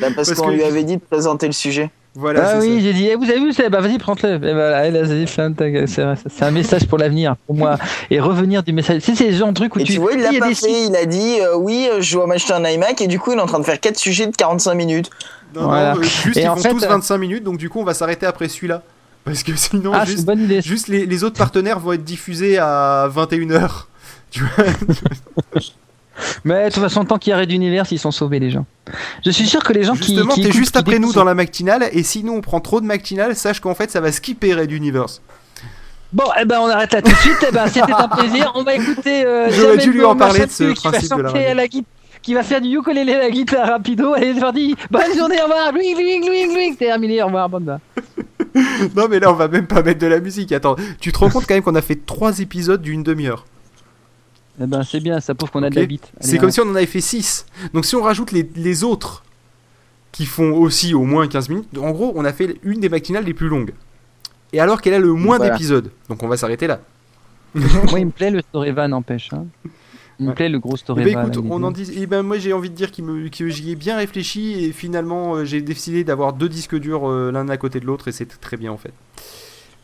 Bah, 0.00 0.08
parce 0.16 0.28
Parce 0.30 0.40
qu'on 0.40 0.48
que- 0.48 0.54
lui 0.54 0.64
avait 0.64 0.82
dit 0.82 0.96
de 0.96 1.02
présenter 1.02 1.46
le 1.46 1.52
sujet. 1.52 1.88
voilà. 2.16 2.54
ah 2.56 2.58
oui, 2.60 2.80
j'ai 2.82 2.92
dit, 2.92 3.06
eh, 3.06 3.14
vous 3.14 3.22
avez 3.30 3.38
vu, 3.38 3.52
c'est- 3.52 3.70
bah 3.70 3.80
vas-y, 3.80 3.96
prends-le. 3.98 4.28
Et 4.34 4.38
voilà, 4.38 4.86
elle 4.86 4.96
a 4.96 5.04
dit, 5.04 5.24
ferme 5.28 5.54
ta 5.54 5.70
gueule. 5.70 5.86
c'est 5.86 6.02
un 6.42 6.50
message 6.50 6.86
pour 6.88 6.98
l'avenir, 6.98 7.36
pour 7.46 7.54
moi. 7.54 7.78
Et 8.10 8.18
revenir 8.18 8.64
du 8.64 8.72
message. 8.72 9.02
Tu 9.02 9.12
sais, 9.12 9.24
c'est 9.24 9.30
le 9.30 9.36
genre 9.36 9.50
de 9.50 9.54
truc 9.54 9.76
où 9.76 9.78
Et 9.78 9.84
tu. 9.84 9.92
tu 9.92 9.98
vois, 10.00 10.14
il 10.14 10.20
l'a 10.20 10.30
pas 10.40 10.48
des. 10.48 10.56
Il 10.68 10.96
a 10.96 11.06
dit 11.06 11.36
euh, 11.42 11.56
oui, 11.56 11.86
euh, 11.92 12.00
je 12.00 12.16
dois 12.16 12.26
m'acheter 12.26 12.52
un 12.54 12.64
iMac 12.64 13.00
et 13.02 13.06
du 13.06 13.20
coup, 13.20 13.30
il 13.30 13.38
est 13.38 13.40
en 13.40 13.46
train 13.46 13.60
de 13.60 13.64
faire 13.64 13.78
4 13.78 13.96
sujets 13.96 14.26
de 14.26 14.34
45 14.34 14.74
minutes. 14.74 15.10
Non, 15.54 15.64
Voilà. 15.64 15.94
non, 15.94 16.00
euh, 16.00 16.02
juste 16.02 16.36
Et 16.36 16.42
ils 16.42 16.48
en 16.48 16.56
font 16.56 16.62
fait, 16.62 16.70
tous 16.70 16.84
euh, 16.84 16.88
25 16.88 17.18
minutes, 17.18 17.44
donc 17.44 17.58
du 17.58 17.68
coup 17.68 17.80
on 17.80 17.84
va 17.84 17.94
s'arrêter 17.94 18.26
après 18.26 18.48
celui-là. 18.48 18.82
Parce 19.24 19.42
que 19.42 19.52
sinon, 19.56 19.92
Ah, 19.94 20.04
juste, 20.04 20.88
les, 20.88 21.06
les 21.06 21.24
autres 21.24 21.38
partenaires 21.38 21.78
vont 21.80 21.92
être 21.92 22.04
diffusés 22.04 22.58
à 22.58 23.08
21h. 23.14 23.70
Tu 24.30 24.40
vois 24.42 24.64
Mais 26.44 26.68
de 26.68 26.74
toute 26.74 26.82
façon, 26.82 27.04
tant 27.04 27.18
qu'il 27.18 27.30
y 27.30 27.34
a 27.34 27.38
Red 27.38 27.50
Universe, 27.50 27.90
ils 27.92 27.98
sont 27.98 28.10
sauvés, 28.10 28.38
les 28.38 28.50
gens. 28.50 28.66
Je 29.24 29.30
suis 29.30 29.46
sûr 29.46 29.62
que 29.62 29.72
les 29.72 29.82
gens 29.84 29.94
qui. 29.94 30.14
Justement, 30.14 30.34
qui 30.34 30.42
t'es 30.42 30.48
écoutent, 30.48 30.58
juste 30.58 30.76
après 30.76 30.98
nous 30.98 31.12
dans 31.12 31.24
la 31.24 31.34
matinale, 31.34 31.88
et 31.92 32.02
si 32.02 32.22
nous 32.22 32.32
on 32.34 32.40
prend 32.40 32.60
trop 32.60 32.80
de 32.80 32.86
matinale, 32.86 33.34
sache 33.34 33.60
qu'en 33.60 33.74
fait 33.74 33.90
ça 33.90 34.00
va 34.00 34.12
skipper 34.12 34.54
Red 34.54 34.70
Universe. 34.70 35.22
Bon, 36.12 36.24
eh 36.40 36.44
ben, 36.44 36.60
on 36.60 36.68
arrête 36.68 36.92
là 36.92 37.02
tout 37.02 37.10
de 37.10 37.16
suite. 37.16 37.44
Eh 37.48 37.52
ben, 37.52 37.66
c'était 37.66 37.92
un 37.92 38.06
plaisir. 38.08 38.52
On 38.54 38.62
va 38.62 38.74
écouter. 38.74 39.24
Euh, 39.24 39.48
J'aurais 39.50 39.78
dû 39.78 39.90
lui 39.92 40.04
en 40.04 40.14
parler 40.14 40.46
de 40.46 40.50
ce 40.50 40.72
principe 40.74 41.16
de 41.16 41.22
la 41.22 41.28
chanter 41.28 41.38
radio. 41.38 41.50
à 41.50 41.54
la 41.54 41.66
guitare. 41.68 41.90
Qui 42.24 42.32
va 42.32 42.42
faire 42.42 42.60
du 42.62 42.68
ukulélé 42.74 43.12
à 43.12 43.18
la 43.18 43.30
guitare 43.30 43.68
rapido. 43.68 44.14
Allez, 44.14 44.32
c'est 44.32 44.40
parti. 44.40 44.74
Bonne 44.90 45.14
journée, 45.16 45.36
au 45.40 45.44
revoir. 45.44 45.72
Louing, 45.72 45.92
louing, 45.94 46.26
louing, 46.26 46.54
louing. 46.54 46.74
Terminé, 46.76 47.22
au 47.22 47.26
revoir. 47.26 47.50
Bonne 47.50 47.64
nuit. 47.66 48.04
non 48.96 49.08
mais 49.10 49.18
là 49.18 49.30
on 49.32 49.34
va 49.34 49.48
même 49.48 49.66
pas 49.66 49.82
mettre 49.82 49.98
de 50.00 50.06
la 50.06 50.20
musique. 50.20 50.52
Attends, 50.52 50.76
tu 51.00 51.10
te 51.12 51.18
rends 51.18 51.28
compte 51.28 51.44
quand 51.46 51.54
même 51.54 51.62
qu'on 51.62 51.74
a 51.74 51.82
fait 51.82 52.06
trois 52.06 52.38
épisodes 52.38 52.80
d'une 52.80 53.02
demi-heure. 53.02 53.44
Eh 54.60 54.66
ben, 54.66 54.84
c'est 54.84 55.00
bien, 55.00 55.18
ça 55.20 55.34
prouve 55.34 55.50
qu'on 55.50 55.64
a 55.64 55.70
de 55.70 55.74
la 55.74 55.84
bite. 55.86 56.12
C'est 56.20 56.38
comme 56.38 56.50
si 56.52 56.60
on 56.60 56.68
en 56.70 56.74
avait 56.76 56.86
fait 56.86 57.00
6. 57.00 57.46
Donc 57.74 57.84
si 57.84 57.96
on 57.96 58.02
rajoute 58.02 58.30
les, 58.32 58.48
les 58.54 58.84
autres 58.84 59.24
qui 60.12 60.24
font 60.24 60.52
aussi 60.52 60.94
au 60.94 61.02
moins 61.02 61.26
15 61.26 61.48
minutes, 61.48 61.68
en 61.78 61.90
gros 61.90 62.12
on 62.14 62.24
a 62.24 62.32
fait 62.32 62.56
une 62.62 62.78
des 62.80 62.88
matinales 62.88 63.24
les 63.24 63.34
plus 63.34 63.48
longues. 63.48 63.72
Et 64.52 64.60
alors 64.60 64.80
qu'elle 64.80 64.94
a 64.94 65.00
le 65.00 65.12
moins 65.12 65.36
Voilà. 65.38 65.52
d'épisodes. 65.52 65.90
Donc 66.08 66.22
on 66.22 66.28
va 66.28 66.36
s'arrêter 66.36 66.68
là. 66.68 66.80
Moi, 67.54 67.98
il 68.00 68.06
me 68.06 68.10
plaît 68.12 68.30
le 68.30 68.40
Storyvan, 68.40 68.88
n'empêche. 68.88 69.30
Hein. 69.32 69.46
Il 70.20 70.24
me 70.26 70.30
Ouais. 70.30 70.34
plaît 70.36 70.48
le 70.48 70.58
gros 70.60 70.76
Storyvan. 70.76 71.12
ben 71.22 71.28
écoute, 71.30 71.44
est 71.44 71.48
on 71.50 71.62
en 71.62 71.70
dit. 71.70 71.90
Eh 71.96 72.06
ben 72.06 72.22
moi 72.22 72.38
j'ai 72.38 72.52
envie 72.52 72.70
de 72.70 72.74
dire 72.74 72.90
qu'il 72.90 73.04
me- 73.04 73.28
que 73.28 73.48
j'y 73.48 73.70
ai 73.72 73.76
bien 73.76 73.96
réfléchi 73.96 74.64
et 74.64 74.72
finalement 74.72 75.34
euh, 75.34 75.44
j'ai 75.44 75.60
décidé 75.60 76.04
d'avoir 76.04 76.32
deux 76.34 76.48
disques 76.48 76.76
durs 76.78 77.08
euh, 77.08 77.30
l'un 77.32 77.48
à 77.48 77.56
côté 77.56 77.80
de 77.80 77.86
l'autre 77.86 78.08
et 78.08 78.12
c'est 78.12 78.26
très 78.40 78.56
bien 78.56 78.70
en 78.72 78.76
fait. 78.76 78.92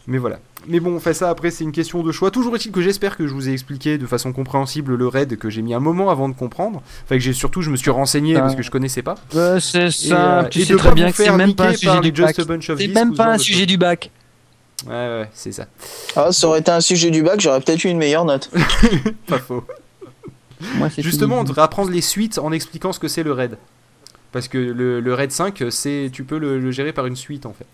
Mais 0.07 0.19
voilà. 0.19 0.39
Mais 0.67 0.81
bon, 0.81 0.95
on 0.95 1.01
fait 1.01 1.15
ça 1.15 1.29
après, 1.31 1.51
c'est 1.51 1.63
une 1.63 1.73
question 1.73 2.03
de 2.03 2.11
choix. 2.11 2.31
Toujours 2.31 2.55
est-il 2.57 2.73
que 2.73 2.81
j'espère 2.81 3.17
que 3.17 3.27
je 3.27 3.35
vous 3.35 3.49
ai 3.49 3.53
expliqué 3.53 3.97
de 3.99 4.07
façon 4.07 4.33
compréhensible 4.33 4.95
le 4.97 5.07
raid 5.07 5.37
que 5.37 5.51
j'ai 5.51 5.63
mis 5.63 5.75
un 5.75 5.79
moment 5.81 6.11
avant 6.11 6.29
de 6.29 6.35
comprendre. 6.35 6.83
Enfin 7.05 7.17
que 7.17 7.21
j'ai 7.23 7.33
surtout, 7.33 7.61
je 7.63 7.71
me 7.71 7.77
suis 7.77 7.91
renseigné 7.91 8.35
Ah. 8.37 8.41
parce 8.41 8.57
que 8.57 8.63
je 8.63 8.71
connaissais 8.71 9.03
pas. 9.03 9.17
Ouais, 9.35 9.59
c'est 9.61 9.87
Et, 9.87 9.91
ça. 9.91 10.41
euh, 10.41 10.49
tu 10.49 10.61
et 10.61 10.65
sais 10.65 10.73
de 10.73 10.79
très 10.79 10.93
bien 10.93 11.11
que 11.11 11.17
c'est 11.17 11.31
même 11.33 11.55
pas 11.55 11.69
un 11.69 11.75
sujet 11.75 12.01
du 12.01 12.13
bac. 12.13 12.35
C'est 12.37 12.89
même 12.95 13.15
pas 13.15 13.33
un 13.35 13.39
sujet 13.39 13.67
du 13.67 13.77
bac. 13.77 14.11
Ouais, 14.87 14.93
ouais, 14.93 15.29
c'est 15.35 15.53
ça. 15.53 15.67
Ah, 16.17 16.33
ça 16.33 16.49
aurait 16.49 16.61
été 16.61 16.71
un 16.71 16.81
sujet 16.81 17.11
du 17.11 17.23
bac, 17.23 17.39
j'aurais 17.41 17.61
peut-être 17.61 17.85
eu 17.85 17.89
une 17.89 17.99
meilleure 17.99 18.25
note. 18.25 18.51
Pas 19.27 19.39
faux. 19.39 19.63
Moi, 20.77 20.89
Justement, 20.99 21.41
on 21.41 21.45
devrait 21.45 21.63
apprendre 21.63 21.91
les 21.91 22.01
suites 22.01 22.39
en 22.39 22.53
expliquant 22.53 22.93
ce 22.93 22.99
que 23.01 23.09
c'est 23.09 23.23
le 23.23 23.33
raid. 23.33 23.57
Parce 24.33 24.47
que 24.47 24.59
le, 24.59 25.01
le 25.01 25.15
raid 25.15 25.33
5, 25.33 25.65
c'est 25.71 26.09
tu 26.13 26.23
peux 26.23 26.39
le, 26.39 26.61
le 26.61 26.71
gérer 26.71 26.93
par 26.93 27.07
une 27.07 27.17
suite 27.17 27.47
en 27.47 27.53
fait. 27.53 27.67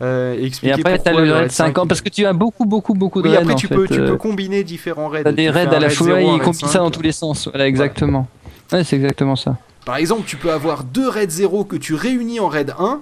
Euh, 0.00 0.34
et 0.62 0.72
après, 0.72 0.96
t'as 0.98 1.10
pourquoi 1.10 1.20
le 1.26 1.32
raid 1.34 1.50
5 1.52 1.76
ans, 1.76 1.82
il- 1.84 1.88
parce 1.88 2.00
que 2.00 2.08
tu 2.08 2.24
as 2.24 2.32
beaucoup, 2.32 2.64
beaucoup, 2.64 2.94
beaucoup 2.94 3.20
de 3.20 3.28
Oui, 3.28 3.34
raids. 3.36 3.42
après 3.42 3.52
en 3.52 3.56
tu 3.56 3.66
fait. 3.68 3.74
peux, 3.74 3.86
tu 3.86 4.00
euh, 4.00 4.08
peux 4.08 4.16
combiner 4.16 4.64
différents 4.64 5.08
raids. 5.08 5.22
Des 5.24 5.34
Tu 5.34 5.42
fais 5.42 5.50
raids 5.50 5.66
un 5.66 5.72
à 5.72 5.80
la 5.80 5.90
fois, 5.90 6.06
0, 6.06 6.16
un 6.30 6.36
ils 6.36 6.40
combinent 6.40 6.54
ça 6.60 6.66
5. 6.68 6.78
dans 6.78 6.90
tous 6.90 7.02
les 7.02 7.12
sens. 7.12 7.48
Voilà, 7.48 7.66
exactement. 7.68 8.26
Ouais, 8.72 8.84
c'est 8.84 8.96
exactement 8.96 9.36
ça. 9.36 9.58
Par 9.84 9.96
exemple, 9.96 10.22
tu 10.26 10.36
peux 10.36 10.50
avoir 10.50 10.84
deux 10.84 11.08
raids 11.08 11.28
0 11.28 11.64
que 11.64 11.76
tu 11.76 11.92
réunis 11.94 12.40
en 12.40 12.48
raid 12.48 12.72
1. 12.78 13.00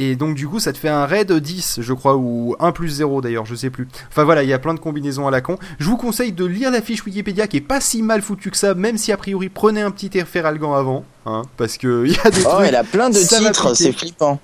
Et 0.00 0.14
donc 0.14 0.36
du 0.36 0.46
coup 0.46 0.60
ça 0.60 0.72
te 0.72 0.78
fait 0.78 0.88
un 0.88 1.06
raid 1.06 1.32
10 1.32 1.80
je 1.82 1.92
crois 1.92 2.16
ou 2.16 2.54
1 2.60 2.70
plus 2.70 2.88
0 2.88 3.20
d'ailleurs 3.20 3.46
je 3.46 3.56
sais 3.56 3.68
plus. 3.68 3.88
Enfin 4.08 4.22
voilà 4.22 4.44
il 4.44 4.48
y 4.48 4.52
a 4.52 4.58
plein 4.60 4.72
de 4.72 4.78
combinaisons 4.78 5.26
à 5.26 5.32
la 5.32 5.40
con. 5.40 5.58
Je 5.80 5.86
vous 5.86 5.96
conseille 5.96 6.30
de 6.30 6.44
lire 6.44 6.70
la 6.70 6.80
fiche 6.80 7.04
Wikipédia 7.04 7.48
qui 7.48 7.56
est 7.56 7.60
pas 7.60 7.80
si 7.80 8.02
mal 8.02 8.22
foutue 8.22 8.52
que 8.52 8.56
ça 8.56 8.74
même 8.74 8.96
si 8.96 9.10
a 9.10 9.16
priori 9.16 9.48
prenez 9.48 9.82
un 9.82 9.90
petit 9.90 10.08
Feralgan 10.24 10.74
avant. 10.74 11.04
Hein, 11.26 11.42
parce 11.56 11.76
que 11.76 12.04
il 12.06 12.12
y 12.12 12.18
a 12.24 12.30
des 12.30 12.46
Oh, 12.46 12.50
trucs 12.50 12.68
elle 12.68 12.76
a 12.76 12.84
plein 12.84 13.10
de 13.10 13.18
titres, 13.18 13.74
c'est 13.74 13.92
flippant. 13.92 14.40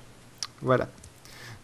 Voilà. 0.61 0.89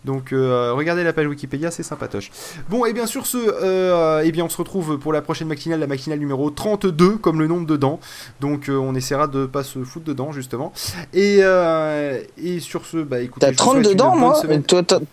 Donc 0.03 0.33
euh, 0.33 0.73
regardez 0.73 1.03
la 1.03 1.13
page 1.13 1.27
Wikipédia, 1.27 1.69
c'est 1.69 1.83
sympatoche. 1.83 2.31
Bon, 2.69 2.85
et 2.85 2.93
bien 2.93 3.05
sur 3.05 3.27
ce, 3.27 3.37
euh, 3.37 4.21
eh 4.25 4.31
bien 4.31 4.43
on 4.45 4.49
se 4.49 4.57
retrouve 4.57 4.97
pour 4.97 5.13
la 5.13 5.21
prochaine 5.21 5.47
matinale, 5.47 5.79
la 5.79 5.85
matinale 5.87 6.17
numéro 6.17 6.49
32, 6.49 7.17
comme 7.17 7.39
le 7.39 7.47
nombre 7.47 7.67
dedans. 7.67 7.99
Donc 8.39 8.67
euh, 8.67 8.77
on 8.77 8.95
essaiera 8.95 9.27
de 9.27 9.45
pas 9.45 9.63
se 9.63 9.83
foutre 9.83 10.05
dedans, 10.05 10.31
justement. 10.31 10.73
Et, 11.13 11.39
euh, 11.41 12.19
et 12.43 12.59
sur 12.59 12.85
ce, 12.87 12.97
bah 12.97 13.19
écoutez, 13.19 13.45
T'as 13.45 13.51
je 13.51 13.57
vous 13.57 13.57
30 13.57 13.73
souhaite 13.73 13.85
une 13.85 13.91
dedans, 13.91 14.11
bonne 14.11 14.19
moi. 14.19 14.41
Toi, 14.67 14.81
t'as 14.83 14.97
Oui. 14.99 15.05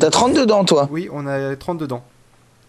t'as 0.00 0.10
30 0.10 0.34
dedans, 0.34 0.64
toi 0.64 0.88
Oui, 0.90 1.08
on 1.12 1.26
a 1.28 1.54
30 1.54 1.78
dedans. 1.78 2.02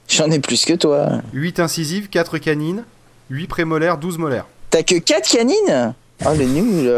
J'en 0.08 0.30
ai 0.30 0.40
plus 0.40 0.64
que 0.64 0.74
toi. 0.74 1.10
8 1.34 1.60
incisives, 1.60 2.08
4 2.10 2.38
canines, 2.38 2.84
8 3.32 3.48
prémolaires, 3.48 3.98
12 3.98 4.20
molaires. 4.20 4.46
T'as 4.70 4.84
que 4.84 5.00
4 5.00 5.28
canines? 5.28 5.96
Oh, 6.26 6.30
le 6.38 6.46
nul. 6.46 6.92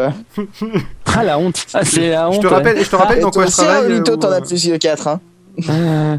Ah, 1.06 1.24
la 1.24 1.38
honte. 1.40 1.66
Ah, 1.74 1.84
c'est 1.84 2.10
la 2.10 2.30
honte. 2.30 2.36
Je 2.36 2.40
te 2.42 2.48
ouais. 2.48 2.54
rappelle, 2.54 2.84
je 2.84 2.90
te 2.90 2.96
rappelle 2.96 3.18
Et 3.18 3.22
dans 3.22 3.32
quoi 3.32 3.46
je 3.46 3.52
travaille. 3.52 3.92
Euh, 3.92 4.02
t'en 4.02 4.32
as 4.32 4.38
euh, 4.38 4.42
plus 4.42 4.66
que 4.66 4.78
4, 4.78 5.08
hein. 5.08 5.20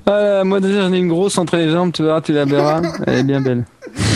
Ah, 0.06 0.42
moi 0.44 0.60
déjà 0.60 0.82
j'en 0.82 0.92
ai 0.92 0.98
une 0.98 1.08
grosse 1.08 1.38
entre 1.38 1.56
les 1.56 1.70
jambes, 1.70 1.92
tu 1.92 2.02
verras, 2.02 2.20
tu 2.20 2.32
la 2.32 2.44
verras. 2.44 2.82
Elle 3.06 3.18
est 3.18 3.22
bien 3.22 3.40
belle. 3.40 3.64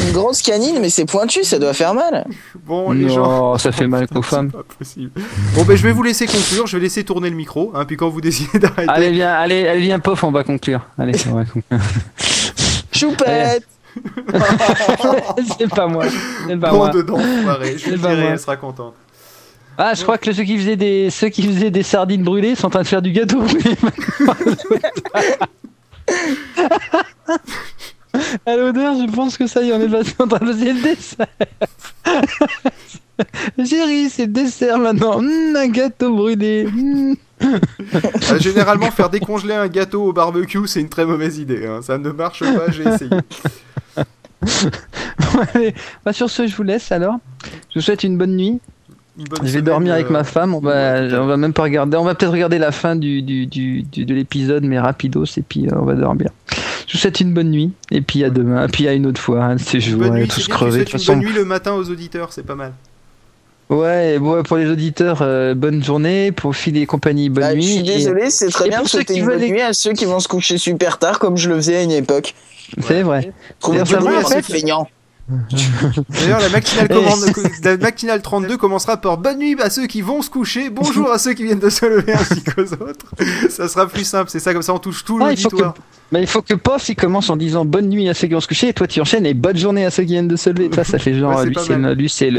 Une 0.06 0.12
grosse 0.12 0.42
canine, 0.42 0.78
mais 0.80 0.90
c'est 0.90 1.06
pointu, 1.06 1.44
ça 1.44 1.58
doit 1.58 1.72
faire 1.72 1.94
mal. 1.94 2.26
Bon, 2.66 2.92
les 2.92 3.08
gens. 3.08 3.52
non, 3.52 3.58
ça 3.58 3.72
fait 3.72 3.86
mal 3.86 4.06
qu'aux 4.06 4.22
femmes. 4.22 4.50
C'est 4.52 4.58
pas 4.58 4.64
possible. 4.78 5.10
Bon, 5.54 5.64
ben 5.64 5.76
je 5.76 5.82
vais 5.82 5.92
vous 5.92 6.02
laisser 6.02 6.26
conclure, 6.26 6.66
je 6.66 6.76
vais 6.76 6.82
laisser 6.82 7.04
tourner 7.04 7.30
le 7.30 7.36
micro, 7.36 7.72
hein, 7.74 7.84
puis 7.86 7.96
quand 7.96 8.08
vous 8.08 8.20
décidez 8.20 8.58
d'arrêter. 8.58 8.88
Allez, 8.88 9.12
viens, 9.12 9.32
allez, 9.32 9.66
allez, 9.66 9.80
viens, 9.80 9.98
pof, 9.98 10.24
on 10.24 10.30
va 10.30 10.44
conclure. 10.44 10.86
Allez, 10.98 11.14
on 11.30 11.34
va 11.34 11.44
conclure. 11.44 11.80
Choupette 12.92 13.66
c'est 15.58 15.68
pas 15.68 15.86
moi. 15.86 16.04
C'est 16.46 16.56
pas 16.56 16.72
moi. 16.72 16.90
dedans. 16.90 17.18
Je 17.18 17.96
pas 17.96 18.14
moi. 18.14 18.30
elle 18.30 18.38
sera 18.38 18.56
contente. 18.56 18.94
Ah, 19.76 19.92
je 19.94 20.02
crois 20.02 20.18
que 20.18 20.32
ceux 20.32 20.44
qui 20.44 20.56
faisaient 20.56 20.76
des, 20.76 21.10
ceux 21.10 21.28
qui 21.28 21.42
faisaient 21.42 21.70
des 21.70 21.82
sardines 21.82 22.22
brûlées 22.22 22.54
sont 22.54 22.68
en 22.68 22.70
train 22.70 22.82
de 22.82 22.86
faire 22.86 23.02
du 23.02 23.10
gâteau. 23.12 23.42
À 28.46 28.54
l'odeur, 28.56 28.94
je 28.94 29.10
pense 29.12 29.36
que 29.36 29.46
ça 29.48 29.60
y 29.62 29.70
est, 29.70 29.72
on 29.72 29.80
est 29.80 29.86
en 29.96 30.02
train 30.04 30.26
de 30.26 30.30
passer 30.30 30.72
le 30.72 30.82
dessert. 30.82 31.26
Chérie, 33.68 34.08
c'est 34.10 34.26
le 34.26 34.32
dessert 34.32 34.78
maintenant. 34.78 35.18
Hum, 35.18 35.56
un 35.56 35.68
gâteau 35.68 36.14
brûlé. 36.14 36.66
Hum. 36.66 37.16
Euh, 37.42 38.38
généralement, 38.38 38.90
faire 38.92 39.10
décongeler 39.10 39.54
un 39.54 39.66
gâteau 39.66 40.04
au 40.04 40.12
barbecue, 40.12 40.66
c'est 40.66 40.80
une 40.80 40.88
très 40.88 41.04
mauvaise 41.04 41.38
idée. 41.38 41.66
hein. 41.66 41.80
Ça 41.82 41.98
ne 41.98 42.10
marche 42.10 42.40
pas, 42.40 42.70
j'ai 42.70 42.84
essayé. 42.88 43.10
Allez, 45.54 45.74
bah, 46.04 46.12
sur 46.12 46.30
ce, 46.30 46.46
je 46.46 46.54
vous 46.56 46.62
laisse 46.62 46.90
alors. 46.92 47.16
Je 47.70 47.78
vous 47.78 47.80
souhaite 47.80 48.04
une 48.04 48.16
bonne 48.18 48.36
nuit. 48.36 48.60
Une 49.18 49.24
bonne 49.24 49.46
Je 49.46 49.52
vais 49.52 49.62
dormir 49.62 49.92
avec 49.94 50.06
euh, 50.06 50.10
ma 50.12 50.24
femme. 50.24 50.54
On 50.54 50.60
va, 50.60 51.02
on 51.20 51.36
même 51.36 51.52
pas 51.52 51.62
regarder. 51.62 51.96
On 51.96 52.04
va 52.04 52.14
peut-être 52.14 52.32
regarder 52.32 52.58
la 52.58 52.72
fin 52.72 52.96
du, 52.96 53.22
du, 53.22 53.46
du- 53.46 53.82
du- 53.82 54.04
de 54.04 54.14
l'épisode, 54.14 54.64
mais 54.64 54.78
rapidos, 54.78 55.24
et 55.36 55.42
puis 55.42 55.66
euh, 55.68 55.76
on 55.76 55.84
va 55.84 55.94
dormir. 55.94 56.30
Je 56.86 56.92
vous 56.94 56.98
souhaite 56.98 57.20
une 57.20 57.32
bonne 57.32 57.50
nuit, 57.50 57.72
et 57.90 58.00
puis 58.00 58.24
à 58.24 58.30
demain, 58.30 58.64
et 58.66 58.68
puis 58.68 58.86
à 58.88 58.92
une 58.92 59.06
autre 59.06 59.20
fois. 59.20 59.44
hein, 59.44 59.58
ces 59.58 59.76
Une 59.76 59.80
jours, 59.80 60.00
bonne 60.00 60.10
on 60.12 60.16
est 60.16 60.20
nuit, 60.22 60.28
tous 60.28 60.40
c'est 60.40 60.50
crevés. 60.50 60.78
De 60.80 60.84
toute 60.84 60.92
une 60.94 60.98
façon, 60.98 61.12
bonne 61.16 61.24
nuit 61.26 61.32
le 61.32 61.44
matin 61.44 61.72
aux 61.74 61.88
auditeurs, 61.90 62.32
c'est 62.32 62.44
pas 62.44 62.54
mal. 62.56 62.72
Ouais, 63.70 64.18
bon, 64.18 64.42
pour 64.42 64.56
les 64.56 64.68
auditeurs, 64.68 65.18
euh, 65.22 65.54
bonne 65.54 65.82
journée. 65.82 66.32
Pour 66.32 66.54
Phil 66.54 66.76
et 66.76 66.86
compagnie, 66.86 67.28
bonne 67.28 67.44
Bah, 67.44 67.54
nuit. 67.54 67.62
je 67.62 67.68
suis 67.68 67.90
et- 67.90 67.96
désolé, 67.96 68.30
c'est 68.30 68.48
très 68.48 68.66
et 68.66 68.68
bien 68.70 68.82
de 68.82 68.88
souhaiter 68.88 69.14
qui 69.14 69.20
une 69.20 69.26
bonne 69.26 69.38
veulent- 69.38 69.48
nuit 69.50 69.60
à 69.62 69.72
ceux 69.72 69.92
qui 69.92 70.04
vont 70.04 70.20
se 70.20 70.28
coucher 70.28 70.58
super 70.58 70.98
tard, 70.98 71.18
comme 71.18 71.36
je 71.36 71.48
le 71.48 71.56
faisais 71.56 71.76
à 71.76 71.82
une 71.82 71.92
époque. 71.92 72.34
C'est 72.80 73.02
vrai. 73.02 73.32
Trouvez 73.60 73.78
Ça 73.78 73.84
du 73.84 73.92
va, 73.94 74.00
bruit 74.00 74.16
en 74.16 74.20
à 74.20 74.24
ces 74.24 74.42
fait 74.42 74.52
feignants. 74.54 74.88
D'ailleurs, 76.10 76.40
la 76.40 76.48
matinale, 76.50 76.86
Et- 76.90 76.94
commande- 76.94 77.32
la 77.64 77.76
matinale 77.78 78.20
32 78.22 78.56
commencera 78.58 78.96
par 78.98 79.16
bonne 79.16 79.38
nuit 79.38 79.56
à 79.60 79.70
ceux 79.70 79.86
qui 79.86 80.02
vont 80.02 80.20
se 80.20 80.28
coucher, 80.28 80.68
bonjour 80.70 81.10
à 81.10 81.18
ceux 81.18 81.32
qui 81.32 81.44
viennent 81.44 81.58
de 81.58 81.70
se 81.70 81.86
lever 81.86 82.12
ainsi 82.12 82.42
qu'aux 82.44 82.62
autres. 82.62 83.06
Ça 83.48 83.68
sera 83.68 83.86
plus 83.86 84.04
simple, 84.04 84.28
c'est 84.30 84.38
ça, 84.40 84.52
comme 84.52 84.62
ça 84.62 84.74
on 84.74 84.78
touche 84.78 85.02
tout 85.04 85.18
Ah, 85.22 85.30
l'auditoire. 85.30 85.74
mais 86.12 86.20
il 86.20 86.26
faut 86.26 86.42
que 86.42 86.52
Pof 86.54 86.88
il 86.90 86.96
commence 86.96 87.30
en 87.30 87.36
disant 87.36 87.64
bonne 87.64 87.88
nuit 87.88 88.08
à 88.08 88.14
ceux 88.14 88.26
qui 88.26 88.34
vont 88.34 88.40
se 88.40 88.48
coucher. 88.48 88.68
Et 88.68 88.72
toi 88.74 88.86
tu 88.86 89.00
enchaînes 89.00 89.24
et 89.24 89.32
bonne 89.34 89.56
journée 89.56 89.86
à 89.86 89.90
ceux 89.90 90.02
qui 90.02 90.10
viennent 90.12 90.28
de 90.28 90.36
se 90.36 90.50
lever. 90.50 90.68
Ça, 90.74 90.84
ça 90.84 90.98
fait 90.98 91.14
genre 91.14 91.36
Ouais, 91.38 91.46
lui 91.46 91.54
c'est 91.56 91.74
le, 91.76 91.82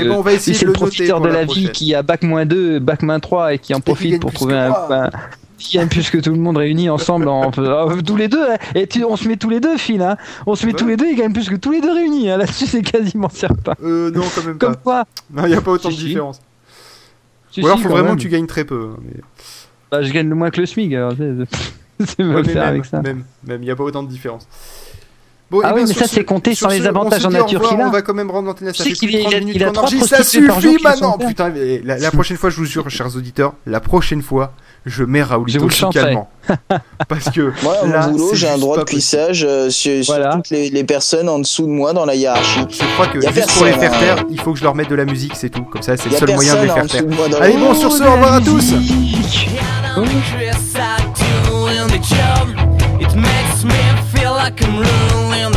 bon, 0.10 0.21
lui, 0.24 0.36
le 0.38 0.65
le 0.67 0.71
profiteur 0.74 1.21
de 1.21 1.30
la 1.30 1.45
vie 1.45 1.69
qui 1.71 1.95
a 1.95 2.04
bac 2.04 2.21
moins 2.21 2.45
2, 2.45 2.80
bac 2.80 3.02
moins 3.02 3.19
3 3.19 3.54
et 3.56 3.60
qui 3.60 3.74
en 3.74 3.82
profite 3.82 4.21
pour 4.21 4.32
trouver 4.32 4.56
un- 4.58 5.10
qui 5.58 5.78
gagne 5.78 5.88
plus 5.88 6.10
que 6.10 6.18
tout 6.18 6.32
le 6.32 6.38
monde 6.39 6.58
réunis 6.58 6.89
ensemble 6.89 7.28
en, 7.28 7.50
ah, 7.58 7.88
tous 8.06 8.15
les 8.15 8.28
deux 8.28 8.44
hein. 8.44 8.58
et 8.76 8.88
tu- 8.88 9.04
on 9.06 9.15
se 9.15 9.28
met 9.28 9.38
tous 9.38 9.50
les 9.50 9.60
deux 9.60 9.78
Phil 9.78 10.02
hein. 10.02 10.18
on 10.46 10.56
se 10.56 10.65
met 10.65 10.74
Ouais. 10.74 10.78
tous 10.80 10.88
les 10.88 10.98
deux 10.98 11.08
ils 11.08 11.15
gagnent 11.15 11.34
plus 11.34 11.50
que 11.50 11.56
tous 11.56 11.72
les 11.72 11.82
deux 11.82 11.94
réunis 11.94 12.30
hein. 12.30 12.38
là-dessus 12.38 12.65
c'est 12.68 12.82
quasiment 12.82 13.30
certain 13.30 13.74
Euh, 13.84 14.12
non, 14.12 14.24
quand 14.36 14.44
même 14.44 14.58
pas. 14.58 14.65
comme 14.68 14.76
quoi 14.78 15.04
Non, 15.34 15.44
il 15.46 15.50
n'y 15.50 15.56
a 15.56 15.62
pas 15.62 15.72
autant 15.72 15.89
de 15.89 15.96
différence. 15.96 16.39
Si, 17.52 17.62
Ou 17.62 17.65
alors, 17.68 17.78
si, 17.78 17.84
faut 17.84 17.89
vraiment 17.89 18.10
même. 18.10 18.18
que 18.18 18.22
tu 18.22 18.30
gagnes 18.30 18.48
très 18.48 18.65
peu. 18.65 18.89
hein, 18.94 19.00
mais- 19.06 19.22
Bah, 19.91 20.02
je 20.04 20.12
gagne 20.12 20.28
le 20.28 20.36
moins 20.36 20.50
que 20.52 20.60
le 20.60 20.65
SMIC 20.65 20.94
alors 20.94 21.13
c'est 21.18 21.24
Ouais, 22.20 22.26
mais 22.46 22.54
même, 22.54 22.58
avec 22.58 22.86
ça 22.86 23.02
même, 23.02 23.24
même, 23.48 23.62
il 23.63 23.65
n'y 23.65 23.72
a 23.72 23.76
pas 23.78 23.84
autant 23.86 24.04
de 24.04 24.10
différence. 24.10 24.46
Bon, 25.50 25.62
Ah 25.63 25.70
eh 25.70 25.74
oui, 25.76 25.82
ben, 25.82 25.88
mais 25.88 25.94
sur 25.94 26.02
ça, 26.02 26.08
ce- 26.10 26.15
c'est 26.15 26.26
compté 26.26 26.56
sur 26.56 26.70
sans 26.70 26.76
les 26.78 26.86
avantages 26.88 27.24
en 27.26 27.30
nature 27.30 27.62
qu'il 27.62 27.80
a. 27.80 27.88
On 27.88 27.91
va 27.91 28.02
quand 28.02 28.13
même 28.15 28.30
rendre 28.32 28.48
l'antenne, 28.48 28.74
ça 28.74 28.84
Tu 28.84 28.89
fait 28.89 28.96
sais 28.96 29.06
plus 29.08 29.13
de 29.13 29.18
qu'il 29.20 29.22
30 29.22 29.34
a- 29.36 29.39
minutes 29.39 29.56
il 29.56 29.63
a 29.63 29.68
qu'on 29.68 29.72
trois 29.74 29.84
enregistre, 29.86 30.08
ça 30.18 30.24
suffit 30.24 30.78
maintenant. 30.84 31.18
Putain, 31.20 31.50
mais 31.52 31.82
la 31.86 32.12
prochaine 32.12 32.36
fois, 32.36 32.50
je 32.50 32.58
vous 32.58 32.65
jure, 32.65 32.89
chers 32.89 33.15
auditeurs, 33.15 33.54
la 33.65 33.80
prochaine 33.80 34.22
fois, 34.24 34.54
je 34.86 35.04
mets 35.04 35.24
Raoulito 35.24 35.67
calmement. 35.91 36.30
Parce 37.10 37.30
que 37.32 37.52
Moi, 37.63 37.76
là, 37.88 38.08
mon 38.08 38.12
boulot, 38.13 38.36
j'ai 38.36 38.48
un 38.48 38.58
droit 38.58 38.78
de 38.78 38.84
cuissage 38.84 39.43
euh, 39.48 39.69
sur, 39.71 40.04
sur 40.04 40.13
Voilà. 40.13 40.36
toutes 40.36 40.52
les, 40.52 40.69
les 40.69 40.84
personnes 40.84 41.28
en 41.28 41.39
dessous 41.39 41.63
de 41.63 41.71
moi 41.71 41.91
dans 41.93 42.06
la 42.06 42.13
hiérarchie. 42.15 42.60
Je 42.69 42.84
crois 42.93 43.08
que 43.08 43.19
Y 43.19 43.26
a 43.28 43.32
juste 43.32 43.52
pour 43.54 43.65
les 43.65 43.74
faire 43.74 43.93
hein. 43.93 44.00
taire, 44.00 44.24
il 44.30 44.39
faut 44.39 44.54
que 44.54 44.60
je 44.60 44.63
leur 44.63 44.76
mette 44.76 44.89
de 44.89 44.95
la 44.95 45.06
musique, 45.06 45.34
c'est 45.36 45.50
tout. 45.50 45.63
Comme 45.63 45.82
ça, 45.82 45.98
c'est 45.98 46.10
le 46.10 46.15
seul 46.17 46.34
moyen 46.36 46.56
de 46.56 46.62
les 46.62 46.67
faire 46.69 46.86
taire. 46.88 47.04
Allez, 47.41 47.58
bon, 47.58 47.74
sur 47.74 47.91
ce, 47.91 48.04
au 48.04 48.12
revoir 48.12 48.34
à 48.34 48.41
tous 48.41 48.74
Chris, 49.95 50.76
I 50.76 51.02
do 51.48 51.65
in 51.67 51.88
the 51.88 52.00
job. 52.04 52.50
It 53.02 53.15
makes 53.15 53.63
me 53.63 53.74
feel 54.13 54.34
like 54.34 54.62
I'm 54.62 54.78
ruling 54.78 55.55